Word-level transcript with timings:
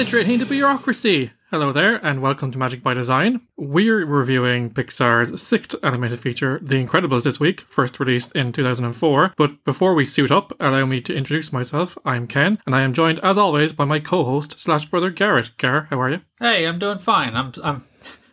penetrating 0.00 0.38
the 0.38 0.46
bureaucracy. 0.46 1.30
Hello 1.50 1.72
there, 1.72 1.96
and 1.96 2.22
welcome 2.22 2.50
to 2.50 2.56
Magic 2.56 2.82
by 2.82 2.94
Design. 2.94 3.42
We're 3.58 4.06
reviewing 4.06 4.70
Pixar's 4.70 5.42
sixth 5.42 5.74
animated 5.82 6.18
feature, 6.18 6.58
The 6.62 6.82
Incredibles, 6.82 7.24
this 7.24 7.38
week, 7.38 7.60
first 7.60 8.00
released 8.00 8.34
in 8.34 8.50
2004. 8.50 9.34
But 9.36 9.62
before 9.62 9.92
we 9.92 10.06
suit 10.06 10.30
up, 10.30 10.54
allow 10.58 10.86
me 10.86 11.02
to 11.02 11.14
introduce 11.14 11.52
myself. 11.52 11.98
I'm 12.02 12.26
Ken, 12.26 12.58
and 12.64 12.74
I 12.74 12.80
am 12.80 12.94
joined, 12.94 13.18
as 13.18 13.36
always, 13.36 13.74
by 13.74 13.84
my 13.84 14.00
co-host 14.00 14.58
slash 14.58 14.86
brother 14.86 15.10
Garrett. 15.10 15.50
Garrett, 15.58 15.88
how 15.90 16.00
are 16.00 16.08
you? 16.08 16.22
Hey, 16.38 16.64
I'm 16.64 16.78
doing 16.78 16.98
fine. 16.98 17.36
I'm 17.36 17.52
I'm 17.62 17.84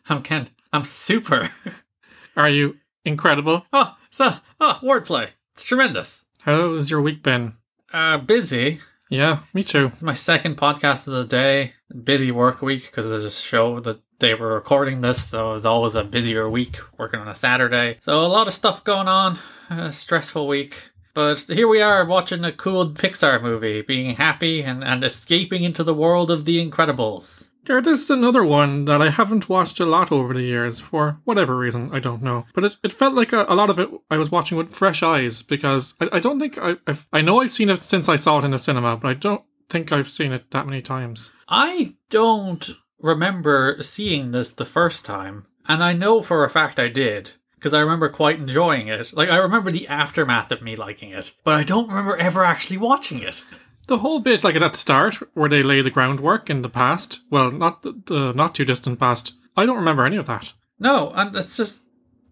I'm 0.08 0.24
Ken. 0.24 0.48
I'm 0.72 0.86
super. 0.86 1.50
Are 2.38 2.50
you 2.50 2.78
incredible? 3.04 3.66
Oh, 3.74 3.94
so 4.10 4.36
oh, 4.62 4.80
wordplay. 4.82 5.32
It's 5.54 5.66
tremendous. 5.66 6.24
How's 6.44 6.90
your 6.90 7.02
week 7.02 7.24
been? 7.24 7.56
Uh, 7.92 8.20
busy. 8.20 8.80
Yeah, 9.10 9.40
me 9.54 9.64
too. 9.64 9.92
My 10.02 10.14
second 10.14 10.58
podcast 10.58 11.08
of 11.08 11.14
the 11.14 11.26
day. 11.26 11.74
Busy 12.04 12.32
work 12.32 12.62
week 12.62 12.86
because 12.86 13.08
there's 13.08 13.24
a 13.24 13.32
show 13.32 13.80
that 13.80 14.02
they 14.20 14.34
we're 14.34 14.56
recording 14.56 15.02
this, 15.02 15.24
so 15.24 15.54
it's 15.54 15.66
always 15.66 15.96
a 15.96 16.04
busier 16.04 16.50
week 16.50 16.78
working 16.98 17.20
on 17.20 17.28
a 17.28 17.36
Saturday. 17.36 17.98
So 18.02 18.20
a 18.20 18.28
lot 18.28 18.48
of 18.48 18.54
stuff 18.54 18.84
going 18.84 19.08
on. 19.08 19.40
A 19.70 19.92
stressful 19.92 20.48
week. 20.48 20.90
But 21.18 21.46
here 21.50 21.68
we 21.68 21.82
are 21.82 22.06
watching 22.06 22.46
a 22.46 22.52
cool 22.52 22.92
Pixar 22.92 23.42
movie, 23.42 23.82
being 23.82 24.18
happy 24.18 24.62
and, 24.62 24.84
and 24.84 25.04
escaping 25.04 25.64
into 25.64 25.84
the 25.84 25.96
world 25.96 26.30
of 26.30 26.46
the 26.46 26.64
Incredibles. 26.64 27.50
Garrett, 27.66 27.86
this 27.86 28.04
is 28.04 28.12
another 28.12 28.44
one 28.44 28.86
that 28.86 29.02
I 29.02 29.10
haven't 29.10 29.50
watched 29.50 29.80
a 29.80 29.86
lot 29.88 30.12
over 30.12 30.32
the 30.32 30.44
years 30.44 30.80
for 30.80 31.20
whatever 31.24 31.58
reason, 31.58 31.90
I 31.92 31.98
don't 31.98 32.22
know. 32.22 32.46
But 32.54 32.66
it, 32.66 32.78
it 32.84 32.94
felt 32.94 33.16
like 33.16 33.34
a, 33.34 33.48
a 33.50 33.56
lot 33.56 33.72
of 33.72 33.80
it 33.80 33.90
I 34.12 34.18
was 34.18 34.30
watching 34.30 34.60
with 34.60 34.76
fresh 34.76 35.02
eyes 35.02 35.42
because 35.42 35.96
I, 36.00 36.08
I 36.12 36.20
don't 36.20 36.40
think 36.40 36.60
I, 36.60 36.76
I've, 36.86 37.08
I 37.12 37.22
know 37.22 37.42
I've 37.42 37.50
seen 37.50 37.72
it 37.72 37.82
since 37.84 38.08
I 38.08 38.16
saw 38.16 38.38
it 38.38 38.44
in 38.44 38.52
the 38.52 38.60
cinema, 38.60 38.96
but 38.96 39.08
I 39.08 39.16
don't 39.16 39.42
think 39.72 39.92
I've 39.92 40.10
seen 40.10 40.32
it 40.32 40.52
that 40.52 40.68
many 40.68 40.84
times. 40.84 41.32
I 41.50 41.96
don't 42.12 42.70
remember 43.00 43.82
seeing 43.82 44.30
this 44.30 44.52
the 44.54 44.66
first 44.66 45.04
time, 45.04 45.48
and 45.68 45.84
I 45.84 45.94
know 45.94 46.22
for 46.22 46.46
a 46.46 46.50
fact 46.52 46.78
I 46.78 46.90
did 46.90 47.32
because 47.68 47.78
I 47.78 47.82
remember 47.82 48.08
quite 48.08 48.40
enjoying 48.40 48.88
it. 48.88 49.12
Like 49.12 49.28
I 49.28 49.36
remember 49.36 49.72
the 49.72 49.90
aftermath 49.90 50.54
of 50.54 50.62
me 50.62 50.78
liking 50.78 51.12
it, 51.12 51.34
but 51.44 51.56
I 51.56 51.64
don't 51.64 51.90
remember 51.90 52.16
ever 52.16 52.46
actually 52.46 52.78
watching 52.78 53.22
it. 53.22 53.44
The 53.88 53.98
whole 53.98 54.22
bit, 54.22 54.42
like 54.42 54.56
at 54.56 54.72
the 54.72 54.78
start, 54.78 55.16
where 55.34 55.50
they 55.50 55.64
lay 55.64 55.82
the 55.82 55.90
groundwork 55.90 56.50
in 56.50 56.62
the 56.62 56.70
past, 56.70 57.20
well, 57.30 57.52
not 57.52 57.84
the, 57.84 58.02
the 58.06 58.32
not 58.32 58.56
too 58.56 58.64
distant 58.64 59.02
past, 59.02 59.34
I 59.58 59.66
don't 59.66 59.76
remember 59.76 60.06
any 60.06 60.16
of 60.16 60.28
that. 60.28 60.54
No, 60.80 61.12
and 61.14 61.36
it's 61.36 61.58
just, 61.58 61.84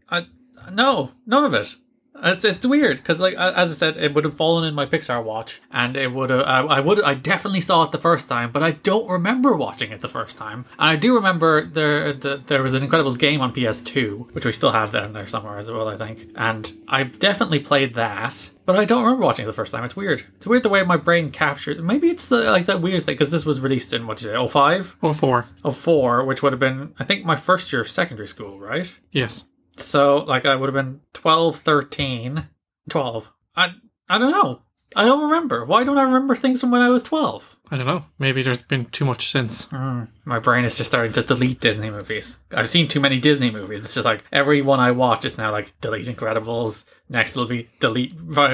I 0.10 0.28
no, 0.72 1.12
none 1.26 1.44
of 1.44 1.54
it. 1.54 1.76
It's 2.24 2.46
it's 2.46 2.66
weird 2.66 2.98
because 2.98 3.20
like 3.20 3.34
as 3.36 3.72
I 3.72 3.74
said, 3.74 3.98
it 3.98 4.14
would 4.14 4.24
have 4.24 4.36
fallen 4.36 4.64
in 4.64 4.74
my 4.74 4.86
Pixar 4.86 5.24
watch, 5.24 5.62
and 5.72 5.98
it 5.98 6.12
would 6.14 6.30
have 6.30 6.42
I, 6.42 6.62
I 6.62 6.80
would 6.80 7.02
I 7.04 7.14
definitely 7.14 7.62
saw 7.62 7.84
it 7.84 7.92
the 7.92 8.00
first 8.00 8.30
time, 8.30 8.52
but 8.52 8.64
I 8.64 8.72
don't 8.72 9.10
remember 9.10 9.56
watching 9.56 9.92
it 9.92 10.02
the 10.02 10.08
first 10.08 10.38
time. 10.38 10.66
And 10.80 10.90
I 10.90 10.96
do 10.96 11.16
remember 11.16 11.66
there 11.66 12.14
the, 12.14 12.42
there 12.46 12.64
was 12.64 12.74
an 12.74 12.88
Incredibles 12.88 13.20
game 13.20 13.42
on 13.42 13.54
PS2, 13.54 14.34
which 14.34 14.46
we 14.46 14.52
still 14.52 14.72
have 14.72 14.92
there 14.92 15.06
in 15.06 15.14
there 15.14 15.28
somewhere 15.28 15.58
as 15.58 15.70
well, 15.70 15.88
I 15.88 15.98
think. 15.98 16.30
And 16.36 16.72
I 16.88 17.04
definitely 17.04 17.60
played 17.60 17.96
that, 17.96 18.52
but 18.66 18.78
I 18.78 18.86
don't 18.86 19.04
remember 19.04 19.26
watching 19.26 19.44
it 19.44 19.48
the 19.48 19.54
first 19.54 19.74
time. 19.74 19.84
It's 19.84 19.96
weird. 19.96 20.24
It's 20.38 20.48
weird 20.48 20.64
the 20.64 20.70
way 20.70 20.84
my 20.84 20.98
brain 20.98 21.32
captured. 21.32 21.84
Maybe 21.84 22.10
it's 22.10 22.28
the 22.28 22.44
like 22.52 22.66
that 22.68 22.82
weird 22.82 23.04
thing 23.06 23.16
because 23.16 23.32
this 23.32 23.46
was 23.46 23.60
released 23.60 23.94
in 23.94 24.08
what 24.08 24.18
did 24.18 24.28
you 24.28 24.32
say, 24.32 24.48
05? 24.48 24.98
Oh, 25.04 25.14
four. 25.14 25.48
04, 25.70 26.24
which 26.24 26.42
would 26.42 26.54
have 26.54 26.60
been 26.60 26.94
I 26.98 27.04
think 27.04 27.26
my 27.26 27.36
first 27.36 27.72
year 27.74 27.82
of 27.82 27.90
secondary 27.90 28.28
school, 28.28 28.60
right? 28.60 28.98
Yes. 29.12 29.46
So, 29.78 30.18
like, 30.18 30.46
I 30.46 30.56
would 30.56 30.74
have 30.74 30.86
been 30.86 31.02
12, 31.14 31.58
13, 31.58 32.48
12. 32.90 33.32
I, 33.56 33.70
I 34.10 34.18
don't 34.18 34.32
know. 34.32 34.62
I 34.96 35.04
don't 35.04 35.24
remember. 35.24 35.66
Why 35.66 35.84
don't 35.84 35.98
I 35.98 36.04
remember 36.04 36.36
things 36.36 36.62
from 36.62 36.72
when 36.72 36.82
I 36.82 36.90
was 36.90 37.04
12? 37.04 37.58
I 37.72 37.78
don't 37.78 37.88
know. 37.88 38.06
Maybe 38.20 38.44
there's 38.44 38.62
been 38.62 38.86
too 38.86 39.06
much 39.06 39.30
since. 39.30 39.66
Mm, 39.68 40.08
my 40.24 40.40
brain 40.40 40.64
is 40.64 40.78
just 40.78 40.92
starting 40.92 41.12
to 41.14 41.24
delete 41.24 41.60
Disney 41.60 41.90
movies. 41.90 42.38
I've 42.52 42.70
seen 42.70 42.88
too 42.88 43.00
many 43.00 43.20
Disney 43.20 43.52
movies. 43.52 43.80
It's 43.80 43.96
just 43.96 44.06
like 44.06 44.24
every 44.32 44.62
one 44.62 44.80
I 44.80 44.92
watch 44.92 45.26
is 45.26 45.38
now 45.38 45.52
like 45.52 45.74
delete 45.82 46.08
Incredibles. 46.08 46.86
Next 47.10 47.36
it'll 47.36 47.48
be 47.48 47.70
delete 47.80 48.14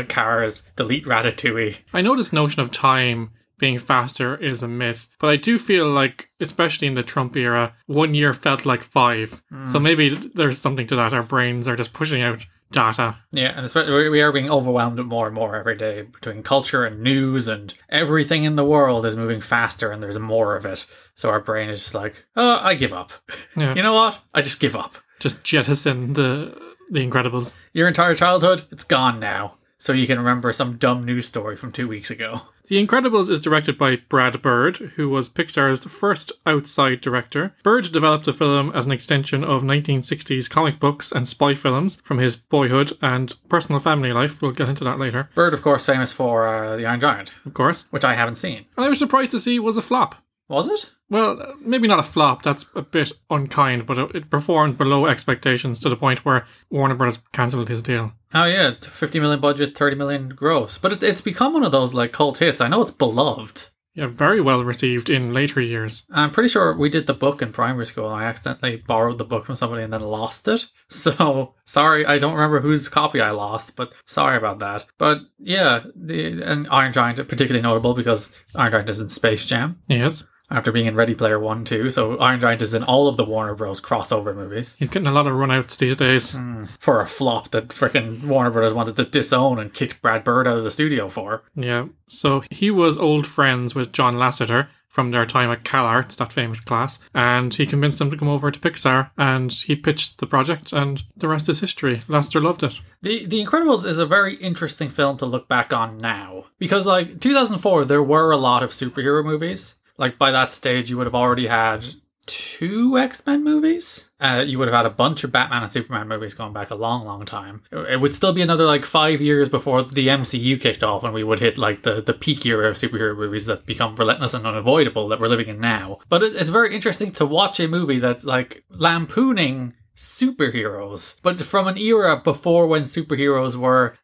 Cars, 0.09 0.63
delete 0.75 1.05
Ratatouille. 1.05 1.77
I 1.93 2.01
know 2.01 2.15
this 2.15 2.33
notion 2.33 2.61
of 2.61 2.71
time 2.71 3.31
being 3.61 3.79
faster 3.79 4.35
is 4.35 4.63
a 4.63 4.67
myth. 4.67 5.07
But 5.19 5.29
I 5.29 5.37
do 5.37 5.57
feel 5.57 5.87
like, 5.87 6.29
especially 6.41 6.87
in 6.87 6.95
the 6.95 7.03
Trump 7.03 7.37
era, 7.37 7.73
one 7.85 8.15
year 8.15 8.33
felt 8.33 8.65
like 8.65 8.83
five. 8.83 9.41
So 9.67 9.77
mm. 9.77 9.81
maybe 9.83 10.09
there's 10.09 10.57
something 10.57 10.87
to 10.87 10.95
that. 10.97 11.13
Our 11.13 11.23
brains 11.23 11.69
are 11.69 11.75
just 11.77 11.93
pushing 11.93 12.23
out 12.23 12.45
data. 12.71 13.17
Yeah, 13.31 13.53
and 13.55 13.65
especially 13.65 14.09
we 14.09 14.21
are 14.21 14.31
being 14.31 14.49
overwhelmed 14.49 14.97
with 14.97 15.05
more 15.05 15.27
and 15.27 15.35
more 15.35 15.55
every 15.55 15.77
day 15.77 16.01
between 16.01 16.41
culture 16.41 16.85
and 16.85 17.01
news 17.01 17.47
and 17.47 17.73
everything 17.89 18.45
in 18.45 18.55
the 18.55 18.65
world 18.65 19.05
is 19.05 19.15
moving 19.15 19.41
faster 19.41 19.91
and 19.91 20.01
there's 20.01 20.17
more 20.17 20.55
of 20.55 20.65
it. 20.65 20.87
So 21.13 21.29
our 21.29 21.39
brain 21.39 21.69
is 21.69 21.79
just 21.79 21.93
like, 21.93 22.25
oh, 22.35 22.59
I 22.61 22.73
give 22.73 22.93
up. 22.93 23.13
Yeah. 23.55 23.75
You 23.81 23.83
know 23.83 23.93
what? 23.93 24.19
I 24.33 24.41
just 24.41 24.59
give 24.59 24.75
up. 24.75 24.95
Just 25.19 25.43
jettison 25.43 26.13
the 26.13 26.57
the 26.89 27.07
Incredibles. 27.07 27.53
Your 27.73 27.87
entire 27.87 28.15
childhood, 28.15 28.63
it's 28.71 28.83
gone 28.83 29.19
now. 29.19 29.55
So 29.81 29.93
you 29.93 30.05
can 30.05 30.19
remember 30.19 30.53
some 30.53 30.77
dumb 30.77 31.03
news 31.03 31.25
story 31.25 31.55
from 31.55 31.71
two 31.71 31.87
weeks 31.87 32.11
ago. 32.11 32.41
The 32.67 32.85
Incredibles 32.85 33.31
is 33.31 33.41
directed 33.41 33.79
by 33.79 33.95
Brad 33.95 34.39
Bird, 34.43 34.77
who 34.95 35.09
was 35.09 35.27
Pixar's 35.27 35.83
first 35.85 36.31
outside 36.45 37.01
director. 37.01 37.55
Bird 37.63 37.91
developed 37.91 38.25
the 38.25 38.33
film 38.33 38.71
as 38.75 38.85
an 38.85 38.91
extension 38.91 39.43
of 39.43 39.63
1960s 39.63 40.47
comic 40.47 40.79
books 40.79 41.11
and 41.11 41.27
spy 41.27 41.55
films 41.55 41.95
from 42.03 42.19
his 42.19 42.35
boyhood 42.35 42.95
and 43.01 43.35
personal 43.49 43.81
family 43.81 44.13
life. 44.13 44.39
We'll 44.39 44.51
get 44.51 44.69
into 44.69 44.83
that 44.83 44.99
later, 44.99 45.29
Bird, 45.33 45.55
of 45.55 45.63
course, 45.63 45.83
famous 45.83 46.13
for 46.13 46.47
uh, 46.47 46.77
The 46.77 46.85
Iron 46.85 46.99
Giant, 46.99 47.33
of 47.43 47.55
course. 47.55 47.85
which 47.89 48.05
I 48.05 48.13
haven't 48.13 48.35
seen. 48.35 48.65
And 48.77 48.85
I 48.85 48.89
was 48.89 48.99
surprised 48.99 49.31
to 49.31 49.39
see 49.39 49.57
was 49.57 49.77
a 49.77 49.81
flop. 49.81 50.15
Was 50.47 50.69
it? 50.69 50.91
Well, 51.11 51.55
maybe 51.59 51.89
not 51.89 51.99
a 51.99 52.03
flop, 52.03 52.41
that's 52.41 52.65
a 52.73 52.81
bit 52.81 53.11
unkind, 53.29 53.85
but 53.85 54.15
it, 54.15 54.29
performed 54.29 54.77
below 54.77 55.07
expectations 55.07 55.77
to 55.81 55.89
the 55.89 55.97
point 55.97 56.23
where 56.23 56.45
Warner 56.69 56.95
Bros. 56.95 57.19
cancelled 57.33 57.67
his 57.67 57.81
deal. 57.81 58.13
Oh 58.33 58.45
yeah, 58.45 58.75
50 58.81 59.19
million 59.19 59.41
budget, 59.41 59.77
30 59.77 59.97
million 59.97 60.29
gross. 60.29 60.77
But 60.77 60.93
it, 60.93 61.03
it's 61.03 61.19
become 61.19 61.51
one 61.51 61.65
of 61.65 61.73
those 61.73 61.93
like 61.93 62.13
cult 62.13 62.37
hits. 62.37 62.61
I 62.61 62.69
know 62.69 62.81
it's 62.81 62.91
beloved. 62.91 63.67
Yeah, 63.93 64.07
very 64.07 64.39
well 64.39 64.63
received 64.63 65.09
in 65.09 65.33
later 65.33 65.59
years. 65.59 66.03
I'm 66.11 66.31
pretty 66.31 66.47
sure 66.47 66.73
we 66.73 66.89
did 66.89 67.07
the 67.07 67.13
book 67.13 67.41
in 67.41 67.51
primary 67.51 67.85
school 67.85 68.05
and 68.05 68.15
I 68.15 68.23
accidentally 68.23 68.77
borrowed 68.77 69.17
the 69.17 69.25
book 69.25 69.45
from 69.45 69.57
somebody 69.57 69.83
and 69.83 69.91
then 69.91 70.01
lost 70.01 70.47
it. 70.47 70.65
So 70.91 71.55
sorry, 71.63 72.05
I 72.05 72.19
don't 72.19 72.33
remember 72.33 72.59
whose 72.59 72.89
copy 72.89 73.21
I 73.21 73.31
lost, 73.31 73.77
but 73.77 73.93
sorry 74.05 74.35
about 74.35 74.59
that. 74.59 74.83
But 74.97 75.19
yeah, 75.39 75.83
the 75.95 76.41
and 76.41 76.67
Iron 76.69 76.91
Giant 76.91 77.15
particularly 77.29 77.61
notable 77.61 77.93
because 77.93 78.33
Iron 78.55 78.73
Giant 78.73 78.89
is 78.89 78.99
in 78.99 79.07
Space 79.07 79.45
Jam 79.45 79.79
Yes. 79.87 80.25
After 80.51 80.71
being 80.71 80.85
in 80.85 80.95
Ready 80.95 81.15
Player 81.15 81.39
One 81.39 81.63
too. 81.63 81.89
So 81.89 82.17
Iron 82.17 82.39
Giant 82.39 82.61
is 82.61 82.73
in 82.73 82.83
all 82.83 83.07
of 83.07 83.17
the 83.17 83.25
Warner 83.25 83.55
Bros. 83.55 83.81
crossover 83.81 84.35
movies. 84.35 84.75
He's 84.77 84.89
getting 84.89 85.07
a 85.07 85.11
lot 85.11 85.27
of 85.27 85.33
runouts 85.33 85.77
these 85.77 85.97
days. 85.97 86.33
Hmm. 86.33 86.65
For 86.79 87.01
a 87.01 87.07
flop 87.07 87.51
that 87.51 87.69
frickin' 87.69 88.23
Warner 88.25 88.51
Bros. 88.51 88.73
wanted 88.73 88.95
to 88.97 89.05
disown 89.05 89.59
and 89.59 89.73
kicked 89.73 90.01
Brad 90.01 90.23
Bird 90.23 90.47
out 90.47 90.57
of 90.57 90.63
the 90.63 90.71
studio 90.71 91.07
for. 91.07 91.43
Yeah. 91.55 91.87
So 92.07 92.43
he 92.51 92.69
was 92.69 92.97
old 92.97 93.25
friends 93.25 93.73
with 93.73 93.93
John 93.93 94.15
Lasseter 94.15 94.67
from 94.91 95.11
their 95.11 95.25
time 95.25 95.49
at 95.49 95.63
CalArts, 95.63 96.17
that 96.17 96.33
famous 96.33 96.59
class, 96.59 96.99
and 97.15 97.53
he 97.53 97.65
convinced 97.65 98.01
him 98.01 98.11
to 98.11 98.17
come 98.17 98.27
over 98.27 98.51
to 98.51 98.59
Pixar 98.59 99.09
and 99.17 99.49
he 99.49 99.73
pitched 99.73 100.17
the 100.17 100.27
project 100.27 100.73
and 100.73 101.03
the 101.15 101.29
rest 101.29 101.47
is 101.47 101.61
history. 101.61 102.01
Lasseter 102.09 102.43
loved 102.43 102.61
it. 102.61 102.73
The 103.01 103.25
The 103.25 103.43
Incredibles 103.43 103.85
is 103.85 103.99
a 103.99 104.05
very 104.05 104.35
interesting 104.35 104.89
film 104.89 105.17
to 105.19 105.25
look 105.25 105.47
back 105.47 105.71
on 105.71 105.97
now 105.97 106.47
because 106.59 106.85
like 106.85 107.21
2004 107.21 107.85
there 107.85 108.03
were 108.03 108.31
a 108.31 108.37
lot 108.37 108.63
of 108.63 108.71
superhero 108.71 109.23
movies. 109.23 109.75
Like 110.01 110.17
by 110.17 110.31
that 110.31 110.51
stage 110.51 110.89
you 110.89 110.97
would 110.97 111.07
have 111.07 111.15
already 111.15 111.47
had 111.47 111.85
two 112.25 112.97
X-Men 112.97 113.43
movies. 113.43 114.09
Uh, 114.19 114.43
you 114.45 114.57
would 114.57 114.67
have 114.67 114.75
had 114.75 114.85
a 114.85 114.91
bunch 114.91 115.23
of 115.23 115.31
Batman 115.31 115.63
and 115.63 115.71
Superman 115.71 116.07
movies 116.07 116.33
going 116.33 116.53
back 116.53 116.69
a 116.69 116.75
long, 116.75 117.03
long 117.03 117.25
time. 117.25 117.63
It 117.71 117.99
would 117.99 118.13
still 118.13 118.33
be 118.33 118.41
another 118.41 118.65
like 118.65 118.85
five 118.85 119.19
years 119.19 119.49
before 119.49 119.83
the 119.83 120.07
MCU 120.07 120.59
kicked 120.61 120.83
off, 120.83 121.03
and 121.03 121.13
we 121.13 121.23
would 121.23 121.39
hit 121.39 121.57
like 121.57 121.83
the 121.83 122.01
the 122.01 122.13
peak 122.13 122.45
era 122.45 122.69
of 122.69 122.75
superhero 122.75 123.15
movies 123.15 123.47
that 123.47 123.65
become 123.65 123.95
relentless 123.95 124.33
and 124.33 124.45
unavoidable 124.45 125.07
that 125.09 125.19
we're 125.19 125.27
living 125.27 125.47
in 125.47 125.59
now. 125.59 125.99
But 126.09 126.23
it, 126.23 126.35
it's 126.35 126.49
very 126.49 126.75
interesting 126.75 127.11
to 127.13 127.25
watch 127.25 127.59
a 127.59 127.67
movie 127.67 127.99
that's 127.99 128.25
like 128.25 128.63
lampooning 128.69 129.73
superheroes, 129.95 131.19
but 131.21 131.41
from 131.41 131.67
an 131.67 131.77
era 131.77 132.17
before 132.17 132.67
when 132.67 132.83
superheroes 132.83 133.55
were, 133.55 133.95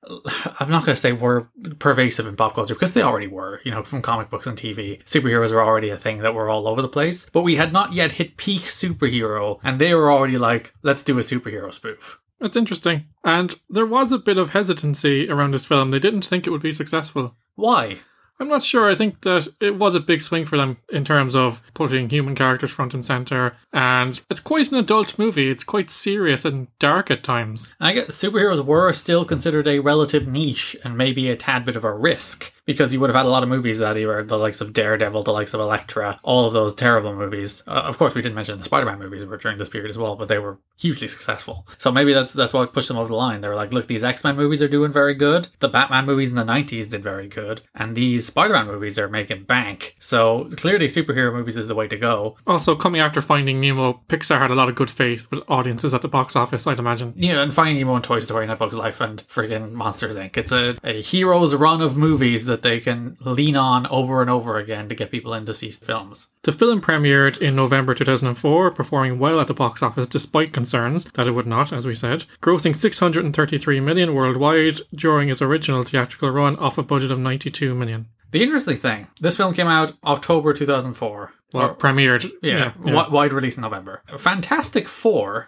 I'm 0.60 0.69
not 0.69 0.86
going 0.86 0.95
to 0.95 1.01
say 1.01 1.12
were 1.12 1.50
pervasive 1.80 2.28
in 2.28 2.36
pop 2.36 2.56
culture 2.56 2.75
because 2.75 2.94
they 2.94 3.01
already 3.01 3.28
were, 3.28 3.62
you 3.63 3.72
know, 3.72 3.84
from 3.84 4.01
comic 4.01 4.30
books 4.30 4.48
and 4.48 4.57
TV. 4.57 5.04
Superheroes 5.04 5.51
were 5.51 5.63
already 5.63 5.89
a 5.89 5.98
thing 5.98 6.19
that 6.19 6.34
were 6.34 6.50
all 6.50 6.68
over 6.68 6.81
the 6.81 6.88
place, 6.88 7.30
but 7.30 7.42
we 7.42 7.56
had 7.56 7.74
not 7.74 7.94
yet 7.94 8.13
hit 8.13 8.38
peak 8.38 8.63
superhero, 8.63 9.60
and 9.63 9.80
they 9.80 9.94
were 9.94 10.12
already 10.12 10.38
like, 10.38 10.74
let's 10.84 11.04
do 11.04 11.18
a 11.18 11.22
superhero 11.22 11.74
spoof. 11.74 12.19
It's 12.40 12.57
interesting. 12.57 13.06
And 13.24 13.56
there 13.69 13.86
was 13.86 14.12
a 14.12 14.19
bit 14.19 14.38
of 14.38 14.50
hesitancy 14.50 15.30
around 15.30 15.54
this 15.54 15.66
film. 15.66 15.90
They 15.90 16.00
didn't 16.00 16.25
think 16.25 16.45
it 16.45 16.51
would 16.51 16.62
be 16.62 16.72
successful. 16.72 17.36
Why? 17.56 17.98
I'm 18.39 18.48
not 18.48 18.63
sure. 18.63 18.89
I 18.89 18.95
think 18.95 19.22
that 19.22 19.48
it 19.60 19.75
was 19.75 19.95
a 19.95 20.00
big 20.00 20.22
swing 20.22 20.45
for 20.45 20.57
them 20.57 20.78
in 20.89 21.04
terms 21.04 21.36
of 21.36 21.62
putting 21.74 22.10
human 22.10 22.36
characters 22.36 22.72
front 22.72 22.94
and 22.94 23.04
center, 23.04 23.57
and 23.74 24.22
it's 24.30 24.39
quite 24.39 24.72
an 24.72 24.78
adult 24.78 25.18
movie. 25.18 25.50
It's 25.50 25.63
quite 25.63 25.89
serious 25.89 26.45
and 26.45 26.68
dark 26.80 27.10
at 27.10 27.24
times. 27.24 27.74
I 27.80 27.94
guess 27.94 28.07
superheroes 28.07 28.63
were 28.63 28.94
still 28.94 29.25
considered 29.25 29.68
a 29.68 29.80
relative 29.80 30.28
niche 30.28 30.75
and 30.84 30.98
maybe 30.98 31.30
a 31.30 31.36
tad 31.36 31.66
bit 31.66 31.75
of 31.75 31.84
a 31.84 31.94
risk 31.94 32.54
because 32.68 32.94
you 32.94 33.00
would 33.00 33.10
have 33.10 33.16
had 33.16 33.25
a 33.25 33.30
lot 33.30 33.44
of 33.44 33.50
movies 33.50 33.80
that 33.80 33.95
were 33.95 34.24
the 34.24 34.38
likes 34.38 34.62
of 34.62 34.74
Daredevil, 34.74 35.24
the 35.24 35.31
likes 35.31 35.54
of 35.54 35.62
Elektra, 35.62 36.19
all 36.22 36.45
of 36.45 36.54
those 36.54 36.75
terrible 36.75 37.16
movies. 37.16 37.63
Uh, 37.66 37.83
of 37.86 37.98
course, 37.98 38.13
we 38.13 38.22
didn't 38.22 38.36
mention 38.36 38.57
the 38.57 38.63
Spider-Man 38.63 39.00
movies 39.00 39.25
were 39.25 39.38
during 39.38 39.57
this 39.57 39.69
period 39.69 39.90
as 39.90 39.98
well, 39.98 40.16
but 40.16 40.28
they 40.28 40.38
were 40.38 40.60
hugely 40.78 41.07
successful. 41.07 41.66
So 41.78 41.92
maybe 41.92 42.13
that's 42.13 42.33
that's 42.33 42.54
what 42.54 42.74
pushed 42.74 42.90
them 42.90 42.98
over 42.98 43.07
the 43.07 43.16
line. 43.16 43.42
They 43.42 43.48
were 43.48 43.56
like, 43.56 43.74
look, 43.74 43.88
these 43.88 44.04
X-Men 44.04 44.36
movies 44.36 44.62
are 44.62 44.68
doing 44.68 44.92
very 44.92 45.16
good. 45.16 45.48
The 45.60 45.69
Batman 45.69 46.06
movies 46.06 46.30
in 46.30 46.36
the 46.36 46.44
'90s 46.44 46.92
did 46.92 47.01
very 47.01 47.28
good, 47.30 47.62
and 47.74 47.95
these 47.95 48.26
Spider-Man 48.27 48.68
movies 48.68 49.00
are 49.00 49.09
making 49.09 49.44
bank. 49.44 49.95
So 50.00 50.50
clearly, 50.56 50.85
superhero 50.88 51.33
movies 51.33 51.57
is 51.57 51.68
the 51.68 51.75
way 51.75 51.88
to 51.88 51.97
go. 51.97 52.38
Also, 52.45 52.75
coming 52.75 53.01
after 53.01 53.21
Finding 53.21 53.59
Nemo, 53.59 54.01
Pixar 54.07 54.39
had 54.39 54.51
a 54.51 54.56
lot 54.56 54.69
of 54.69 54.75
good 54.75 54.91
faith 54.91 55.25
with 55.31 55.44
audiences 55.47 55.94
at 55.94 56.01
the 56.01 56.07
box 56.07 56.35
office. 56.35 56.68
I'd 56.68 56.79
imagine. 56.79 57.13
Yeah, 57.15 57.41
and 57.41 57.53
Finding 57.53 57.77
Nemo 57.77 57.95
and 57.95 58.03
Toy 58.03 58.19
Story 58.19 58.47
and 58.47 58.59
Bugs 58.59 58.75
Life 58.75 59.01
and 59.01 59.24
friggin' 59.27 59.71
Monsters 59.71 60.18
Inc. 60.18 60.38
It's 60.38 60.51
a, 60.51 60.77
a 60.83 61.01
hero's 61.01 61.56
run 61.56 61.81
of 61.81 61.97
movies 61.97 62.45
that 62.45 62.62
they 62.62 62.79
can 62.79 63.18
lean 63.21 63.56
on 63.56 63.88
over 63.88 64.21
and 64.21 64.30
over 64.30 64.57
again 64.57 64.89
to 64.89 64.95
get 64.95 65.12
people 65.12 65.33
in 65.33 65.45
to 65.45 65.53
see 65.53 65.71
films. 65.71 66.27
The 66.44 66.51
film 66.51 66.81
premiered 66.81 67.38
in 67.39 67.56
November 67.56 67.94
2004, 67.94 68.71
performing 68.71 69.19
well 69.19 69.39
at 69.39 69.47
the 69.47 69.53
box 69.53 69.83
office 69.83 70.07
despite 70.07 70.53
concerns 70.53 71.06
that 71.15 71.27
it 71.27 71.31
would 71.31 71.47
not, 71.47 71.73
as 71.73 71.85
we 71.85 71.94
said, 71.94 72.25
grossing 72.41 72.75
633 72.75 73.80
million 73.80 74.13
worldwide 74.13 74.80
during 74.94 75.30
its 75.30 75.41
original 75.41 75.83
theatrical 75.83 76.30
run 76.30 76.56
off 76.57 76.77
a 76.77 76.83
budget 76.83 77.12
of 77.12 77.19
92 77.19 77.75
million. 77.75 78.07
The 78.31 78.44
interesting 78.44 78.77
thing, 78.77 79.07
this 79.21 79.38
film 79.38 79.53
came 79.53 79.68
out 79.68 79.94
October 80.06 80.53
2004. 80.53 81.31
Well, 81.53 81.69
Or- 81.69 81.75
premiered. 81.75 82.29
yeah, 82.41 82.57
yeah. 82.57 82.71
wi- 82.81 83.07
wide 83.09 83.31
release 83.33 83.56
in 83.57 83.62
November. 83.62 84.03
Fantastic 84.18 84.89
Four, 84.89 85.47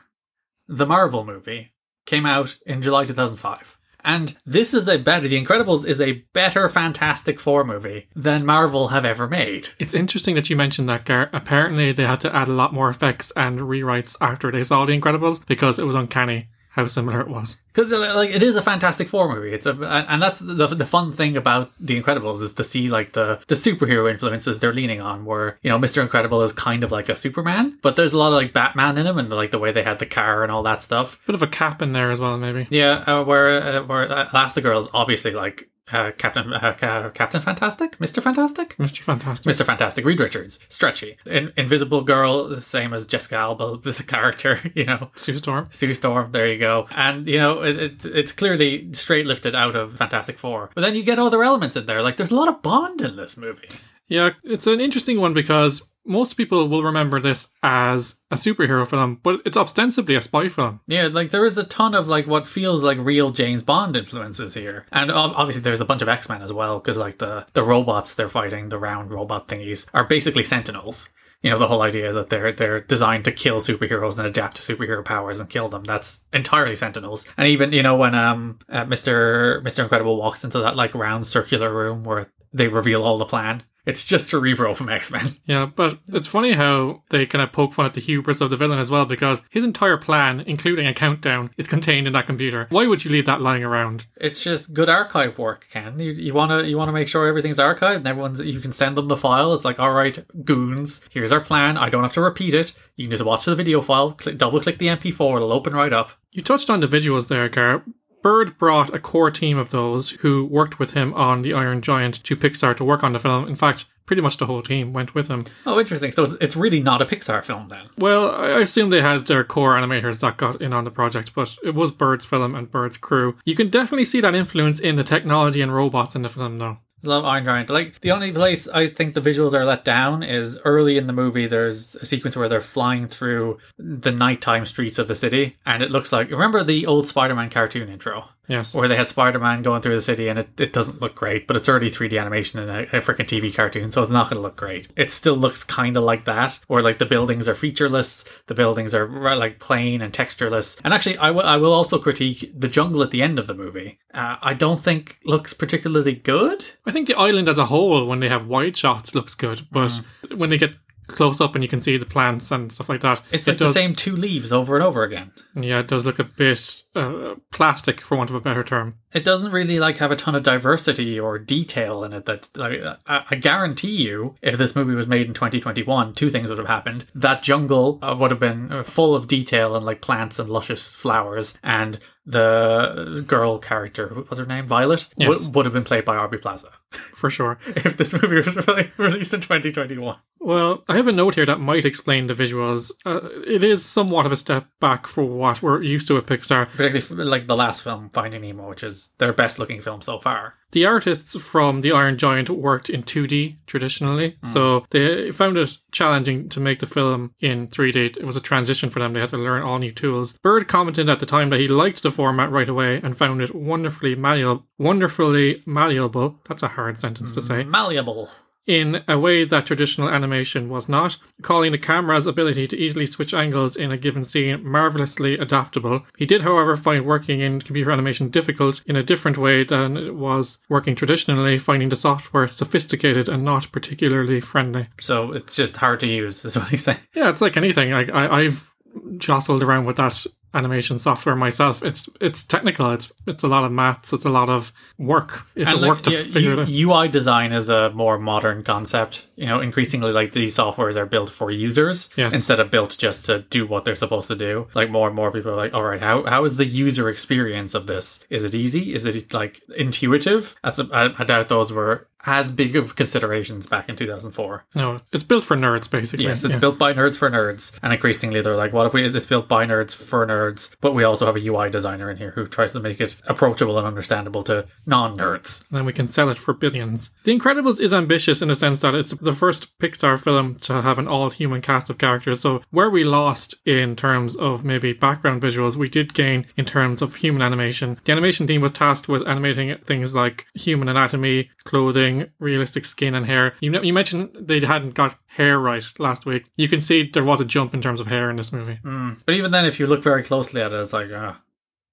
the 0.67 0.85
Marvel 0.85 1.25
movie, 1.25 1.73
came 2.05 2.25
out 2.25 2.57
in 2.65 2.81
July 2.81 3.05
2005. 3.05 3.75
And 4.01 4.37
this 4.45 4.73
is 4.73 4.87
a 4.87 4.97
better, 4.97 5.27
The 5.27 5.43
Incredibles 5.43 5.85
is 5.85 5.99
a 5.99 6.23
better 6.33 6.69
Fantastic 6.69 7.37
Four 7.37 7.65
movie 7.65 8.07
than 8.15 8.45
Marvel 8.45 8.87
have 8.87 9.03
ever 9.03 9.27
made. 9.27 9.69
It's 9.77 9.93
interesting 9.93 10.35
that 10.35 10.49
you 10.49 10.55
mentioned 10.55 10.87
that, 10.87 11.03
Gar. 11.03 11.29
Apparently, 11.33 11.91
they 11.91 12.05
had 12.05 12.21
to 12.21 12.33
add 12.33 12.47
a 12.47 12.53
lot 12.53 12.73
more 12.73 12.89
effects 12.89 13.33
and 13.35 13.59
rewrites 13.59 14.15
after 14.21 14.51
they 14.51 14.63
saw 14.63 14.85
The 14.85 14.97
Incredibles 14.97 15.45
because 15.45 15.79
it 15.79 15.85
was 15.85 15.95
uncanny 15.95 16.47
how 16.69 16.85
similar 16.85 17.19
it 17.19 17.27
was. 17.27 17.59
Because 17.73 17.91
like 17.91 18.29
it 18.29 18.43
is 18.43 18.55
a 18.55 18.61
Fantastic 18.61 19.07
Four 19.07 19.33
movie. 19.33 19.51
It's 19.53 19.65
a 19.65 19.71
and 20.07 20.21
that's 20.21 20.39
the 20.39 20.67
the 20.67 20.85
fun 20.85 21.11
thing 21.11 21.35
about 21.35 21.71
The 21.79 22.01
Incredibles 22.01 22.41
is 22.41 22.53
to 22.53 22.63
see 22.63 22.89
like 22.89 23.13
the 23.13 23.39
the 23.47 23.55
superhero 23.55 24.09
influences 24.09 24.59
they're 24.59 24.73
leaning 24.73 25.01
on. 25.01 25.25
Where 25.25 25.59
you 25.61 25.69
know 25.69 25.79
Mister 25.79 26.01
Incredible 26.01 26.41
is 26.41 26.53
kind 26.53 26.83
of 26.83 26.91
like 26.91 27.09
a 27.09 27.15
Superman, 27.15 27.79
but 27.81 27.95
there's 27.95 28.13
a 28.13 28.17
lot 28.17 28.27
of 28.27 28.33
like 28.33 28.53
Batman 28.53 28.97
in 28.97 29.07
him 29.07 29.17
and 29.17 29.29
like 29.29 29.51
the 29.51 29.59
way 29.59 29.71
they 29.71 29.83
had 29.83 29.99
the 29.99 30.05
car 30.05 30.43
and 30.43 30.51
all 30.51 30.63
that 30.63 30.81
stuff. 30.81 31.19
Bit 31.25 31.35
of 31.35 31.43
a 31.43 31.47
cap 31.47 31.81
in 31.81 31.93
there 31.93 32.11
as 32.11 32.19
well, 32.19 32.37
maybe. 32.37 32.67
Yeah, 32.69 33.03
uh, 33.05 33.23
where 33.23 33.61
uh, 33.61 33.83
where 33.83 34.11
uh, 34.11 34.29
Elastigirl 34.29 34.79
is 34.79 34.89
obviously 34.93 35.31
like 35.31 35.69
uh, 35.91 36.11
Captain 36.17 36.53
uh, 36.53 36.73
Ca- 36.77 37.09
Captain 37.09 37.41
Fantastic, 37.41 37.99
Mister 37.99 38.21
Fantastic. 38.21 38.77
Mr. 38.77 38.99
Fantastic. 38.99 39.51
Mr. 39.51 39.65
Fantastic, 39.65 40.05
Reed 40.05 40.19
Richards, 40.19 40.59
stretchy. 40.69 41.17
In- 41.25 41.53
Invisible 41.57 42.01
Girl, 42.01 42.47
the 42.47 42.61
same 42.61 42.93
as 42.93 43.05
Jessica 43.05 43.35
Alba, 43.35 43.77
the 43.83 44.03
character, 44.03 44.59
you 44.75 44.85
know. 44.85 45.11
Sue 45.15 45.37
Storm. 45.37 45.67
Sue 45.71 45.93
Storm, 45.93 46.31
there 46.31 46.47
you 46.51 46.59
go. 46.59 46.87
And, 46.95 47.27
you 47.27 47.37
know, 47.39 47.61
it, 47.63 47.77
it, 47.77 48.05
it's 48.05 48.31
clearly 48.31 48.93
straight 48.93 49.25
lifted 49.25 49.55
out 49.55 49.75
of 49.75 49.95
Fantastic 49.97 50.37
Four. 50.39 50.69
But 50.75 50.81
then 50.81 50.95
you 50.95 51.03
get 51.03 51.19
other 51.19 51.43
elements 51.43 51.75
in 51.75 51.85
there. 51.85 52.01
Like, 52.01 52.17
there's 52.17 52.31
a 52.31 52.35
lot 52.35 52.47
of 52.47 52.61
Bond 52.61 53.01
in 53.01 53.15
this 53.15 53.37
movie. 53.37 53.69
Yeah, 54.07 54.31
it's 54.43 54.65
an 54.65 54.81
interesting 54.81 55.19
one 55.21 55.33
because 55.35 55.83
most 56.09 56.33
people 56.35 56.67
will 56.67 56.83
remember 56.83 57.19
this 57.19 57.49
as 57.63 58.15
a 58.31 58.35
superhero 58.35 58.85
film, 58.85 59.19
but 59.21 59.41
it's 59.45 59.55
ostensibly 59.55 60.15
a 60.15 60.21
spy 60.21 60.49
film. 60.49 60.81
Yeah, 60.87 61.07
like, 61.07 61.29
there 61.29 61.45
is 61.45 61.57
a 61.57 61.63
ton 61.63 61.93
of, 61.93 62.07
like, 62.07 62.27
what 62.27 62.47
feels 62.47 62.83
like 62.83 62.97
real 62.97 63.29
James 63.29 63.63
Bond 63.63 63.95
influences 63.95 64.55
here. 64.55 64.85
And 64.91 65.11
obviously, 65.11 65.61
there's 65.61 65.81
a 65.81 65.85
bunch 65.85 66.01
of 66.01 66.09
X 66.09 66.27
Men 66.27 66.41
as 66.41 66.51
well, 66.51 66.79
because, 66.79 66.97
like, 66.97 67.19
the, 67.19 67.45
the 67.53 67.63
robots 67.63 68.15
they're 68.15 68.27
fighting, 68.27 68.69
the 68.69 68.79
round 68.79 69.13
robot 69.13 69.47
thingies, 69.47 69.87
are 69.93 70.03
basically 70.03 70.43
Sentinels. 70.43 71.09
You 71.41 71.51
know, 71.51 71.59
the 71.59 71.67
whole 71.67 71.81
idea 71.81 72.11
that 72.11 72.29
they're 72.29 72.51
they're 72.51 72.81
designed 72.81 73.23
to 73.23 73.31
kill 73.31 73.61
superheroes 73.61 74.17
and 74.17 74.27
adapt 74.27 74.57
to 74.57 74.75
superhero 74.75 75.05
powers 75.05 75.39
and 75.39 75.49
kill 75.49 75.69
them. 75.69 75.85
That's 75.85 76.25
entirely 76.33 76.75
Sentinels. 76.75 77.25
And 77.37 77.47
even, 77.47 77.71
you 77.71 77.81
know, 77.81 77.95
when 77.95 78.13
um 78.13 78.59
uh, 78.67 78.83
Mr. 78.83 79.63
Mr. 79.63 79.83
Incredible 79.83 80.17
walks 80.17 80.43
into 80.43 80.59
that 80.59 80.75
like 80.75 80.93
round 80.93 81.25
circular 81.27 81.73
room 81.73 82.03
where 82.03 82.27
they 82.51 82.67
reveal 82.67 83.03
all 83.03 83.17
the 83.17 83.25
plan, 83.25 83.63
it's 83.85 84.05
just 84.05 84.27
Cerebro 84.27 84.73
from 84.73 84.89
X-Men. 84.89 85.27
Yeah, 85.45 85.65
but 85.65 85.97
it's 86.09 86.27
funny 86.27 86.51
how 86.51 87.01
they 87.09 87.25
kind 87.25 87.41
of 87.41 87.51
poke 87.51 87.73
fun 87.73 87.87
at 87.87 87.95
the 87.95 88.01
hubris 88.01 88.39
of 88.39 88.51
the 88.51 88.57
villain 88.57 88.77
as 88.77 88.91
well 88.91 89.05
because 89.05 89.41
his 89.49 89.63
entire 89.63 89.97
plan, 89.97 90.41
including 90.41 90.85
a 90.85 90.93
countdown, 90.93 91.49
is 91.57 91.67
contained 91.67 92.05
in 92.05 92.13
that 92.13 92.27
computer. 92.27 92.67
Why 92.69 92.85
would 92.85 93.03
you 93.03 93.09
leave 93.09 93.25
that 93.25 93.41
lying 93.41 93.63
around? 93.63 94.05
It's 94.15 94.43
just 94.43 94.73
good 94.73 94.89
archive 94.89 95.39
work, 95.39 95.67
Ken. 95.71 95.97
You, 95.97 96.11
you 96.11 96.33
wanna 96.35 96.63
you 96.63 96.77
wanna 96.77 96.91
make 96.91 97.07
sure 97.07 97.25
everything's 97.25 97.57
archived 97.57 97.97
and 97.97 98.07
everyone's 98.07 98.41
you 98.41 98.59
can 98.59 98.73
send 98.73 98.95
them 98.95 99.07
the 99.07 99.17
file. 99.17 99.53
It's 99.53 99.65
like, 99.65 99.79
all 99.79 99.93
right, 99.93 100.23
goons, 100.45 101.01
here's 101.09 101.31
our 101.31 101.41
plan. 101.41 101.75
I 101.77 101.89
don't 101.89 102.03
have 102.03 102.13
to 102.13 102.21
repeat 102.21 102.53
it. 102.53 102.73
You 102.95 103.05
can 103.05 103.11
just 103.11 103.25
watch 103.25 103.45
the 103.45 103.55
video 103.55 103.81
file, 103.81 104.11
click, 104.11 104.37
double 104.37 104.59
click 104.59 104.77
the 104.77 104.87
MP4, 104.87 105.37
it'll 105.37 105.51
open 105.51 105.73
right 105.73 105.93
up. 105.93 106.11
You 106.31 106.43
touched 106.43 106.69
on 106.69 106.79
the 106.79 106.87
visuals 106.87 107.27
there, 107.27 107.49
Gar. 107.49 107.83
Bird 108.21 108.57
brought 108.57 108.93
a 108.93 108.99
core 108.99 109.31
team 109.31 109.57
of 109.57 109.69
those 109.69 110.11
who 110.11 110.45
worked 110.45 110.79
with 110.79 110.93
him 110.93 111.13
on 111.13 111.41
The 111.41 111.53
Iron 111.53 111.81
Giant 111.81 112.23
to 112.23 112.35
Pixar 112.35 112.75
to 112.77 112.83
work 112.83 113.03
on 113.03 113.13
the 113.13 113.19
film. 113.19 113.47
In 113.47 113.55
fact, 113.55 113.85
pretty 114.05 114.21
much 114.21 114.37
the 114.37 114.45
whole 114.47 114.63
team 114.63 114.91
went 114.91 115.13
with 115.13 115.27
him. 115.27 115.45
Oh, 115.65 115.79
interesting. 115.79 116.11
So 116.11 116.23
it's, 116.23 116.33
it's 116.41 116.55
really 116.55 116.79
not 116.79 117.01
a 117.01 117.05
Pixar 117.05 117.45
film 117.45 117.69
then. 117.69 117.89
Well, 117.97 118.31
I 118.31 118.49
I 118.49 118.61
assume 118.61 118.89
they 118.89 119.01
had 119.01 119.27
their 119.27 119.43
core 119.43 119.75
animators 119.75 120.19
that 120.19 120.37
got 120.37 120.61
in 120.61 120.73
on 120.73 120.83
the 120.83 120.91
project, 120.91 121.33
but 121.33 121.55
it 121.63 121.75
was 121.75 121.91
Bird's 121.91 122.25
film 122.25 122.55
and 122.55 122.69
Bird's 122.69 122.97
crew. 122.97 123.37
You 123.45 123.55
can 123.55 123.69
definitely 123.69 124.05
see 124.05 124.19
that 124.21 124.35
influence 124.35 124.79
in 124.79 124.95
the 124.95 125.03
technology 125.03 125.61
and 125.61 125.73
robots 125.73 126.15
in 126.15 126.23
the 126.23 126.29
film, 126.29 126.57
though. 126.57 126.79
Love 127.03 127.25
Iron 127.25 127.45
Giant. 127.45 127.69
Like 127.69 128.01
the 128.01 128.11
only 128.11 128.31
place 128.31 128.67
I 128.67 128.87
think 128.87 129.13
the 129.13 129.21
visuals 129.21 129.53
are 129.53 129.65
let 129.65 129.85
down 129.85 130.23
is 130.23 130.59
early 130.65 130.97
in 130.97 131.07
the 131.07 131.13
movie. 131.13 131.47
There's 131.47 131.95
a 131.95 132.05
sequence 132.05 132.35
where 132.35 132.49
they're 132.49 132.61
flying 132.61 133.07
through 133.07 133.59
the 133.77 134.11
nighttime 134.11 134.65
streets 134.65 134.99
of 134.99 135.07
the 135.07 135.15
city, 135.15 135.57
and 135.65 135.81
it 135.81 135.91
looks 135.91 136.11
like 136.11 136.29
remember 136.29 136.63
the 136.63 136.85
old 136.85 137.07
Spider-Man 137.07 137.49
cartoon 137.49 137.89
intro 137.89 138.25
Yes. 138.49 138.73
where 138.73 138.87
they 138.87 138.97
had 138.97 139.07
Spider-Man 139.07 139.61
going 139.61 139.81
through 139.81 139.95
the 139.95 140.01
city, 140.01 140.27
and 140.27 140.39
it, 140.39 140.59
it 140.59 140.73
doesn't 140.73 140.99
look 141.01 141.15
great, 141.15 141.47
but 141.47 141.55
it's 141.55 141.69
already 141.69 141.89
3D 141.89 142.19
animation 142.19 142.59
in 142.59 142.67
a, 142.67 142.81
a 142.81 143.01
freaking 143.01 143.27
TV 143.27 143.53
cartoon, 143.53 143.91
so 143.91 144.01
it's 144.01 144.11
not 144.11 144.25
going 144.25 144.37
to 144.37 144.41
look 144.41 144.55
great. 144.55 144.87
It 144.97 145.11
still 145.11 145.35
looks 145.35 145.63
kind 145.63 145.95
of 145.95 146.03
like 146.03 146.25
that, 146.25 146.59
where 146.67 146.81
like 146.81 146.97
the 146.97 147.05
buildings 147.05 147.47
are 147.47 147.55
featureless, 147.55 148.25
the 148.47 148.55
buildings 148.55 148.95
are 148.95 149.07
like 149.35 149.59
plain 149.59 150.01
and 150.01 150.11
textureless. 150.11 150.81
And 150.83 150.93
actually, 150.93 151.17
I 151.19 151.31
will 151.31 151.43
I 151.43 151.57
will 151.57 151.73
also 151.73 151.99
critique 151.99 152.51
the 152.57 152.67
jungle 152.67 153.03
at 153.03 153.11
the 153.11 153.21
end 153.21 153.39
of 153.39 153.47
the 153.47 153.53
movie. 153.53 153.99
Uh, 154.13 154.37
I 154.41 154.55
don't 154.55 154.83
think 154.83 155.19
looks 155.23 155.53
particularly 155.53 156.15
good. 156.15 156.65
I 156.85 156.91
think 156.91 157.07
the 157.07 157.17
island 157.17 157.47
as 157.47 157.59
a 157.59 157.67
whole, 157.67 158.07
when 158.07 158.19
they 158.19 158.29
have 158.29 158.47
wide 158.47 158.75
shots, 158.75 159.13
looks 159.13 159.35
good, 159.35 159.67
but 159.71 159.91
when 160.35 160.49
they 160.49 160.57
get 160.57 160.75
close 161.09 161.41
up 161.41 161.55
and 161.55 161.63
you 161.63 161.67
can 161.67 161.79
see 161.79 161.97
the 161.97 162.05
plants 162.05 162.51
and 162.51 162.71
stuff 162.71 162.89
like 162.89 163.01
that, 163.01 163.21
It's 163.31 163.47
it 163.47 163.51
like 163.51 163.57
does, 163.59 163.69
the 163.69 163.79
same 163.79 163.95
two 163.95 164.15
leaves 164.15 164.51
over 164.51 164.75
and 164.75 164.83
over 164.83 165.03
again. 165.03 165.31
Yeah, 165.55 165.79
it 165.79 165.87
does 165.87 166.05
look 166.05 166.19
a 166.19 166.23
bit 166.23 166.83
uh, 166.95 167.35
plastic, 167.51 168.01
for 168.01 168.17
want 168.17 168.29
of 168.29 168.35
a 168.35 168.41
better 168.41 168.63
term. 168.63 168.95
It 169.13 169.23
doesn't 169.23 169.51
really 169.51 169.79
like 169.79 169.97
have 169.97 170.11
a 170.11 170.15
ton 170.15 170.35
of 170.35 170.43
diversity 170.43 171.19
or 171.19 171.39
detail 171.39 172.03
in 172.03 172.13
it. 172.13 172.25
That 172.25 172.49
like, 172.55 172.81
I, 173.07 173.25
I 173.29 173.35
guarantee 173.35 174.03
you, 174.03 174.35
if 174.41 174.57
this 174.57 174.75
movie 174.75 174.95
was 174.95 175.07
made 175.07 175.25
in 175.25 175.33
2021, 175.33 176.13
two 176.13 176.29
things 176.29 176.49
would 176.49 176.59
have 176.59 176.67
happened. 176.67 177.05
That 177.15 177.43
jungle 177.43 177.99
uh, 178.01 178.15
would 178.19 178.31
have 178.31 178.39
been 178.39 178.71
uh, 178.71 178.83
full 178.83 179.15
of 179.15 179.27
detail 179.27 179.75
and 179.75 179.85
like 179.85 180.01
plants 180.01 180.39
and 180.39 180.49
luscious 180.49 180.93
flowers, 180.93 181.57
and 181.63 181.99
the 182.29 183.23
girl 183.25 183.57
character, 183.57 184.07
what 184.13 184.29
was 184.29 184.39
her 184.39 184.45
name, 184.45 184.67
Violet, 184.67 185.07
Yes. 185.17 185.45
would, 185.45 185.55
would 185.55 185.65
have 185.65 185.73
been 185.73 185.83
played 185.83 186.05
by 186.05 186.15
Aubrey 186.15 186.37
Plaza. 186.37 186.69
For 186.91 187.29
sure. 187.29 187.57
If 187.67 187.97
this 187.97 188.13
movie 188.13 188.35
was 188.37 188.55
really 188.67 188.91
released 188.97 189.33
in 189.33 189.41
2021. 189.41 190.15
Well, 190.39 190.83
I 190.87 190.95
have 190.95 191.07
a 191.07 191.11
note 191.11 191.35
here 191.35 191.45
that 191.45 191.59
might 191.59 191.85
explain 191.85 192.27
the 192.27 192.33
visuals. 192.33 192.91
Uh, 193.05 193.19
it 193.45 193.63
is 193.63 193.83
somewhat 193.83 194.25
of 194.25 194.31
a 194.31 194.35
step 194.37 194.67
back 194.79 195.05
for 195.07 195.23
what 195.23 195.61
we're 195.61 195.81
used 195.81 196.07
to 196.07 196.17
at 196.17 196.27
Pixar. 196.27 196.69
Particularly 196.69 197.29
like 197.29 197.47
the 197.47 197.55
last 197.57 197.81
film, 197.81 198.09
Finding 198.11 198.41
Nemo, 198.41 198.69
which 198.69 198.83
is 198.83 199.09
their 199.17 199.33
best 199.33 199.59
looking 199.59 199.81
film 199.81 200.01
so 200.01 200.19
far. 200.19 200.53
The 200.71 200.85
artists 200.85 201.35
from 201.41 201.81
The 201.81 201.91
Iron 201.91 202.17
Giant 202.17 202.49
worked 202.49 202.89
in 202.89 203.03
2D 203.03 203.57
traditionally, 203.65 204.37
mm. 204.43 204.53
so 204.53 204.85
they 204.91 205.31
found 205.31 205.57
it 205.57 205.77
challenging 205.91 206.49
to 206.49 206.59
make 206.59 206.79
the 206.79 206.85
film 206.85 207.33
in 207.39 207.67
3D. 207.67 208.17
It 208.17 208.25
was 208.25 208.35
a 208.35 208.41
transition 208.41 208.89
for 208.89 208.99
them. 208.99 209.13
They 209.13 209.19
had 209.19 209.29
to 209.29 209.37
learn 209.37 209.63
all 209.63 209.79
new 209.79 209.91
tools. 209.91 210.33
Bird 210.43 210.67
commented 210.67 211.09
at 211.09 211.19
the 211.19 211.25
time 211.25 211.49
that 211.49 211.59
he 211.59 211.67
liked 211.67 212.03
the 212.03 212.11
format 212.11 212.51
right 212.51 212.69
away 212.69 212.99
and 213.03 213.17
found 213.17 213.41
it 213.41 213.55
wonderfully 213.55 214.15
malleable. 214.15 214.65
Wonderfully 214.77 215.63
malleable. 215.65 216.39
That's 216.47 216.63
a 216.63 216.67
hard 216.67 216.97
sentence 216.97 217.33
to 217.33 217.41
say. 217.41 217.63
Malleable. 217.63 218.29
In 218.69 219.03
a 219.07 219.17
way 219.17 219.43
that 219.43 219.65
traditional 219.65 220.07
animation 220.07 220.69
was 220.69 220.87
not, 220.87 221.17
calling 221.41 221.71
the 221.71 221.77
camera's 221.79 222.27
ability 222.27 222.67
to 222.67 222.77
easily 222.77 223.07
switch 223.07 223.33
angles 223.33 223.75
in 223.75 223.91
a 223.91 223.97
given 223.97 224.23
scene 224.23 224.63
marvelously 224.63 225.39
adaptable. 225.39 226.05
He 226.19 226.27
did, 226.27 226.41
however, 226.41 226.75
find 226.75 227.03
working 227.03 227.39
in 227.39 227.61
computer 227.61 227.89
animation 227.89 228.29
difficult 228.29 228.83
in 228.85 228.95
a 228.95 229.01
different 229.01 229.39
way 229.39 229.63
than 229.63 229.97
it 229.97 230.13
was 230.13 230.59
working 230.69 230.95
traditionally, 230.95 231.57
finding 231.57 231.89
the 231.89 231.95
software 231.95 232.47
sophisticated 232.47 233.27
and 233.27 233.43
not 233.43 233.71
particularly 233.71 234.39
friendly. 234.39 234.87
So 234.99 235.31
it's 235.31 235.55
just 235.55 235.75
hard 235.77 235.99
to 236.01 236.07
use, 236.07 236.45
is 236.45 236.55
what 236.55 236.69
he's 236.69 236.83
saying. 236.83 236.99
Yeah, 237.15 237.31
it's 237.31 237.41
like 237.41 237.57
anything. 237.57 237.89
Like 237.89 238.11
I, 238.11 238.41
I've 238.41 238.69
jostled 239.17 239.63
around 239.63 239.85
with 239.85 239.97
that 239.97 240.27
animation 240.53 240.97
software 240.97 241.35
myself. 241.35 241.83
It's 241.83 242.09
it's 242.19 242.43
technical. 242.43 242.91
It's 242.91 243.11
it's 243.27 243.43
a 243.43 243.47
lot 243.47 243.63
of 243.63 243.71
maths. 243.71 244.11
It's 244.13 244.25
a 244.25 244.29
lot 244.29 244.49
of 244.49 244.71
work. 244.97 245.43
It's 245.55 245.69
And 245.71 245.83
a 245.83 245.87
work 245.87 246.01
to 246.03 246.11
yeah, 246.11 246.23
figure 246.23 246.53
it 246.53 246.59
out. 246.59 246.69
UI 246.69 247.07
design 247.07 247.51
is 247.53 247.69
a 247.69 247.91
more 247.91 248.17
modern 248.17 248.63
concept. 248.63 249.27
You 249.35 249.45
know, 249.45 249.61
increasingly, 249.61 250.11
like 250.11 250.33
these 250.33 250.55
softwares 250.55 250.95
are 250.97 251.05
built 251.05 251.29
for 251.29 251.49
users 251.51 252.09
Yes. 252.17 252.33
instead 252.33 252.59
of 252.59 252.69
built 252.71 252.97
just 252.99 253.25
to 253.27 253.39
do 253.49 253.65
what 253.65 253.85
they're 253.85 253.95
supposed 253.95 254.27
to 254.27 254.35
do. 254.35 254.67
Like 254.73 254.89
more 254.89 255.07
and 255.07 255.15
more 255.15 255.31
people 255.31 255.51
are 255.51 255.55
like, 255.55 255.73
all 255.73 255.83
right, 255.83 256.01
how 256.01 256.23
how 256.25 256.43
is 256.43 256.57
the 256.57 256.65
user 256.65 257.09
experience 257.09 257.73
of 257.73 257.87
this? 257.87 258.25
Is 258.29 258.43
it 258.43 258.53
easy? 258.53 258.93
Is 258.93 259.05
it 259.05 259.33
like 259.33 259.61
intuitive? 259.77 260.55
That's 260.63 260.79
a, 260.79 260.87
I, 260.91 261.13
I 261.17 261.23
doubt 261.23 261.47
those 261.49 261.71
were 261.71 262.07
as 262.25 262.51
big 262.51 262.75
of 262.75 262.95
considerations 262.95 263.67
back 263.67 263.87
in 263.89 263.95
2004. 263.95 264.65
No, 264.75 264.97
it's 265.11 265.23
built 265.23 265.45
for 265.45 265.55
nerds 265.55 265.89
basically. 265.89 266.25
Yes, 266.25 266.43
it's 266.43 266.55
Yeah. 266.55 266.59
built 266.59 266.77
by 266.77 266.93
nerds 266.93 267.15
for 267.17 267.29
nerds, 267.29 267.77
and 267.81 267.93
increasingly 267.93 268.41
they're 268.41 268.55
like, 268.55 268.73
what 268.73 268.85
if 268.87 268.93
we? 268.93 269.03
It's 269.05 269.25
built 269.25 269.47
by 269.47 269.65
nerds 269.65 269.95
for 269.95 270.25
nerds, 270.27 270.75
but 270.81 270.93
we 270.93 271.03
also 271.03 271.25
have 271.25 271.35
a 271.35 271.39
UI 271.39 271.69
designer 271.69 272.09
in 272.11 272.17
here 272.17 272.31
who 272.31 272.47
tries 272.47 272.73
to 272.73 272.79
make 272.79 272.99
it 272.99 273.15
approachable 273.27 273.77
and 273.77 273.87
understandable 273.87 274.43
to 274.43 274.65
non-nerds. 274.85 275.65
and 275.69 275.77
then 275.77 275.85
we 275.85 275.93
can 275.93 276.07
sell 276.07 276.29
it 276.29 276.37
for 276.37 276.53
billions. 276.53 277.11
The 277.23 277.37
Incredibles 277.37 277.79
is 277.79 277.93
ambitious 277.93 278.41
in 278.41 278.47
the 278.49 278.55
sense 278.55 278.79
that 278.81 278.95
it's 278.95 279.11
the 279.11 279.33
first 279.33 279.77
Pixar 279.79 280.21
film 280.21 280.55
to 280.63 280.81
have 280.81 280.99
an 280.99 281.07
all 281.07 281.29
human 281.29 281.61
cast 281.61 281.89
of 281.89 281.97
characters. 281.97 282.39
So, 282.41 282.61
where 282.71 282.89
we 282.89 283.03
lost 283.03 283.55
in 283.65 283.95
terms 283.95 284.35
of 284.35 284.63
maybe 284.65 284.93
background 284.93 285.41
visuals, 285.41 285.75
we 285.75 285.89
did 285.89 286.13
gain 286.13 286.45
in 286.57 286.65
terms 286.65 287.01
of 287.01 287.15
human 287.15 287.41
animation. 287.41 287.97
The 288.03 288.11
animation 288.11 288.47
team 288.47 288.61
was 288.61 288.71
tasked 288.71 289.07
with 289.07 289.25
animating 289.27 289.75
things 289.85 290.13
like 290.13 290.45
human 290.53 290.89
anatomy, 290.89 291.49
clothing, 291.63 292.08
realistic 292.39 292.85
skin 292.85 293.15
and 293.15 293.25
hair. 293.25 293.53
You 293.61 293.69
know, 293.69 293.81
you 293.81 293.93
mentioned 293.93 294.29
they 294.39 294.59
hadn't 294.59 294.93
got 294.93 295.17
hair 295.27 295.59
right 295.59 295.83
last 295.97 296.25
week. 296.25 296.45
You 296.55 296.67
can 296.67 296.81
see 296.81 297.09
there 297.09 297.23
was 297.23 297.41
a 297.41 297.45
jump 297.45 297.73
in 297.73 297.81
terms 297.81 298.01
of 298.01 298.07
hair 298.07 298.29
in 298.29 298.35
this 298.35 298.51
movie. 298.53 298.79
But 299.25 299.35
even 299.35 299.51
then, 299.51 299.65
if 299.65 299.79
you 299.79 299.87
look 299.87 300.03
very 300.03 300.23
closely 300.23 300.61
at 300.61 300.73
it, 300.73 300.77
it's 300.77 300.93
like, 300.93 301.09
ah, 301.13 301.41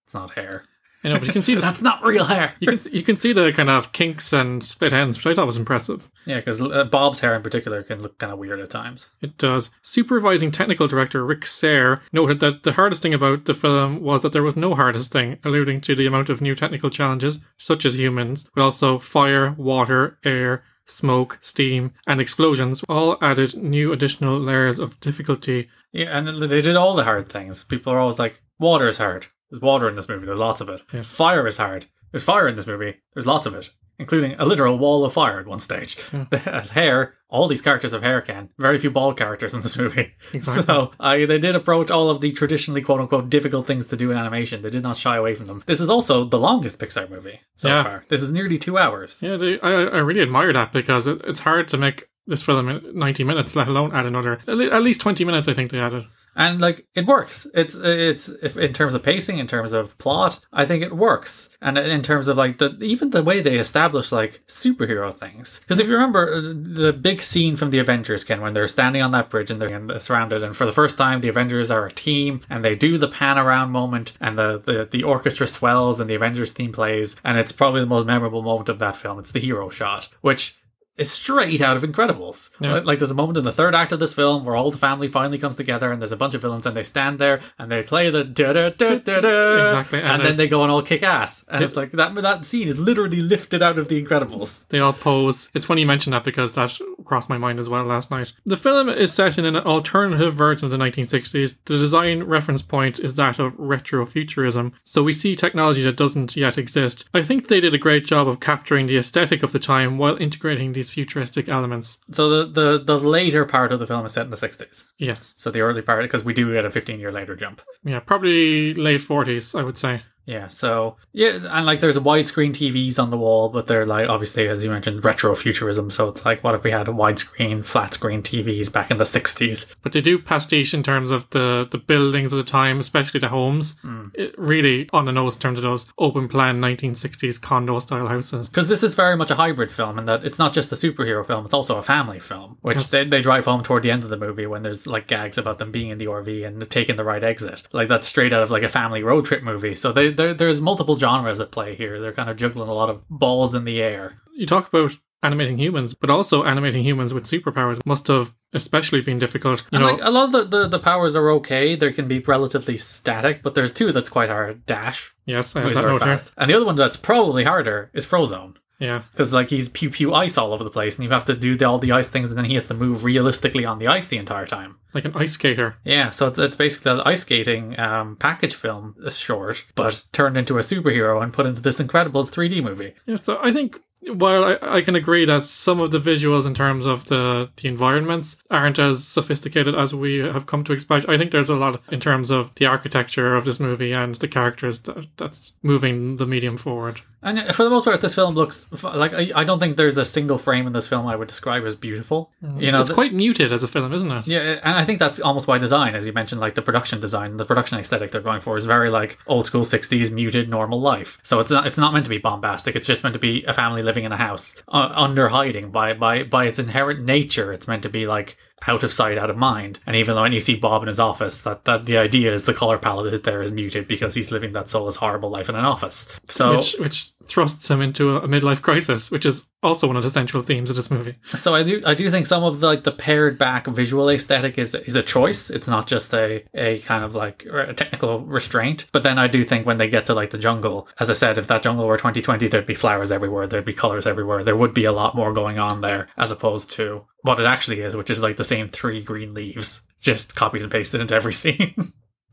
it's 0.05 0.15
not 0.15 0.33
hair. 0.33 0.65
You 1.03 1.11
know, 1.11 1.19
but 1.19 1.27
you 1.29 1.33
can 1.33 1.43
see 1.43 1.55
the 1.55 1.61
That's 1.61 1.83
not 1.83 2.03
real 2.05 2.25
hair. 2.25 2.55
you 2.59 2.67
can 2.67 2.93
you 2.93 3.03
can 3.03 3.17
see 3.17 3.33
the 3.33 3.53
kind 3.53 3.71
of 3.71 3.93
kinks 3.93 4.33
and 4.33 4.65
split 4.65 4.93
ends, 4.93 5.17
which 5.17 5.27
I 5.27 5.35
thought 5.35 5.47
was 5.47 5.57
impressive. 5.57 6.09
Yeah, 6.25 6.37
because 6.37 6.61
uh, 6.61 6.85
Bob's 6.85 7.21
hair 7.21 7.35
in 7.37 7.43
particular 7.43 7.83
can 7.83 8.03
look 8.03 8.19
kind 8.19 8.33
of 8.33 8.39
weird 8.39 8.59
at 8.61 8.71
times. 8.71 9.11
It 9.21 9.39
does. 9.39 9.71
Supervising 9.83 10.51
technical 10.51 10.89
director 10.89 11.25
Rick 11.25 11.47
Sayre 11.47 12.03
noted 12.13 12.41
that 12.41 12.65
the 12.65 12.73
hardest 12.73 13.03
thing 13.03 13.15
about 13.15 13.45
the 13.45 13.55
film 13.55 14.01
was 14.03 14.23
that 14.23 14.33
there 14.33 14.43
was 14.43 14.57
no 14.57 14.75
hardest 14.75 15.13
thing, 15.13 15.39
alluding 15.45 15.81
to 15.83 15.95
the 15.95 16.07
amount 16.07 16.29
of 16.29 16.41
new 16.41 16.55
technical 16.55 16.91
challenges, 16.91 17.41
such 17.57 17.85
as 17.85 17.99
humans, 17.99 18.49
but 18.55 18.63
also 18.63 18.99
fire, 18.99 19.53
water, 19.53 20.19
air, 20.25 20.65
smoke, 20.87 21.39
steam, 21.41 21.93
and 22.07 22.21
explosions, 22.21 22.83
all 22.89 23.19
added 23.23 23.57
new 23.57 23.93
additional 23.93 24.39
layers 24.39 24.79
of 24.79 24.99
difficulty. 25.01 25.69
Yeah, 25.93 26.17
and 26.19 26.43
they 26.43 26.61
did 26.61 26.77
all 26.77 26.95
the 26.95 27.05
hard 27.05 27.29
things. 27.29 27.65
People 27.65 27.93
are 27.93 27.99
always 27.99 28.19
like, 28.19 28.41
water 28.59 28.89
is 28.89 28.99
hard. 28.99 29.27
There's 29.51 29.63
water 29.63 29.89
in 29.89 29.95
this 29.95 30.09
movie. 30.09 30.27
There's 30.27 30.39
lots 30.39 30.61
of 30.61 30.69
it. 30.69 30.83
Yes. 30.93 31.09
Fire 31.09 31.47
is 31.47 31.57
hard. 31.59 31.87
There's 32.13 32.25
fire 32.25 32.49
in 32.49 32.57
this 32.57 32.67
movie. 32.67 32.97
There's 33.15 33.27
lots 33.27 33.47
of 33.47 33.55
it, 33.55 33.71
including 33.99 34.35
a 34.39 34.45
literal 34.45 34.79
wall 34.79 35.05
of 35.05 35.13
fire 35.13 35.39
at 35.41 35.47
one 35.47 35.61
stage. 35.61 35.99
Hair. 36.73 37.15
All 37.29 37.49
these 37.49 37.61
characters 37.61 37.91
have 37.93 38.03
hair. 38.05 38.21
Can 38.21 38.51
very 38.57 38.79
few 38.79 38.91
bald 38.91 39.19
characters 39.19 39.53
in 39.53 39.63
this 39.63 39.77
movie. 39.77 40.15
Exactly. 40.33 40.65
So 40.65 40.93
I, 41.01 41.25
they 41.27 41.39
did 41.41 41.57
approach 41.57 41.91
all 41.91 42.09
of 42.09 42.21
the 42.21 42.31
traditionally 42.31 42.81
quote 42.83 43.01
unquote 43.01 43.29
difficult 43.29 43.67
things 43.67 43.89
to 43.89 43.97
do 43.97 44.11
in 44.13 44.17
animation. 44.17 44.63
They 44.63 44.71
did 44.71 44.85
not 44.85 44.97
shy 44.97 45.17
away 45.17 45.35
from 45.35 45.47
them. 45.47 45.63
This 45.67 45.81
is 45.81 45.91
also 45.91 46.25
the 46.25 46.39
longest 46.39 46.79
Pixar 46.79 47.11
movie 47.11 47.41
so 47.57 47.69
Yeah. 47.69 47.83
far. 47.83 48.05
This 48.09 48.23
is 48.23 48.31
nearly 48.33 48.59
two 48.59 48.79
hours. 48.79 49.21
Yeah, 49.23 49.37
they, 49.37 49.59
I, 49.61 49.71
I 49.71 49.99
really 49.99 50.23
admire 50.23 50.53
that 50.53 50.73
because 50.73 51.09
it, 51.09 51.21
it's 51.25 51.41
hard 51.41 51.67
to 51.69 51.77
make 51.77 52.09
this 52.29 52.43
film 52.43 52.69
in 52.69 52.97
90 52.97 53.25
minutes, 53.25 53.57
let 53.57 53.67
alone 53.69 53.93
add 53.95 54.07
another, 54.07 54.41
at 54.47 54.83
least 54.83 55.01
20 55.01 55.25
minutes, 55.25 55.49
I 55.49 55.53
think 55.55 55.71
they 55.73 55.79
added. 55.81 56.05
And 56.37 56.61
like 56.61 56.87
it 56.95 57.07
works. 57.07 57.47
It's 57.55 57.75
it's 57.75 58.29
in 58.29 58.73
terms 58.73 58.95
of 58.95 59.03
pacing 59.03 59.39
in 59.39 59.47
terms 59.47 59.73
of 59.73 59.97
plot 59.99 60.41
i 60.53 60.65
think 60.65 60.83
it 60.83 60.95
works. 60.95 61.51
And 61.63 61.79
in 61.79 62.03
terms 62.03 62.29
of 62.29 62.37
like 62.37 62.59
the 62.59 62.77
even 62.83 63.11
the 63.11 63.23
way 63.23 63.41
they 63.41 63.57
establish 63.57 64.13
like 64.13 64.43
superhero 64.47 65.13
things. 65.13 65.61
Because 65.61 65.79
if 65.79 65.87
you 65.87 65.95
remember 65.95 66.35
uh, 66.35 66.41
the 66.43 66.93
big 66.93 67.23
scene 67.23 67.57
from 67.57 67.71
the 67.71 67.79
avengers 67.79 68.23
ken 68.23 68.41
when 68.41 68.55
they're 68.55 68.69
standing 68.69 69.03
on 69.03 69.13
that 69.13 69.31
bridge 69.31 69.51
and 69.51 69.61
they're 69.61 70.01
surrounded 70.01 70.43
and 70.43 70.57
for 70.57 70.67
the 70.67 70.73
first 70.73 70.99
time 70.99 71.21
the 71.21 71.29
avengers 71.29 71.71
are 71.71 71.87
a 71.87 71.93
team 71.93 72.43
and 72.51 72.65
they 72.65 72.75
do 72.75 72.99
the 72.99 73.09
pan 73.09 73.39
around 73.39 73.71
moment 73.71 74.13
and 74.21 74.39
the 74.39 74.59
the, 74.59 74.89
the 74.91 75.03
orchestra 75.03 75.47
swells 75.47 75.99
and 75.99 76.11
the 76.11 76.15
avengers 76.15 76.53
theme 76.53 76.73
plays 76.73 77.17
and 77.25 77.39
it's 77.39 77.53
probably 77.53 77.81
the 77.81 77.87
most 77.87 78.07
memorable 78.07 78.43
moment 78.43 78.69
of 78.69 78.79
that 78.79 78.97
film. 78.97 79.19
It's 79.19 79.33
the 79.33 79.41
hero 79.41 79.71
shot 79.71 80.09
which 80.21 80.57
is 80.97 81.11
straight 81.11 81.61
out 81.61 81.77
of 81.77 81.83
Incredibles. 81.83 82.51
Yeah. 82.61 82.81
Like 82.81 82.99
there's 82.99 83.11
a 83.11 83.15
moment 83.15 83.39
in 83.39 83.45
the 83.45 83.53
third 83.53 83.75
act 83.75 83.93
of 83.93 84.01
this 84.01 84.15
film 84.15 84.45
where 84.45 84.57
all 84.57 84.71
the 84.71 84.79
family 84.79 85.09
finally 85.09 85.39
comes 85.39 85.57
together 85.57 85.93
and 85.93 86.01
there's 86.01 86.13
a 86.13 86.17
bunch 86.17 86.35
of 86.35 86.43
villains 86.43 86.67
and 86.67 86.77
they 86.77 86.83
stand 86.83 87.19
there 87.19 87.41
and 87.59 87.71
they 87.71 87.83
play 87.83 88.11
the 88.11 88.25
da 88.25 88.53
da 88.53 88.71
da 88.71 88.99
da 88.99 89.21
da 89.21 89.67
Exactly, 89.67 90.01
and 90.01 90.09
and, 90.09 90.25
then 90.25 90.37
they 90.37 90.49
go 90.49 90.63
and 90.63 90.71
all 90.71 90.83
kick 90.83 91.03
ass 91.03 91.45
and 91.49 91.63
it's 91.63 91.77
like 91.77 91.93
that 91.93 92.15
that 92.15 92.45
scene 92.45 92.69
is 92.69 92.79
literally 92.79 93.21
lifted 93.21 93.63
out 93.63 93.79
of 93.79 93.89
the 93.89 94.03
Incredibles. 94.03 94.69
They 94.69 94.79
all 94.79 94.93
pose. 94.93 95.49
It's 95.55 95.67
funny 95.67 95.83
you 95.83 95.87
mention 95.87 96.13
that 96.13 96.25
because 96.25 96.53
that 96.53 96.79
crossed 97.05 97.29
my 97.29 97.39
mind 97.39 97.59
as 97.59 97.69
well 97.69 97.85
last 97.85 98.11
night. 98.11 98.33
The 98.45 98.57
film 98.57 98.89
is 98.89 99.13
set 99.13 99.39
in 99.39 99.45
an 99.45 99.57
alternative 99.57 100.35
version 100.35 100.65
of 100.65 100.71
the 100.71 100.77
1960s. 100.77 101.57
The 101.65 101.79
design 101.79 102.25
reference 102.25 102.63
point 102.63 102.99
is 102.99 103.15
that 103.17 103.39
of 103.39 103.53
retrofuturism, 103.55 104.73
so 104.85 105.03
we 105.03 105.13
see 105.13 105.35
technology 105.35 105.83
that 105.83 105.97
doesn't 105.97 106.37
yet 106.37 106.59
exist. 106.59 107.09
I 107.15 107.23
think 107.23 107.49
they 107.49 107.61
did 107.61 107.75
a 107.75 107.79
great 107.79 108.07
job 108.07 108.29
of 108.29 108.41
capturing 108.41 108.87
the 108.87 108.97
aesthetic 108.97 109.43
of 109.43 109.53
the 109.53 109.59
time 109.59 109.99
while 109.99 110.17
integrating 110.17 110.73
these 110.73 110.86
futuristic 110.91 111.49
elements. 111.49 111.99
So 112.13 112.29
the, 112.29 112.79
the 112.79 112.85
the 112.85 112.99
later 112.99 113.45
part 113.45 113.73
of 113.73 113.81
the 113.81 113.87
film 113.87 114.07
is 114.07 114.13
set 114.13 114.25
in 114.25 114.31
the 114.31 114.37
60s. 114.37 114.87
Yes. 114.99 115.35
So 115.37 115.51
the 115.51 115.61
early 115.61 115.83
part 115.83 116.03
because 116.03 116.25
we 116.25 116.35
do 116.35 116.53
get 116.53 116.65
a 116.65 116.71
15 116.71 116.99
year 116.99 117.13
later 117.13 117.37
jump. 117.37 117.63
Yeah, 117.85 118.01
probably 118.01 118.75
late 118.75 119.01
40s, 119.01 119.59
I 119.59 119.63
would 119.63 119.79
say. 119.79 120.03
Yeah, 120.27 120.49
so 120.49 120.97
yeah, 121.13 121.39
and 121.51 121.65
like 121.65 121.81
there's 121.81 121.97
widescreen 121.97 122.51
TVs 122.51 122.99
on 122.99 123.11
the 123.11 123.17
wall, 123.17 123.49
but 123.49 123.69
they're 123.69 123.87
like 123.87 124.09
obviously 124.09 124.49
as 124.49 124.65
you 124.65 124.71
mentioned 124.71 125.03
retrofuturism. 125.03 125.91
So 125.91 126.09
it's 126.09 126.25
like 126.25 126.43
what 126.43 126.55
if 126.55 126.65
we 126.65 126.73
had 126.73 126.89
widescreen, 126.89 127.65
flat 127.65 127.95
screen 127.95 128.23
TVs 128.23 128.73
back 128.73 128.91
in 128.91 128.97
the 128.97 129.05
60s? 129.05 129.73
But 129.83 129.93
they 129.93 130.01
do 130.01 130.19
pastiche 130.19 130.75
in 130.75 130.83
terms 130.83 131.13
of 131.13 131.31
the, 131.31 131.67
the 131.71 131.79
buildings 131.79 132.33
of 132.33 132.39
the 132.39 132.51
time, 132.51 132.81
especially 132.81 133.21
the 133.21 133.29
homes. 133.29 133.79
Hmm. 133.81 134.09
It 134.15 134.37
really 134.37 134.89
on 134.93 135.05
the 135.05 135.13
nose 135.13 135.37
in 135.37 135.41
terms 135.41 135.61
of 135.61 135.63
those 135.63 135.91
open 135.99 136.29
plan 136.29 136.61
1960s 136.61 137.41
condo 137.41 137.79
style 137.79 138.09
houses. 138.09 138.49
Because 138.49 138.69
this 138.69 138.83
is 138.83 138.95
very 138.95 139.17
much 139.17 139.31
a 139.31 139.37
hybrid 139.37 139.71
film, 139.71 139.99
in 139.99 140.07
that 140.07 140.25
it's 140.25 140.39
not 140.39 140.53
just 140.53 140.73
a 140.73 140.75
superhero 140.75 141.25
film; 141.25 141.45
it's 141.45 141.55
also 141.55 141.79
a 141.79 141.83
family 141.83 142.19
film, 142.19 142.59
which 142.63 142.89
they, 142.89 143.05
they 143.05 143.23
drive 143.23 143.45
home 143.45 143.63
toward 143.63 143.85
the 143.85 143.91
end 143.93 144.03
of 144.03 144.11
the 144.11 144.17
movie 144.17 144.47
when 144.47 144.63
there's 144.63 144.87
like 144.89 145.07
gags 145.07 145.39
about 145.39 145.59
them 145.59 145.71
being 145.71 145.91
in 145.91 145.99
the 145.99 146.07
RV 146.07 146.47
and 146.47 146.69
taking 146.69 146.97
the 146.97 147.05
right 147.05 147.23
exit. 147.23 147.63
Like 147.73 147.89
that's 147.89 148.09
straight 148.09 148.33
out 148.33 148.43
of 148.43 148.51
like 148.51 148.65
a 148.65 148.69
family 148.69 149.03
road 149.03 149.25
trip 149.25 149.43
movie. 149.45 149.75
So 149.75 149.93
they 149.93 150.16
there 150.17 150.35
there's 150.35 150.61
multiple 150.61 150.99
genres 150.99 151.41
at 151.41 151.51
play 151.51 151.75
here. 151.75 152.01
They're 152.01 152.13
kind 152.13 152.31
of 152.31 152.37
juggling 152.37 152.69
a 152.69 152.75
lot 152.75 152.91
of 152.91 153.09
balls 153.09 153.55
in 153.55 153.65
the 153.65 153.83
air. 153.83 154.21
You 154.35 154.47
talk 154.47 154.69
about 154.69 154.93
animating 155.23 155.59
humans, 155.59 155.95
but 155.95 156.11
also 156.11 156.45
animating 156.45 156.85
humans 156.85 157.13
with 157.13 157.25
superpowers 157.25 157.85
must 157.85 158.07
have 158.09 158.35
especially 158.53 159.01
been 159.01 159.19
difficult. 159.19 159.61
You 159.73 159.79
And 159.79 159.83
know, 159.83 159.93
like 159.93 160.03
a 160.03 160.11
lot 160.11 160.25
of 160.27 160.33
the, 160.51 160.59
the, 160.59 160.69
the 160.69 160.79
powers 160.79 161.17
are 161.17 161.31
okay. 161.33 161.75
They 161.75 161.93
can 161.93 162.07
be 162.07 162.21
relatively 162.21 162.77
static, 162.77 163.43
but 163.43 163.55
there's 163.55 163.73
two 163.73 163.93
that's 163.93 164.09
quite 164.09 164.29
hard. 164.29 164.67
Dash, 164.67 165.15
yes, 165.25 165.57
I 165.57 165.63
have 165.63 165.75
that 165.75 165.83
note 165.83 166.03
fast, 166.03 166.33
and 166.37 166.51
the 166.51 166.55
other 166.55 166.67
one 166.67 166.77
that's 166.77 166.97
probably 166.97 167.45
harder 167.45 167.91
is 167.95 168.07
Frozone. 168.07 168.57
Yeah, 168.79 169.03
Because 169.13 169.33
like 169.33 169.51
he's 169.51 169.69
pew 169.69 169.89
pew 169.91 170.13
ice 170.13 170.37
all 170.37 170.53
over 170.53 170.63
the 170.63 170.71
place, 170.71 170.97
and 170.97 171.05
you 171.05 171.11
have 171.11 171.25
to 171.27 171.35
do 171.35 171.57
the, 171.57 171.65
all 171.67 171.79
the 171.79 171.93
ice 171.93 172.09
things, 172.09 172.31
and 172.31 172.37
then 172.39 172.45
he 172.45 172.55
has 172.55 172.67
to 172.67 172.75
move 172.75 173.05
realistically 173.05 173.65
on 173.65 173.79
the 173.79 173.87
ice 173.89 174.07
the 174.07 174.19
entire 174.19 174.47
time. 174.47 174.77
like 174.93 175.05
an 175.05 175.13
ice 175.15 175.33
skater. 175.33 175.77
Yeah, 175.85 176.11
so 176.11 176.27
it's, 176.29 176.39
it's 176.39 176.57
basically 176.57 176.93
an 176.93 177.01
ice 177.01 177.23
skating 177.23 177.79
um, 177.81 178.17
package 178.17 178.55
film, 178.55 178.95
short, 179.11 179.65
but 179.75 180.05
turned 180.13 180.37
into 180.37 180.59
a 180.59 180.61
superhero 180.63 181.23
and 181.23 181.33
put 181.33 181.47
into 181.47 181.61
this 181.63 181.81
Incredibles 181.81 182.31
3D 182.31 182.63
movie. 182.63 182.95
Yeah, 183.07 183.17
so 183.17 183.39
I 183.43 183.53
think 183.53 183.81
while 184.13 184.45
I, 184.45 184.79
I 184.79 184.81
can 184.83 184.95
agree 184.95 185.25
that 185.25 185.45
some 185.45 185.81
of 185.81 185.91
the 185.91 185.99
visuals 185.99 186.47
in 186.47 186.55
terms 186.55 186.87
of 186.87 187.07
the 187.07 187.51
the 187.57 187.69
environments 187.69 188.37
aren't 188.51 188.79
as 188.79 189.05
sophisticated 189.05 189.75
as 189.75 189.95
we 189.95 190.19
have 190.19 190.47
come 190.47 190.65
to 190.65 190.73
expect, 190.73 191.09
I 191.09 191.17
think 191.17 191.31
there's 191.31 191.51
a 191.51 191.57
lot 191.57 191.81
in 191.91 192.01
terms 192.01 192.31
of 192.31 192.55
the 192.57 192.67
architecture 192.67 193.35
of 193.35 193.45
this 193.45 193.61
movie 193.61 193.93
and 193.93 194.15
the 194.17 194.29
characters 194.29 194.81
that, 194.83 195.07
that's 195.17 195.53
moving 195.63 196.17
the 196.17 196.27
medium 196.27 196.57
forward. 196.57 197.01
And 197.23 197.41
uh, 197.41 197.53
for 197.53 197.65
the 197.65 197.71
most 197.71 197.85
part, 197.85 198.01
this 198.01 198.15
film 198.15 198.35
looks 198.35 198.69
like 198.83 199.13
I, 199.13 199.31
I 199.35 199.45
don't 199.45 199.59
think 199.59 199.77
there's 199.77 199.99
a 199.99 200.05
single 200.05 200.39
frame 200.39 200.67
in 200.67 200.73
this 200.73 200.87
film 200.87 201.07
I 201.07 201.17
would 201.17 201.29
describe 201.29 201.65
as 201.65 201.75
beautiful. 201.75 202.31
You 202.57 202.71
know, 202.71 202.81
it's 202.81 202.93
quite 202.93 203.13
muted 203.13 203.53
as 203.53 203.63
a 203.63 203.69
film, 203.69 203.93
isn't 203.93 204.11
it? 204.11 204.27
Yeah, 204.29 204.61
and 204.63 204.77
I 204.77 204.85
think 204.85 205.01
that's 205.01 205.19
almost 205.19 205.47
by 205.47 205.59
design, 205.59 205.95
as 205.95 206.07
you 206.07 206.13
mentioned, 206.13 206.41
like 206.41 206.55
the 206.55 206.63
production 206.63 207.01
design, 207.01 207.37
the 207.37 207.45
production 207.45 207.79
aesthetic 207.79 208.13
they're 208.13 208.21
going 208.21 208.41
for 208.41 208.57
is 208.57 208.67
very 208.67 208.91
like 208.91 209.19
old 209.27 209.47
school 209.47 209.63
'60s 209.63 210.13
muted 210.13 210.49
normal 210.49 210.81
life. 210.81 211.19
So 211.23 211.41
it's 211.41 211.51
not 211.51 211.67
it's 211.67 211.79
not 211.79 211.93
meant 211.93 212.05
to 212.05 212.11
be 212.11 212.19
bombastic. 212.19 212.77
It's 212.77 212.87
just 212.87 213.03
meant 213.03 213.15
to 213.15 213.19
be 213.19 213.43
a 213.45 213.53
family 213.53 213.83
living 213.83 213.96
living 213.97 214.05
in 214.05 214.13
a 214.13 214.17
house 214.19 214.63
uh, 214.69 214.93
under 214.95 215.29
hiding 215.29 215.71
by 215.71 215.95
by 215.95 216.23
by 216.23 216.45
its 216.45 216.59
inherent 216.59 217.03
nature. 217.03 217.53
It's 217.53 217.67
meant 217.67 217.83
to 217.85 217.89
be 217.89 218.07
like 218.07 218.37
out 218.67 218.83
of 218.83 218.93
sight, 218.93 219.19
out 219.19 219.31
of 219.31 219.37
mind. 219.37 219.79
And 219.87 219.97
even 219.97 220.15
though 220.15 220.23
when 220.23 220.33
you 220.33 220.41
see 220.41 220.57
Bob 220.57 220.83
in 220.83 220.89
his 220.89 221.01
office, 221.01 221.41
that, 221.43 221.65
that 221.65 221.87
the 221.87 221.99
idea 221.99 222.33
is 222.33 222.45
the 222.45 222.55
color 222.55 222.79
palette 222.79 223.13
is 223.13 223.23
there 223.23 223.43
is 223.43 223.53
muted 223.53 223.87
because 223.87 224.15
he's 224.15 224.33
living 224.33 224.53
that 224.53 224.71
soulless, 224.71 224.97
horrible 224.97 225.31
life 225.31 225.49
in 225.49 225.55
an 225.55 225.65
office. 225.65 226.09
So, 226.29 226.57
which 226.57 226.77
which 226.79 227.13
thrusts 227.27 227.71
him 227.71 227.81
into 227.81 228.17
a 228.17 228.29
midlife 228.29 228.63
crisis, 228.63 229.11
which 229.11 229.27
is 229.27 229.47
also 229.63 229.87
one 229.89 229.97
of 229.97 230.03
the 230.03 230.11
central 230.11 230.43
themes 230.43 230.71
of 230.71 230.77
this 230.77 230.91
movie. 230.91 231.17
so 231.35 231.55
I 231.55 231.63
do 231.63 231.83
I 231.85 231.95
do 231.95 232.11
think 232.11 232.27
some 232.27 232.45
of 232.45 232.61
the, 232.61 232.67
like 232.67 232.85
the 232.85 232.93
pared 232.93 233.37
back 233.37 233.67
visual 233.67 234.09
aesthetic 234.09 234.59
is 234.59 234.75
is 234.75 234.97
a 234.97 235.03
choice. 235.03 235.51
It's 235.51 235.69
not 235.69 235.87
just 235.87 236.15
a 236.15 236.45
a 236.55 236.79
kind 236.81 237.05
of 237.05 237.15
like 237.15 237.45
a 237.47 237.75
technical 237.75 238.21
restraint. 238.21 238.89
But 238.93 239.03
then 239.03 239.19
I 239.19 239.27
do 239.27 239.45
think 239.45 239.67
when 239.67 239.77
they 239.77 239.89
get 239.89 240.07
to 240.07 240.15
like 240.15 240.31
the 240.31 240.39
jungle, 240.39 240.89
as 240.99 241.11
I 241.11 241.15
said, 241.15 241.39
if 241.39 241.47
that 241.49 241.63
jungle 241.63 241.87
were 241.87 241.97
2020, 241.97 242.49
there'd 242.49 242.67
be 242.67 242.75
flowers 242.75 243.13
everywhere, 243.13 243.47
there'd 243.47 243.65
be 243.65 243.73
colors 243.73 244.07
everywhere. 244.07 244.43
There 244.45 244.57
would 244.57 244.75
be 244.75 244.85
a 244.85 244.93
lot 244.93 245.15
more 245.15 245.33
going 245.33 245.59
on 245.59 245.81
there 245.81 246.09
as 246.17 246.31
opposed 246.31 246.71
to 246.73 247.05
what 247.27 247.41
it 247.41 247.47
actually 247.47 247.81
is, 247.81 247.97
which 247.97 248.11
is 248.11 248.23
like 248.23 248.37
the 248.37 248.45
same 248.45 248.69
three 248.69 249.03
green 249.03 249.35
leaves, 249.35 249.83
just 250.01 250.35
copied 250.35 250.63
and 250.63 250.71
pasted 250.71 251.01
into 251.01 251.15
every 251.15 251.33
scene. 251.43 251.75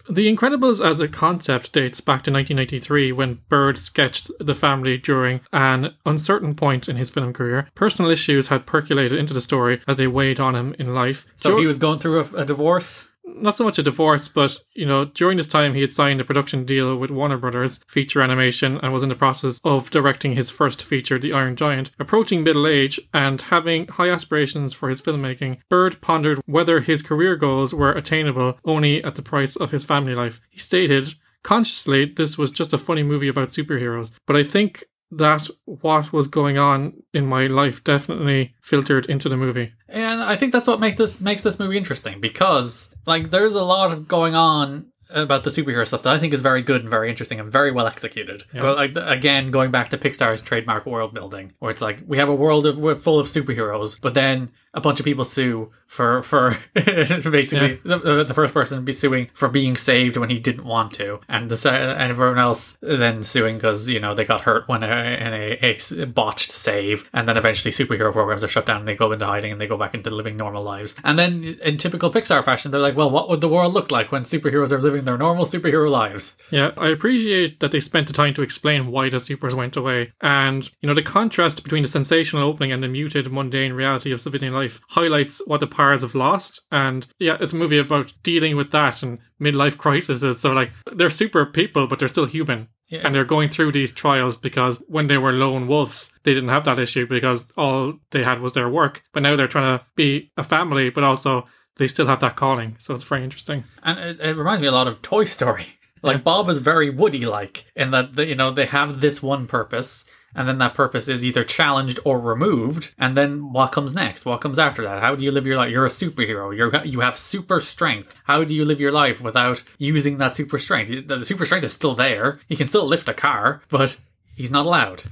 The 0.10 0.28
Incredibles 0.34 0.86
as 0.86 1.00
a 1.00 1.08
concept 1.08 1.72
dates 1.72 2.02
back 2.02 2.24
to 2.24 2.32
1993 2.32 3.14
when 3.14 3.40
Bird 3.48 3.78
sketched 3.78 4.30
the 4.38 4.54
family 4.54 4.98
during 4.98 5.40
an 5.54 5.94
uncertain 6.06 6.56
point 6.56 6.90
in 6.90 6.98
his 6.98 7.10
film 7.10 7.32
career. 7.32 7.70
Personal 7.74 8.12
issues 8.12 8.48
had 8.50 8.66
percolated 8.66 9.18
into 9.18 9.34
the 9.34 9.40
story 9.40 9.82
as 9.88 9.96
they 9.96 10.08
weighed 10.08 10.42
on 10.42 10.56
him 10.56 10.76
in 10.78 10.94
life. 10.94 11.26
so 11.38 11.52
Dur- 11.52 11.60
he 11.60 11.66
was 11.66 11.78
going 11.78 12.00
through 12.00 12.20
a, 12.20 12.42
a 12.42 12.46
divorce. 12.46 13.08
Not 13.26 13.56
so 13.56 13.64
much 13.64 13.80
a 13.80 13.84
divorce, 13.84 14.28
but 14.28 14.58
you 14.74 14.86
know, 14.86 15.06
during 15.06 15.38
this 15.38 15.48
time 15.48 15.74
he 15.74 15.82
had 15.82 15.94
signed 15.94 16.22
a 16.22 16.26
production 16.26 16.66
deal 16.66 16.96
with 16.96 17.12
Warner 17.12 17.38
Brothers 17.38 17.80
Feature 17.88 18.22
Animation 18.22 18.80
and 18.82 18.94
was 18.94 19.04
in 19.04 19.10
the 19.10 19.16
process 19.16 19.60
of 19.64 19.90
directing 19.92 20.34
his 20.36 20.50
first 20.50 20.84
feature, 20.84 21.20
The 21.20 21.34
Iron 21.34 21.56
Giant. 21.56 21.92
Approaching 22.00 22.44
middle 22.44 22.68
age 22.68 23.00
and 23.14 23.42
having 23.42 23.88
high 23.88 24.10
aspirations 24.10 24.74
for 24.74 24.90
his 24.90 25.02
filmmaking, 25.02 25.60
Bird 25.70 26.02
pondered 26.02 26.42
whether 26.46 26.82
his 26.82 27.02
career 27.02 27.36
goals 27.36 27.74
were 27.74 27.92
attainable 27.92 28.58
only 28.66 29.04
at 29.04 29.16
the 29.16 29.22
price 29.22 29.56
of 29.56 29.72
his 29.72 29.84
family 29.84 30.16
life. 30.16 30.42
He 30.50 30.60
stated, 30.60 31.16
consciously, 31.44 32.06
this 32.06 32.38
was 32.38 32.52
just 32.52 32.74
a 32.74 32.78
funny 32.78 33.04
movie 33.04 33.28
about 33.28 33.50
superheroes, 33.50 34.12
but 34.26 34.36
I 34.36 34.44
think 34.44 34.84
that 35.18 35.50
what 35.66 36.14
was 36.14 36.28
going 36.28 36.58
on 36.58 36.94
in 37.14 37.26
my 37.26 37.48
life 37.48 37.84
definitely 37.84 38.54
filtered 38.62 39.06
into 39.08 39.30
the 39.30 39.38
movie. 39.38 39.74
And 39.88 40.22
I 40.22 40.36
think 40.36 40.54
that's 40.54 40.68
what 40.68 40.80
make 40.80 40.98
this 40.98 41.20
makes 41.22 41.44
this 41.44 41.60
movie 41.60 41.78
interesting 41.78 42.20
because 42.20 42.94
like 43.06 43.30
there's 43.30 43.56
a 43.56 43.64
lot 43.64 43.92
of 43.92 44.08
going 44.08 44.36
on 44.36 44.92
about 45.14 45.44
the 45.44 45.50
superhero 45.50 45.88
stuff 45.88 46.04
that 46.04 46.14
I 46.14 46.20
think 46.20 46.34
is 46.34 46.42
very 46.42 46.62
good 46.62 46.82
and 46.82 46.90
very 46.90 47.10
interesting 47.10 47.40
and 47.40 47.52
very 47.52 47.72
well 47.72 47.88
executed. 47.88 48.44
Yeah. 48.54 48.62
But 48.62 48.78
like 48.78 48.92
again, 48.96 49.52
going 49.52 49.72
back 49.72 49.90
to 49.90 49.98
Pixar's 49.98 50.42
trademark 50.42 50.86
world 50.86 51.14
building, 51.14 51.54
where 51.60 51.72
it's 51.72 51.82
like 51.82 52.02
we 52.06 52.18
have 52.18 52.30
a 52.30 52.36
world 52.36 52.66
of 52.66 52.78
we're 52.78 52.96
full 52.96 53.20
of 53.20 53.28
superheroes, 53.28 54.00
but 54.00 54.14
then 54.14 54.52
a 54.74 54.82
bunch 54.82 55.00
of 55.00 55.06
people 55.06 55.24
sue 55.24 55.72
for 55.86 56.24
for 56.24 56.58
basically 56.74 57.80
the, 57.84 58.00
the, 58.00 58.24
the 58.24 58.34
first 58.34 58.54
person 58.54 58.84
be 58.84 58.92
suing 58.92 59.30
for 59.34 59.48
being 59.48 59.78
saved 59.78 60.18
when 60.18 60.30
he 60.30 60.40
didn't 60.40 60.66
want 60.66 60.92
to, 60.94 61.20
and 61.30 61.50
the 61.50 61.72
and 61.72 62.12
everyone 62.12 62.40
else 62.40 62.78
then 62.82 63.22
suing 63.22 63.58
because 63.58 63.88
you 63.88 64.00
know 64.00 64.16
they 64.16 64.26
got 64.26 64.42
hurt 64.42 64.68
when 64.68 64.82
a, 64.82 64.88
in 64.88 65.34
a, 65.34 66.02
a 66.02 66.06
botched 66.08 66.52
save, 66.52 67.08
and 67.14 67.28
then 67.28 67.38
eventually 67.38 67.72
superhero 67.72 68.12
programs 68.12 68.44
are 68.44 68.48
shut 68.48 68.66
down 68.66 68.80
and 68.80 68.88
they 68.88 68.96
go 68.96 69.12
into 69.12 69.26
hiding 69.26 69.52
and 69.52 69.62
they 69.62 69.68
go 69.68 69.78
back 69.78 69.94
into 69.94 70.10
living 70.10 70.36
normal 70.36 70.64
lives. 70.64 70.96
And 71.04 71.20
then 71.20 71.44
in 71.64 71.78
typical 71.78 72.12
Pixar 72.12 72.44
fashion, 72.44 72.72
they're 72.72 72.82
like, 72.82 72.98
well, 72.98 73.12
what 73.12 73.30
would 73.30 73.42
the 73.42 73.50
world 73.50 73.74
look 73.74 73.92
like 73.92 74.12
when 74.12 74.24
superheroes 74.24 74.72
are 74.72 74.82
living 74.82 75.03
their 75.06 75.18
normal 75.18 75.46
superhero 75.46 75.90
lives? 75.90 76.38
Yeah, 76.52 76.72
I 76.78 76.90
appreciate 76.90 77.60
that 77.60 77.72
they 77.72 77.80
spent 77.80 78.08
the 78.08 78.14
time 78.14 78.34
to 78.36 78.42
explain 78.42 78.88
why 78.88 79.10
the 79.10 79.20
supers 79.20 79.56
went 79.56 79.76
away. 79.76 80.12
And, 80.22 80.70
you 80.82 80.88
know, 80.88 80.96
the 80.96 81.02
contrast 81.02 81.64
between 81.64 81.84
the 81.84 81.88
sensational 81.88 82.48
opening 82.48 82.72
and 82.72 82.84
the 82.84 82.88
muted, 82.88 83.32
mundane 83.32 83.74
reality 83.74 84.12
of 84.12 84.22
civilian 84.22 84.54
life 84.54 84.82
highlights 84.90 85.42
what 85.46 85.60
the 85.60 85.68
powers 85.68 86.02
have 86.02 86.16
lost. 86.16 86.62
And 86.72 87.08
yeah, 87.20 87.38
it's 87.40 87.54
a 87.54 87.58
movie 87.58 87.80
about 87.80 88.14
dealing 88.24 88.56
with 88.56 88.72
that 88.72 89.04
and 89.04 89.20
midlife 89.42 89.78
crises. 89.78 90.40
So, 90.40 90.52
like, 90.52 90.72
they're 90.94 91.10
super 91.10 91.46
people, 91.46 91.88
but 91.88 92.00
they're 92.00 92.08
still 92.08 92.26
human. 92.26 92.70
Yeah. 92.88 93.02
And 93.04 93.16
they're 93.16 93.26
going 93.26 93.50
through 93.50 93.72
these 93.72 93.92
trials 93.92 94.38
because 94.38 94.84
when 94.88 95.08
they 95.08 95.18
were 95.18 95.32
lone 95.32 95.68
wolves, 95.68 96.14
they 96.24 96.34
didn't 96.34 96.50
have 96.50 96.66
that 96.66 96.78
issue 96.78 97.08
because 97.08 97.44
all 97.58 97.94
they 98.12 98.24
had 98.24 98.40
was 98.40 98.54
their 98.54 98.70
work. 98.70 99.02
But 99.14 99.24
now 99.24 99.36
they're 99.36 99.48
trying 99.48 99.80
to 99.80 99.86
be 99.96 100.32
a 100.38 100.44
family, 100.44 100.92
but 100.92 101.04
also 101.04 101.48
they 101.78 101.88
still 101.88 102.08
have 102.08 102.20
that 102.22 102.36
calling. 102.36 102.76
So 102.80 102.94
it's 102.94 103.04
very 103.04 103.24
interesting. 103.24 103.64
And 103.84 104.00
it, 104.00 104.22
it 104.22 104.36
reminds 104.36 104.62
me 104.62 104.68
a 104.68 104.72
lot 104.72 104.88
of 104.88 105.02
Toy 105.02 105.26
Story. 105.26 105.66
Like 106.06 106.22
Bob 106.22 106.50
is 106.50 106.60
very 106.60 106.90
Woody 106.90 107.26
like 107.26 107.66
in 107.78 107.92
that 107.92 108.18
the, 108.18 108.26
you 108.26 108.36
know 108.36 108.52
they 108.52 108.66
have 108.66 109.00
this 109.00 109.24
one 109.24 109.48
purpose 109.48 110.04
and 110.36 110.50
then 110.50 110.58
that 110.58 110.74
purpose 110.74 111.08
is 111.08 111.24
either 111.24 111.46
challenged 111.46 111.98
or 112.04 112.20
removed 112.20 112.94
and 113.00 113.16
then 113.16 113.54
what 113.54 113.72
comes 113.72 113.96
next 113.96 114.26
what 114.26 114.42
comes 114.42 114.60
after 114.60 114.82
that 114.84 115.02
how 115.02 115.16
do 115.16 115.24
you 115.24 115.32
live 115.32 115.48
your 115.48 115.56
life 115.56 115.72
you're 115.72 115.86
a 115.86 115.88
superhero 115.88 116.54
you're 116.54 116.76
you 116.84 117.00
have 117.00 117.18
super 117.18 117.62
strength 117.62 118.20
how 118.26 118.44
do 118.44 118.54
you 118.54 118.66
live 118.66 118.82
your 118.82 118.92
life 118.92 119.22
without 119.22 119.64
using 119.78 120.18
that 120.18 120.36
super 120.36 120.58
strength 120.60 121.08
the 121.08 121.24
super 121.24 121.46
strength 121.46 121.64
is 121.64 121.72
still 121.72 121.96
there 121.96 122.38
he 122.50 122.58
can 122.58 122.68
still 122.68 122.86
lift 122.86 123.08
a 123.08 123.14
car 123.14 123.62
but 123.70 123.98
he's 124.36 124.52
not 124.52 124.66
allowed 124.66 125.04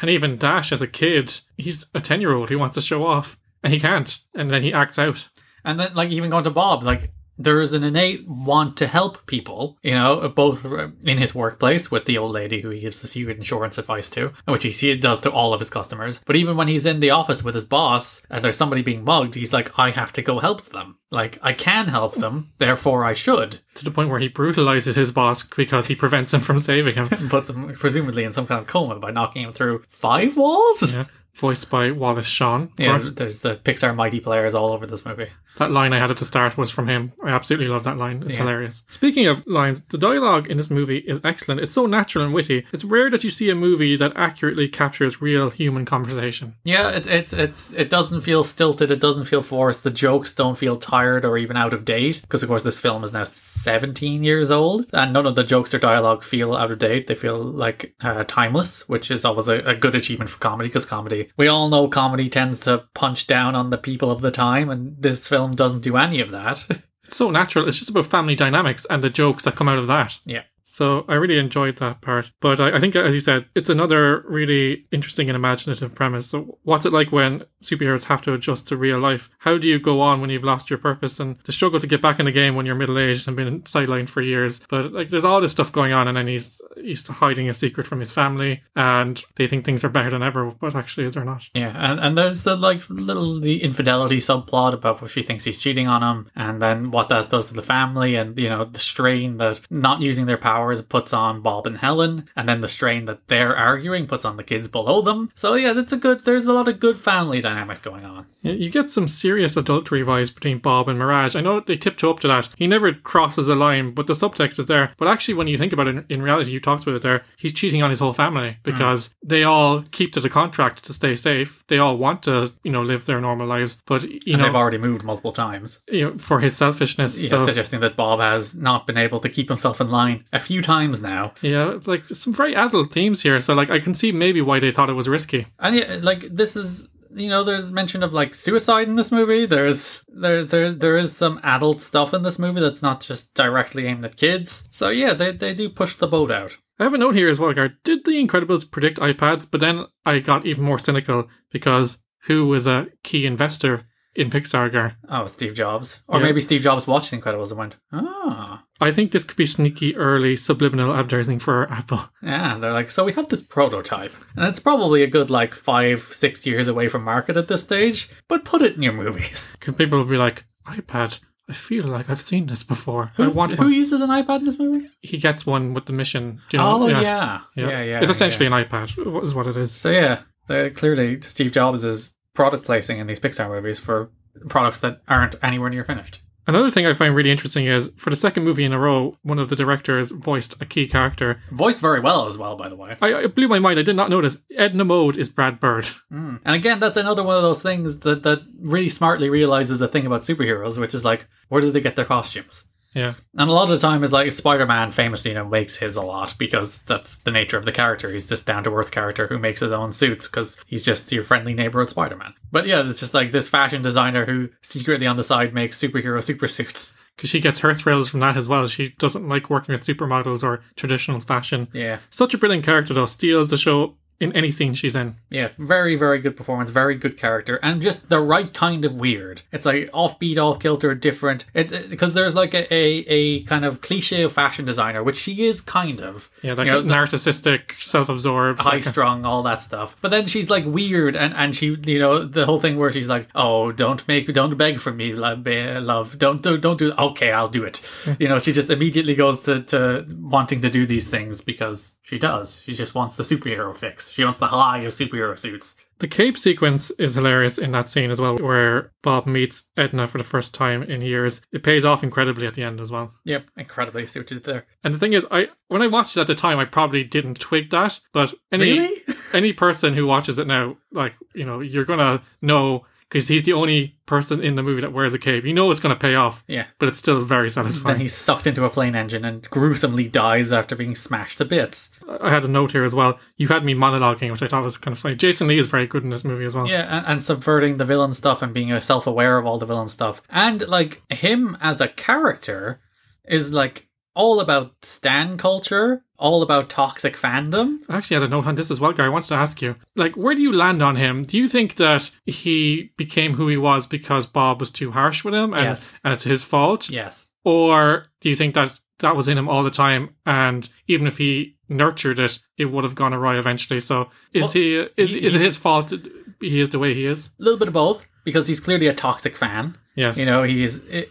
And 0.00 0.10
even 0.10 0.36
Dash, 0.36 0.72
as 0.72 0.82
a 0.82 0.88
kid, 0.88 1.40
he's 1.56 1.86
a 1.94 2.00
10 2.00 2.20
year 2.20 2.32
old 2.32 2.50
who 2.50 2.58
wants 2.58 2.74
to 2.74 2.80
show 2.80 3.06
off, 3.06 3.38
and 3.62 3.72
he 3.72 3.78
can't. 3.78 4.18
And 4.34 4.50
then 4.50 4.62
he 4.62 4.72
acts 4.72 4.98
out. 4.98 5.28
And 5.64 5.80
then, 5.80 5.94
like, 5.94 6.10
even 6.10 6.30
going 6.30 6.44
to 6.44 6.50
Bob, 6.50 6.82
like, 6.82 7.12
there 7.38 7.60
is 7.60 7.72
an 7.72 7.82
innate 7.82 8.26
want 8.28 8.76
to 8.76 8.86
help 8.86 9.26
people, 9.26 9.76
you 9.82 9.92
know, 9.92 10.28
both 10.28 10.64
in 11.04 11.18
his 11.18 11.34
workplace 11.34 11.90
with 11.90 12.04
the 12.04 12.18
old 12.18 12.32
lady 12.32 12.60
who 12.60 12.70
he 12.70 12.80
gives 12.80 13.00
the 13.00 13.08
secret 13.08 13.36
insurance 13.36 13.78
advice 13.78 14.08
to, 14.10 14.32
which 14.46 14.62
he 14.64 14.96
does 14.96 15.20
to 15.20 15.32
all 15.32 15.52
of 15.52 15.60
his 15.60 15.70
customers. 15.70 16.20
But 16.26 16.36
even 16.36 16.56
when 16.56 16.68
he's 16.68 16.86
in 16.86 17.00
the 17.00 17.10
office 17.10 17.42
with 17.42 17.54
his 17.54 17.64
boss 17.64 18.24
and 18.30 18.42
there's 18.42 18.56
somebody 18.56 18.82
being 18.82 19.04
mugged, 19.04 19.34
he's 19.34 19.52
like, 19.52 19.76
I 19.78 19.90
have 19.90 20.12
to 20.14 20.22
go 20.22 20.38
help 20.38 20.66
them. 20.66 20.98
Like, 21.10 21.38
I 21.42 21.52
can 21.52 21.86
help 21.86 22.14
them, 22.14 22.52
therefore 22.58 23.04
I 23.04 23.14
should. 23.14 23.60
To 23.74 23.84
the 23.84 23.90
point 23.90 24.10
where 24.10 24.20
he 24.20 24.28
brutalizes 24.28 24.96
his 24.96 25.12
boss 25.12 25.42
because 25.42 25.86
he 25.86 25.94
prevents 25.94 26.32
him 26.32 26.40
from 26.40 26.58
saving 26.58 26.94
him. 26.94 27.08
And 27.10 27.30
puts 27.30 27.50
him 27.50 27.68
presumably 27.74 28.24
in 28.24 28.32
some 28.32 28.46
kind 28.46 28.60
of 28.60 28.66
coma 28.66 28.98
by 28.98 29.10
knocking 29.10 29.42
him 29.42 29.52
through 29.52 29.84
five 29.88 30.36
walls? 30.36 30.92
Yeah. 30.92 31.06
Voiced 31.34 31.68
by 31.70 31.90
Wallace 31.90 32.26
Shawn. 32.26 32.70
Yeah, 32.78 32.90
course. 32.92 33.10
there's 33.10 33.40
the 33.40 33.56
Pixar 33.56 33.94
mighty 33.94 34.20
players 34.20 34.54
all 34.54 34.72
over 34.72 34.86
this 34.86 35.04
movie. 35.04 35.28
That 35.58 35.70
line 35.70 35.92
I 35.92 35.98
had 36.00 36.10
at 36.10 36.16
the 36.16 36.24
start 36.24 36.56
was 36.58 36.70
from 36.70 36.88
him. 36.88 37.12
I 37.24 37.30
absolutely 37.30 37.68
love 37.68 37.84
that 37.84 37.96
line. 37.96 38.22
It's 38.24 38.32
Yeah. 38.34 38.40
hilarious. 38.42 38.82
Speaking 38.90 39.26
of 39.26 39.46
lines, 39.46 39.82
the 39.90 39.98
dialogue 39.98 40.48
in 40.48 40.56
this 40.56 40.70
movie 40.70 40.98
is 40.98 41.20
excellent. 41.22 41.60
It's 41.60 41.74
so 41.74 41.86
natural 41.86 42.24
and 42.24 42.34
witty. 42.34 42.64
It's 42.72 42.84
rare 42.84 43.08
that 43.10 43.22
you 43.22 43.30
see 43.30 43.50
a 43.50 43.54
movie 43.54 43.96
that 43.96 44.12
accurately 44.16 44.66
captures 44.68 45.22
real 45.22 45.50
human 45.50 45.84
conversation. 45.84 46.54
Yeah, 46.64 46.88
it, 46.90 47.06
it 47.06 47.32
it's 47.32 47.72
it 47.72 47.88
doesn't 47.90 48.22
feel 48.22 48.42
stilted. 48.42 48.90
It 48.90 49.00
doesn't 49.00 49.26
feel 49.26 49.42
forced. 49.42 49.84
The 49.84 49.90
jokes 49.92 50.32
don't 50.34 50.58
feel 50.58 50.76
tired 50.76 51.24
or 51.24 51.38
even 51.38 51.56
out 51.56 51.74
of 51.74 51.84
date 51.84 52.20
because, 52.22 52.42
of 52.42 52.48
course, 52.48 52.64
this 52.64 52.78
film 52.80 53.04
is 53.04 53.12
now 53.12 53.24
seventeen 53.24 54.24
years 54.24 54.50
old, 54.50 54.86
and 54.92 55.12
none 55.12 55.26
of 55.26 55.36
the 55.36 55.44
jokes 55.44 55.72
or 55.74 55.78
dialogue 55.78 56.24
feel 56.24 56.54
out 56.54 56.70
of 56.72 56.78
date. 56.78 57.06
They 57.06 57.14
feel 57.14 57.38
like 57.42 57.94
uh, 58.02 58.24
timeless, 58.26 58.88
which 58.88 59.10
is 59.10 59.24
always 59.24 59.46
a, 59.48 59.58
a 59.60 59.74
good 59.74 59.94
achievement 59.94 60.30
for 60.30 60.38
comedy. 60.38 60.68
Because 60.68 60.86
comedy, 60.86 61.23
we 61.36 61.48
all 61.48 61.68
know, 61.68 61.88
comedy 61.88 62.28
tends 62.28 62.58
to 62.60 62.84
punch 62.94 63.26
down 63.26 63.54
on 63.54 63.70
the 63.70 63.78
people 63.78 64.10
of 64.10 64.20
the 64.20 64.30
time, 64.30 64.70
and 64.70 64.96
this 64.98 65.28
film 65.28 65.54
doesn't 65.54 65.80
do 65.82 65.96
any 65.96 66.20
of 66.20 66.30
that. 66.30 66.66
It's 67.06 67.18
so 67.18 67.30
natural. 67.30 67.68
It's 67.68 67.76
just 67.76 67.90
about 67.90 68.06
family 68.06 68.34
dynamics 68.34 68.86
and 68.88 69.04
the 69.04 69.10
jokes 69.10 69.44
that 69.44 69.56
come 69.56 69.68
out 69.68 69.76
of 69.76 69.86
that. 69.88 70.18
yeah. 70.24 70.44
So 70.64 71.04
I 71.08 71.14
really 71.14 71.38
enjoyed 71.38 71.76
that 71.78 72.00
part. 72.00 72.32
But 72.40 72.60
I, 72.60 72.76
I 72.76 72.80
think, 72.80 72.96
as 72.96 73.14
you 73.14 73.20
said, 73.20 73.46
it's 73.54 73.70
another 73.70 74.24
really 74.26 74.86
interesting 74.90 75.28
and 75.28 75.36
imaginative 75.36 75.94
premise. 75.94 76.26
So 76.26 76.58
what's 76.62 76.86
it 76.86 76.92
like 76.92 77.12
when 77.12 77.44
superheroes 77.62 78.04
have 78.04 78.22
to 78.22 78.32
adjust 78.32 78.68
to 78.68 78.76
real 78.76 78.98
life? 78.98 79.28
How 79.38 79.58
do 79.58 79.68
you 79.68 79.78
go 79.78 80.00
on 80.00 80.20
when 80.20 80.30
you've 80.30 80.44
lost 80.44 80.70
your 80.70 80.78
purpose 80.78 81.20
and 81.20 81.36
the 81.44 81.52
struggle 81.52 81.80
to 81.80 81.86
get 81.86 82.02
back 82.02 82.18
in 82.18 82.24
the 82.24 82.32
game 82.32 82.54
when 82.54 82.66
you're 82.66 82.74
middle 82.74 82.98
aged 82.98 83.28
and 83.28 83.36
been 83.36 83.60
sidelined 83.62 84.08
for 84.08 84.22
years? 84.22 84.60
But 84.68 84.92
like, 84.92 85.10
there's 85.10 85.24
all 85.24 85.40
this 85.40 85.52
stuff 85.52 85.70
going 85.70 85.92
on, 85.92 86.08
and 86.08 86.16
then 86.16 86.26
he's 86.26 86.60
he's 86.76 87.06
hiding 87.06 87.48
a 87.48 87.54
secret 87.54 87.86
from 87.86 88.00
his 88.00 88.12
family, 88.12 88.62
and 88.74 89.22
they 89.36 89.46
think 89.46 89.64
things 89.64 89.84
are 89.84 89.90
better 89.90 90.10
than 90.10 90.22
ever, 90.22 90.50
but 90.50 90.74
actually 90.74 91.08
they're 91.10 91.24
not. 91.24 91.48
Yeah, 91.54 91.74
and, 91.76 92.00
and 92.00 92.18
there's 92.18 92.44
the 92.44 92.56
like 92.56 92.88
little 92.88 93.38
the 93.38 93.62
infidelity 93.62 94.18
subplot 94.18 94.72
about 94.72 95.02
what 95.02 95.10
she 95.10 95.22
thinks 95.22 95.44
he's 95.44 95.58
cheating 95.58 95.88
on 95.88 96.02
him, 96.02 96.30
and 96.34 96.60
then 96.60 96.90
what 96.90 97.10
that 97.10 97.30
does 97.30 97.48
to 97.48 97.54
the 97.54 97.62
family, 97.62 98.16
and 98.16 98.38
you 98.38 98.48
know 98.48 98.64
the 98.64 98.78
strain 98.78 99.36
that 99.38 99.60
not 99.70 100.00
using 100.00 100.26
their 100.26 100.38
powers 100.54 100.80
puts 100.82 101.12
on 101.12 101.40
Bob 101.40 101.66
and 101.66 101.78
Helen, 101.78 102.28
and 102.36 102.48
then 102.48 102.60
the 102.60 102.68
strain 102.68 103.06
that 103.06 103.26
they're 103.26 103.56
arguing 103.56 104.06
puts 104.06 104.24
on 104.24 104.36
the 104.36 104.44
kids 104.44 104.68
below 104.68 105.02
them. 105.02 105.32
So 105.34 105.54
yeah, 105.54 105.72
that's 105.72 105.92
a 105.92 105.96
good. 105.96 106.24
There's 106.24 106.46
a 106.46 106.52
lot 106.52 106.68
of 106.68 106.78
good 106.78 106.96
family 106.96 107.40
dynamics 107.40 107.80
going 107.80 108.04
on. 108.04 108.26
You 108.42 108.70
get 108.70 108.88
some 108.88 109.08
serious 109.08 109.56
adultery 109.56 110.04
vibes 110.04 110.32
between 110.32 110.58
Bob 110.58 110.88
and 110.88 110.98
Mirage. 110.98 111.34
I 111.34 111.40
know 111.40 111.60
they 111.60 111.76
tiptoe 111.76 112.10
up 112.10 112.20
to 112.20 112.28
that. 112.28 112.50
He 112.56 112.66
never 112.66 112.92
crosses 112.92 113.48
a 113.48 113.54
line, 113.54 113.94
but 113.94 114.06
the 114.06 114.12
subtext 114.12 114.58
is 114.58 114.66
there. 114.66 114.92
But 114.98 115.08
actually, 115.08 115.34
when 115.34 115.48
you 115.48 115.56
think 115.56 115.72
about 115.72 115.88
it, 115.88 116.04
in- 116.08 116.22
reality, 116.22 116.52
you 116.52 116.60
talked 116.60 116.84
about 116.84 116.96
it 116.96 117.02
there, 117.02 117.24
he's 117.36 117.52
cheating 117.52 117.82
on 117.82 117.90
his 117.90 117.98
whole 117.98 118.12
family 118.12 118.50
hmm. 118.50 118.58
because 118.62 119.14
they 119.22 119.42
all 119.42 119.82
keep 119.90 120.12
to 120.12 120.20
the 120.20 120.30
contract 120.30 120.84
to 120.84 120.92
stay 120.92 121.16
safe. 121.16 121.64
They 121.68 121.78
all 121.78 121.96
want 121.96 122.22
to, 122.24 122.52
you 122.62 122.70
know, 122.70 122.82
live 122.82 123.06
their 123.06 123.20
normal 123.20 123.46
lives. 123.46 123.82
But, 123.86 124.02
you 124.04 124.34
And 124.34 124.44
they've 124.44 124.54
already 124.54 124.78
moved 124.78 125.04
multiple 125.04 125.32
times, 125.32 125.80
you 125.90 126.10
know, 126.10 126.14
for 126.18 126.40
his 126.40 126.56
selfishness. 126.56 127.20
yeah, 127.20 127.30
so, 127.30 127.38
suggesting 127.44 127.80
that 127.80 127.96
Bob 127.96 128.20
has 128.20 128.54
not 128.54 128.86
been 128.86 128.96
able 128.96 129.20
to 129.20 129.28
keep 129.28 129.48
himself 129.48 129.80
in 129.80 129.90
line 129.90 130.24
few 130.44 130.62
times 130.62 131.02
now. 131.02 131.32
Yeah, 131.42 131.78
like 131.86 132.04
some 132.04 132.32
very 132.32 132.54
adult 132.54 132.92
themes 132.92 133.22
here. 133.22 133.40
So 133.40 133.54
like 133.54 133.70
I 133.70 133.80
can 133.80 133.94
see 133.94 134.12
maybe 134.12 134.40
why 134.40 134.60
they 134.60 134.70
thought 134.70 134.90
it 134.90 134.94
was 134.94 135.08
risky. 135.08 135.46
And 135.58 135.76
yeah, 135.76 135.98
like 136.02 136.20
this 136.30 136.56
is 136.56 136.88
you 137.14 137.28
know, 137.28 137.44
there's 137.44 137.70
mention 137.70 138.02
of 138.02 138.12
like 138.12 138.34
suicide 138.34 138.88
in 138.88 138.96
this 138.96 139.12
movie. 139.12 139.46
There's 139.46 140.04
there 140.08 140.44
there 140.44 140.72
there 140.72 140.96
is 140.96 141.16
some 141.16 141.40
adult 141.42 141.80
stuff 141.80 142.12
in 142.12 142.22
this 142.22 142.38
movie 142.38 142.60
that's 142.60 142.82
not 142.82 143.00
just 143.00 143.34
directly 143.34 143.86
aimed 143.86 144.04
at 144.04 144.16
kids. 144.16 144.66
So 144.70 144.88
yeah, 144.90 145.14
they 145.14 145.32
they 145.32 145.54
do 145.54 145.68
push 145.68 145.96
the 145.96 146.08
boat 146.08 146.30
out. 146.30 146.56
I 146.78 146.84
have 146.84 146.94
a 146.94 146.98
note 146.98 147.14
here 147.14 147.28
as 147.28 147.38
well, 147.38 147.52
Gar. 147.52 147.70
Did 147.84 148.04
The 148.04 148.12
Incredibles 148.12 148.68
predict 148.68 148.98
iPads? 148.98 149.48
But 149.48 149.60
then 149.60 149.84
I 150.04 150.18
got 150.18 150.44
even 150.44 150.64
more 150.64 150.78
cynical 150.78 151.28
because 151.52 151.98
who 152.24 152.46
was 152.46 152.66
a 152.66 152.88
key 153.04 153.26
investor 153.26 153.86
in 154.16 154.30
Pixar, 154.30 154.70
Gar? 154.72 154.96
Oh, 155.08 155.26
Steve 155.26 155.54
Jobs, 155.54 156.00
or 156.08 156.18
Yeah. 156.18 156.24
maybe 156.26 156.40
Steve 156.40 156.60
Jobs 156.62 156.86
watched 156.86 157.10
The 157.10 157.16
Incredibles 157.18 157.50
and 157.50 157.58
went, 157.58 157.76
ah. 157.92 158.64
I 158.80 158.90
think 158.92 159.12
this 159.12 159.24
could 159.24 159.36
be 159.36 159.46
sneaky 159.46 159.94
early 159.96 160.36
subliminal 160.36 160.94
advertising 160.94 161.38
for 161.38 161.70
Apple. 161.72 162.08
Yeah, 162.22 162.58
they're 162.58 162.72
like, 162.72 162.90
so 162.90 163.04
we 163.04 163.12
have 163.12 163.28
this 163.28 163.42
prototype, 163.42 164.12
and 164.36 164.46
it's 164.46 164.60
probably 164.60 165.02
a 165.02 165.06
good 165.06 165.30
like 165.30 165.54
five, 165.54 166.00
six 166.02 166.46
years 166.46 166.68
away 166.68 166.88
from 166.88 167.04
market 167.04 167.36
at 167.36 167.48
this 167.48 167.62
stage, 167.62 168.08
but 168.28 168.44
put 168.44 168.62
it 168.62 168.76
in 168.76 168.82
your 168.82 168.92
movies. 168.92 169.50
Because 169.58 169.74
people 169.74 169.98
will 169.98 170.04
be 170.10 170.16
like, 170.16 170.44
iPad, 170.66 171.20
I 171.48 171.52
feel 171.52 171.84
like 171.84 172.08
I've 172.08 172.20
seen 172.22 172.46
this 172.46 172.62
before. 172.62 173.12
I 173.18 173.26
want 173.28 173.52
who 173.52 173.64
one. 173.64 173.72
uses 173.72 174.00
an 174.00 174.08
iPad 174.10 174.38
in 174.40 174.44
this 174.46 174.58
movie? 174.58 174.88
He 175.02 175.18
gets 175.18 175.44
one 175.44 175.74
with 175.74 175.84
the 175.86 175.92
mission. 175.92 176.40
You 176.50 176.58
know? 176.58 176.82
oh 176.84 176.86
yeah. 176.88 177.40
yeah, 177.54 177.82
yeah, 177.82 178.00
It's 178.00 178.10
essentially 178.10 178.46
yeah. 178.48 178.56
an 178.58 178.64
iPad, 178.64 179.22
is 179.22 179.34
what 179.34 179.46
it 179.46 179.56
is. 179.56 179.70
So 179.72 179.90
yeah, 179.90 180.22
clearly 180.70 181.20
Steve 181.20 181.52
Jobs 181.52 181.84
is 181.84 182.13
product 182.34 182.64
placing 182.64 182.98
in 182.98 183.06
these 183.06 183.20
Pixar 183.20 183.48
movies 183.48 183.80
for 183.80 184.10
products 184.48 184.80
that 184.80 185.00
aren't 185.08 185.36
anywhere 185.42 185.70
near 185.70 185.84
finished. 185.84 186.20
Another 186.46 186.70
thing 186.70 186.84
I 186.84 186.92
find 186.92 187.14
really 187.14 187.30
interesting 187.30 187.66
is 187.66 187.90
for 187.96 188.10
the 188.10 188.16
second 188.16 188.44
movie 188.44 188.64
in 188.64 188.72
a 188.74 188.78
row, 188.78 189.16
one 189.22 189.38
of 189.38 189.48
the 189.48 189.56
directors 189.56 190.10
voiced 190.10 190.60
a 190.60 190.66
key 190.66 190.86
character. 190.86 191.40
Voiced 191.50 191.80
very 191.80 192.00
well 192.00 192.26
as 192.26 192.36
well, 192.36 192.54
by 192.54 192.68
the 192.68 192.76
way. 192.76 192.96
I, 193.00 193.22
it 193.22 193.34
blew 193.34 193.48
my 193.48 193.58
mind. 193.58 193.78
I 193.78 193.82
did 193.82 193.96
not 193.96 194.10
notice. 194.10 194.40
Edna 194.54 194.84
Mode 194.84 195.16
is 195.16 195.30
Brad 195.30 195.58
Bird. 195.58 195.86
Hmm. 196.10 196.36
And 196.44 196.54
again, 196.54 196.80
that's 196.80 196.98
another 196.98 197.22
one 197.22 197.36
of 197.36 197.42
those 197.42 197.62
things 197.62 198.00
that 198.00 198.24
that 198.24 198.42
really 198.60 198.90
smartly 198.90 199.30
realizes 199.30 199.80
a 199.80 199.88
thing 199.88 200.04
about 200.04 200.22
superheroes, 200.22 200.78
which 200.78 200.92
is 200.92 201.04
like, 201.04 201.28
where 201.48 201.62
do 201.62 201.70
they 201.70 201.80
get 201.80 201.96
their 201.96 202.04
costumes? 202.04 202.66
Yeah. 202.94 203.14
And 203.36 203.50
a 203.50 203.52
lot 203.52 203.64
of 203.64 203.70
the 203.70 203.78
time 203.78 204.02
is 204.04 204.12
like 204.12 204.30
Spider 204.32 204.66
Man 204.66 204.92
famously 204.92 205.32
you 205.32 205.34
know 205.34 205.48
makes 205.48 205.76
his 205.76 205.96
a 205.96 206.02
lot 206.02 206.34
because 206.38 206.82
that's 206.82 207.16
the 207.18 207.30
nature 207.30 207.58
of 207.58 207.64
the 207.64 207.72
character. 207.72 208.10
He's 208.10 208.28
this 208.28 208.42
down 208.42 208.64
to 208.64 208.74
earth 208.74 208.90
character 208.90 209.26
who 209.26 209.38
makes 209.38 209.60
his 209.60 209.72
own 209.72 209.92
suits 209.92 210.28
because 210.28 210.58
he's 210.66 210.84
just 210.84 211.10
your 211.12 211.24
friendly 211.24 211.54
neighborhood 211.54 211.90
Spider 211.90 212.16
Man. 212.16 212.34
But 212.50 212.66
yeah, 212.66 212.86
it's 212.86 213.00
just 213.00 213.14
like 213.14 213.32
this 213.32 213.48
fashion 213.48 213.82
designer 213.82 214.24
who 214.24 214.48
secretly 214.62 215.06
on 215.06 215.16
the 215.16 215.24
side 215.24 215.52
makes 215.52 215.78
superhero 215.78 216.22
super 216.22 216.48
suits. 216.48 216.94
Because 217.16 217.30
she 217.30 217.40
gets 217.40 217.60
her 217.60 217.74
thrills 217.74 218.08
from 218.08 218.20
that 218.20 218.36
as 218.36 218.48
well. 218.48 218.66
She 218.66 218.90
doesn't 218.98 219.28
like 219.28 219.50
working 219.50 219.72
with 219.72 219.82
supermodels 219.82 220.42
or 220.42 220.62
traditional 220.76 221.20
fashion. 221.20 221.68
Yeah. 221.72 221.98
Such 222.10 222.34
a 222.34 222.38
brilliant 222.38 222.64
character, 222.64 222.94
though. 222.94 223.06
Steals 223.06 223.48
the 223.48 223.56
show 223.56 223.96
in 224.20 224.32
any 224.32 224.50
scene 224.50 224.74
she's 224.74 224.94
in. 224.96 225.16
Yeah, 225.30 225.48
very, 225.58 225.96
very 225.96 226.18
good 226.20 226.36
performance, 226.36 226.70
very 226.70 226.94
good 226.94 227.16
character, 227.16 227.56
and 227.62 227.82
just 227.82 228.08
the 228.08 228.20
right 228.20 228.52
kind 228.52 228.84
of 228.84 228.94
weird. 228.94 229.42
It's 229.52 229.66
like 229.66 229.90
offbeat, 229.92 230.36
off 230.38 230.60
kilter, 230.60 230.94
different. 230.94 231.44
It 231.54 231.90
because 231.90 232.14
there's 232.14 232.34
like 232.34 232.54
a, 232.54 232.72
a 232.72 232.84
a 233.08 233.42
kind 233.44 233.64
of 233.64 233.80
cliche 233.80 234.26
fashion 234.28 234.64
designer, 234.64 235.02
which 235.02 235.16
she 235.16 235.44
is 235.46 235.60
kind 235.60 236.00
of. 236.00 236.30
Yeah, 236.42 236.54
like 236.54 236.66
You 236.66 236.72
know, 236.72 236.82
narcissistic, 236.82 237.80
self 237.82 238.08
absorbed. 238.08 238.60
high 238.60 238.80
strung, 238.80 239.24
all 239.24 239.42
that 239.44 239.60
stuff. 239.62 239.96
But 240.00 240.10
then 240.10 240.26
she's 240.26 240.50
like 240.50 240.64
weird, 240.64 241.16
and 241.16 241.34
and 241.34 241.54
she, 241.54 241.76
you 241.86 241.98
know, 241.98 242.24
the 242.24 242.46
whole 242.46 242.60
thing 242.60 242.76
where 242.76 242.92
she's 242.92 243.08
like, 243.08 243.28
"Oh, 243.34 243.72
don't 243.72 244.06
make, 244.08 244.32
don't 244.32 244.56
beg 244.56 244.78
for 244.80 244.92
me, 244.92 245.12
love, 245.12 245.46
love. 245.46 246.18
don't 246.18 246.42
do, 246.42 246.56
don't 246.58 246.78
do. 246.78 246.92
Okay, 246.98 247.32
I'll 247.32 247.48
do 247.48 247.64
it." 247.64 247.82
you 248.18 248.28
know, 248.28 248.38
she 248.38 248.52
just 248.52 248.70
immediately 248.70 249.14
goes 249.14 249.42
to 249.42 249.60
to 249.64 250.06
wanting 250.20 250.60
to 250.60 250.70
do 250.70 250.86
these 250.86 251.08
things 251.08 251.40
because 251.40 251.96
she 252.02 252.18
does. 252.18 252.60
She 252.64 252.74
just 252.74 252.94
wants 252.94 253.16
the 253.16 253.22
superhero 253.24 253.76
fix. 253.76 254.03
She 254.12 254.24
wants 254.24 254.40
the 254.40 254.46
high 254.46 254.78
of 254.80 254.92
superhero 254.92 255.38
suits. 255.38 255.76
The 256.00 256.08
cape 256.08 256.36
sequence 256.36 256.90
is 256.92 257.14
hilarious 257.14 257.56
in 257.56 257.70
that 257.70 257.88
scene 257.88 258.10
as 258.10 258.20
well, 258.20 258.36
where 258.36 258.90
Bob 259.02 259.26
meets 259.26 259.64
Edna 259.76 260.06
for 260.08 260.18
the 260.18 260.24
first 260.24 260.52
time 260.52 260.82
in 260.82 261.02
years. 261.02 261.40
It 261.52 261.62
pays 261.62 261.84
off 261.84 262.02
incredibly 262.02 262.46
at 262.48 262.54
the 262.54 262.64
end 262.64 262.80
as 262.80 262.90
well. 262.90 263.14
Yep, 263.24 263.46
incredibly 263.56 264.04
suited 264.06 264.42
there. 264.42 264.66
And 264.82 264.92
the 264.92 264.98
thing 264.98 265.12
is, 265.12 265.24
I 265.30 265.48
when 265.68 265.82
I 265.82 265.86
watched 265.86 266.16
it 266.16 266.20
at 266.20 266.26
the 266.26 266.34
time, 266.34 266.58
I 266.58 266.64
probably 266.64 267.04
didn't 267.04 267.38
twig 267.40 267.70
that. 267.70 268.00
But 268.12 268.34
any 268.50 268.72
Really? 268.80 269.02
any 269.32 269.52
person 269.52 269.94
who 269.94 270.06
watches 270.06 270.38
it 270.38 270.48
now, 270.48 270.76
like 270.92 271.14
you 271.34 271.44
know, 271.44 271.60
you're 271.60 271.84
gonna 271.84 272.22
know 272.42 272.86
because 273.14 273.28
he's 273.28 273.44
the 273.44 273.52
only 273.52 273.96
person 274.06 274.42
in 274.42 274.56
the 274.56 274.62
movie 274.62 274.80
that 274.80 274.92
wears 274.92 275.14
a 275.14 275.18
cape. 275.20 275.44
You 275.44 275.54
know 275.54 275.70
it's 275.70 275.80
gonna 275.80 275.94
pay 275.94 276.16
off, 276.16 276.42
Yeah. 276.48 276.66
but 276.80 276.88
it's 276.88 276.98
still 276.98 277.20
very 277.20 277.48
satisfying. 277.48 277.94
Then 277.94 278.00
he's 278.00 278.12
sucked 278.12 278.46
into 278.48 278.64
a 278.64 278.70
plane 278.70 278.96
engine 278.96 279.24
and 279.24 279.48
gruesomely 279.50 280.08
dies 280.08 280.52
after 280.52 280.74
being 280.74 280.96
smashed 280.96 281.38
to 281.38 281.44
bits. 281.44 281.90
I 282.20 282.28
had 282.30 282.44
a 282.44 282.48
note 282.48 282.72
here 282.72 282.82
as 282.82 282.92
well. 282.92 283.20
You 283.36 283.46
had 283.46 283.64
me 283.64 283.72
monologuing, 283.72 284.32
which 284.32 284.42
I 284.42 284.48
thought 284.48 284.64
was 284.64 284.76
kind 284.76 284.92
of 284.96 284.98
funny. 284.98 285.14
Jason 285.14 285.46
Lee 285.46 285.60
is 285.60 285.68
very 285.68 285.86
good 285.86 286.02
in 286.02 286.10
this 286.10 286.24
movie 286.24 286.44
as 286.44 286.56
well. 286.56 286.66
Yeah, 286.66 286.98
and, 286.98 287.06
and 287.06 287.22
subverting 287.22 287.76
the 287.76 287.84
villain 287.84 288.14
stuff 288.14 288.42
and 288.42 288.52
being 288.52 288.72
uh, 288.72 288.80
self-aware 288.80 289.38
of 289.38 289.46
all 289.46 289.58
the 289.58 289.66
villain 289.66 289.86
stuff. 289.88 290.20
And 290.28 290.66
like 290.66 291.00
him 291.12 291.56
as 291.60 291.80
a 291.80 291.86
character 291.86 292.80
is 293.28 293.52
like 293.52 293.86
all 294.14 294.40
about 294.40 294.72
stan 294.82 295.36
culture, 295.36 296.04
all 296.18 296.42
about 296.42 296.70
toxic 296.70 297.16
fandom. 297.16 297.78
I 297.88 297.96
actually 297.96 298.14
had 298.14 298.22
a 298.24 298.28
note 298.28 298.46
on 298.46 298.54
this 298.54 298.70
as 298.70 298.80
well, 298.80 298.92
Gary. 298.92 299.08
I 299.08 299.12
wanted 299.12 299.28
to 299.28 299.34
ask 299.34 299.60
you, 299.60 299.74
like, 299.96 300.16
where 300.16 300.34
do 300.34 300.42
you 300.42 300.52
land 300.52 300.82
on 300.82 300.96
him? 300.96 301.24
Do 301.24 301.36
you 301.38 301.46
think 301.48 301.76
that 301.76 302.10
he 302.24 302.92
became 302.96 303.34
who 303.34 303.48
he 303.48 303.56
was 303.56 303.86
because 303.86 304.26
Bob 304.26 304.60
was 304.60 304.70
too 304.70 304.92
harsh 304.92 305.24
with 305.24 305.34
him, 305.34 305.52
and, 305.52 305.64
Yes. 305.64 305.90
and 306.04 306.12
it's 306.14 306.24
his 306.24 306.44
fault, 306.44 306.88
Yes. 306.88 307.26
or 307.44 308.06
do 308.20 308.28
you 308.28 308.36
think 308.36 308.54
that 308.54 308.78
that 309.00 309.16
was 309.16 309.28
in 309.28 309.36
him 309.36 309.48
all 309.48 309.64
the 309.64 309.70
time, 309.70 310.10
and 310.24 310.68
even 310.86 311.06
if 311.06 311.18
he 311.18 311.56
nurtured 311.68 312.20
it, 312.20 312.38
it 312.56 312.66
would 312.66 312.84
have 312.84 312.94
gone 312.94 313.12
awry 313.12 313.36
eventually? 313.36 313.80
So, 313.80 314.08
is 314.32 314.42
Well, 314.44 314.52
he 314.52 314.74
is 314.96 315.10
he- 315.14 315.24
is 315.24 315.34
it 315.34 315.40
his 315.40 315.56
fault? 315.56 315.88
that 315.88 316.08
He 316.40 316.60
is 316.60 316.70
the 316.70 316.78
way 316.78 316.92
he 316.94 317.06
is. 317.06 317.30
A 317.40 317.42
little 317.42 317.58
bit 317.58 317.68
of 317.68 317.74
both 317.74 318.06
because 318.24 318.46
he's 318.48 318.60
clearly 318.60 318.86
a 318.88 318.94
toxic 318.94 319.36
fan. 319.36 319.76
Yes, 319.96 320.18
You 320.18 320.26
know, 320.26 320.42
he 320.42 320.64
is, 320.64 320.82
i- 320.92 321.06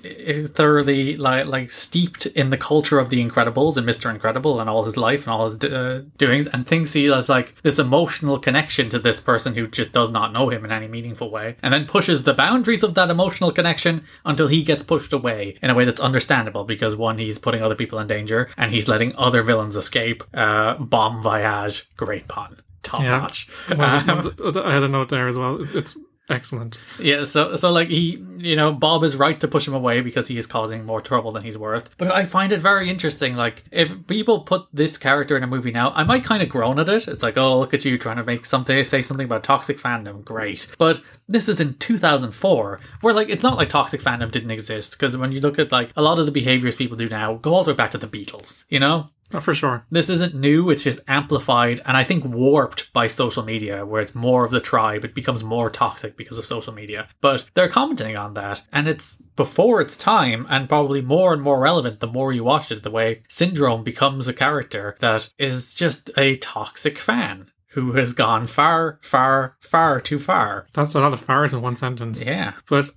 thoroughly 0.47 1.15
like 1.15 1.45
like 1.45 1.71
steeped 1.71 2.25
in 2.25 2.49
the 2.49 2.57
culture 2.57 2.99
of 2.99 3.09
the 3.09 3.23
Incredibles 3.25 3.77
and 3.77 3.85
Mister 3.85 4.09
Incredible 4.09 4.59
and 4.59 4.69
all 4.69 4.83
his 4.83 4.97
life 4.97 5.23
and 5.25 5.33
all 5.33 5.45
his 5.45 5.55
uh, 5.63 6.03
doings, 6.17 6.47
and 6.47 6.67
thinks 6.67 6.91
he 6.91 7.05
has 7.05 7.29
like 7.29 7.55
this 7.61 7.79
emotional 7.79 8.37
connection 8.39 8.89
to 8.89 8.99
this 8.99 9.21
person 9.21 9.55
who 9.55 9.67
just 9.67 9.93
does 9.93 10.11
not 10.11 10.33
know 10.33 10.49
him 10.49 10.65
in 10.65 10.71
any 10.73 10.89
meaningful 10.89 11.31
way, 11.31 11.55
and 11.63 11.73
then 11.73 11.85
pushes 11.85 12.23
the 12.23 12.33
boundaries 12.33 12.83
of 12.83 12.93
that 12.95 13.09
emotional 13.09 13.53
connection 13.53 14.03
until 14.25 14.47
he 14.47 14.63
gets 14.63 14.83
pushed 14.83 15.13
away 15.13 15.57
in 15.61 15.69
a 15.69 15.73
way 15.75 15.85
that's 15.85 16.01
understandable 16.01 16.65
because 16.65 16.93
one, 16.93 17.17
he's 17.19 17.39
putting 17.39 17.61
other 17.61 17.75
people 17.75 17.99
in 17.99 18.07
danger, 18.07 18.49
and 18.57 18.71
he's 18.71 18.89
letting 18.89 19.15
other 19.15 19.41
villains 19.43 19.77
escape. 19.77 20.23
Uh, 20.33 20.73
bomb 20.75 21.21
voyage, 21.23 21.87
great 21.95 22.27
pun, 22.27 22.61
top 22.81 23.01
Yeah. 23.01 23.17
notch. 23.19 23.47
Well, 23.69 24.59
I 24.65 24.73
had 24.73 24.83
a 24.83 24.89
note 24.89 25.07
there 25.07 25.29
as 25.29 25.37
well. 25.37 25.61
It's, 25.63 25.73
it's 25.73 25.97
excellent. 26.29 26.77
Yeah, 26.99 27.23
so 27.25 27.55
so 27.55 27.71
like 27.71 27.89
he, 27.89 28.23
you 28.37 28.55
know, 28.55 28.71
Bob 28.71 29.03
is 29.03 29.15
right 29.15 29.39
to 29.39 29.47
push 29.47 29.67
him 29.67 29.73
away 29.73 30.01
because 30.01 30.27
he 30.27 30.37
is 30.37 30.47
causing 30.47 30.85
more 30.85 31.01
trouble 31.01 31.31
than 31.31 31.43
he's 31.43 31.57
worth. 31.57 31.89
But 31.97 32.11
I 32.11 32.25
find 32.25 32.51
it 32.51 32.59
very 32.59 32.89
interesting. 32.89 33.35
Like 33.35 33.63
if 33.71 34.07
people 34.07 34.41
put 34.41 34.67
this 34.73 34.97
character 34.97 35.35
in 35.37 35.43
a 35.43 35.47
movie 35.47 35.71
now, 35.71 35.91
I 35.91 36.03
might 36.03 36.23
kind 36.23 36.43
of 36.43 36.49
groan 36.49 36.79
at 36.79 36.89
it. 36.89 37.07
It's 37.07 37.23
like, 37.23 37.37
oh, 37.37 37.59
look 37.59 37.73
at 37.73 37.85
you 37.85 37.97
trying 37.97 38.17
to 38.17 38.23
make 38.23 38.45
something 38.45 38.83
say 38.83 39.01
something 39.01 39.25
about 39.25 39.43
toxic 39.43 39.77
fandom. 39.77 40.23
Great, 40.23 40.67
but 40.77 41.01
this 41.27 41.47
is 41.47 41.59
in 41.59 41.75
2004, 41.75 42.79
where 43.01 43.13
like 43.13 43.29
it's 43.29 43.43
not 43.43 43.57
like 43.57 43.69
toxic 43.69 44.01
fandom 44.01 44.31
didn't 44.31 44.51
exist 44.51 44.93
because 44.93 45.17
when 45.17 45.31
you 45.31 45.41
look 45.41 45.59
at 45.59 45.71
like 45.71 45.91
a 45.95 46.01
lot 46.01 46.19
of 46.19 46.25
the 46.25 46.31
behaviors 46.31 46.75
people 46.75 46.97
do 46.97 47.09
now, 47.09 47.35
go 47.35 47.53
all 47.53 47.63
the 47.63 47.71
way 47.71 47.77
back 47.77 47.91
to 47.91 47.97
the 47.97 48.07
Beatles. 48.07 48.65
You 48.69 48.79
know, 48.79 49.09
Oh, 49.33 49.39
for 49.39 49.53
sure. 49.53 49.85
this 49.89 50.09
isn't 50.09 50.35
new, 50.35 50.69
it's 50.69 50.83
just 50.83 50.99
amplified 51.07 51.81
and 51.85 51.97
I 51.97 52.03
think 52.03 52.25
warped 52.25 52.91
by 52.93 53.07
social 53.07 53.43
media, 53.43 53.85
where 53.85 54.01
it's 54.01 54.15
more 54.15 54.45
of 54.45 54.51
the 54.51 54.59
tribe. 54.59 55.03
It 55.03 55.15
becomes 55.15 55.43
more 55.43 55.69
toxic 55.69 56.15
because 56.17 56.37
of 56.37 56.45
social 56.45 56.73
media. 56.73 57.07
But 57.21 57.45
they're 57.53 57.69
commenting 57.69 58.15
on 58.15 58.33
that, 58.35 58.61
and 58.71 58.87
it's 58.87 59.21
before 59.35 59.81
its 59.81 59.97
time 59.97 60.45
and 60.49 60.69
probably 60.69 61.01
more 61.01 61.33
and 61.33 61.41
more 61.41 61.59
relevant 61.59 61.99
the 61.99 62.07
more 62.07 62.31
you 62.31 62.43
watch 62.43 62.71
it, 62.71 62.83
the 62.83 62.91
way 62.91 63.23
Syndrome 63.27 63.83
becomes 63.83 64.27
a 64.27 64.33
character 64.33 64.95
that 64.99 65.29
is 65.37 65.73
just 65.73 66.11
a 66.17 66.35
toxic 66.37 66.97
fan. 66.97 67.49
Who 67.73 67.93
has 67.93 68.13
gone 68.13 68.45
far, 68.45 68.99
far, 69.01 69.57
far 69.59 69.99
too 69.99 70.19
far. 70.19 70.67
That's 70.73 70.93
a 70.93 70.99
lot 70.99 71.11
of 71.11 71.21
fars 71.21 71.55
in 71.55 71.61
one 71.63 71.75
sentence. 71.75 72.23
Yeah. 72.23 72.53
But 72.69 72.91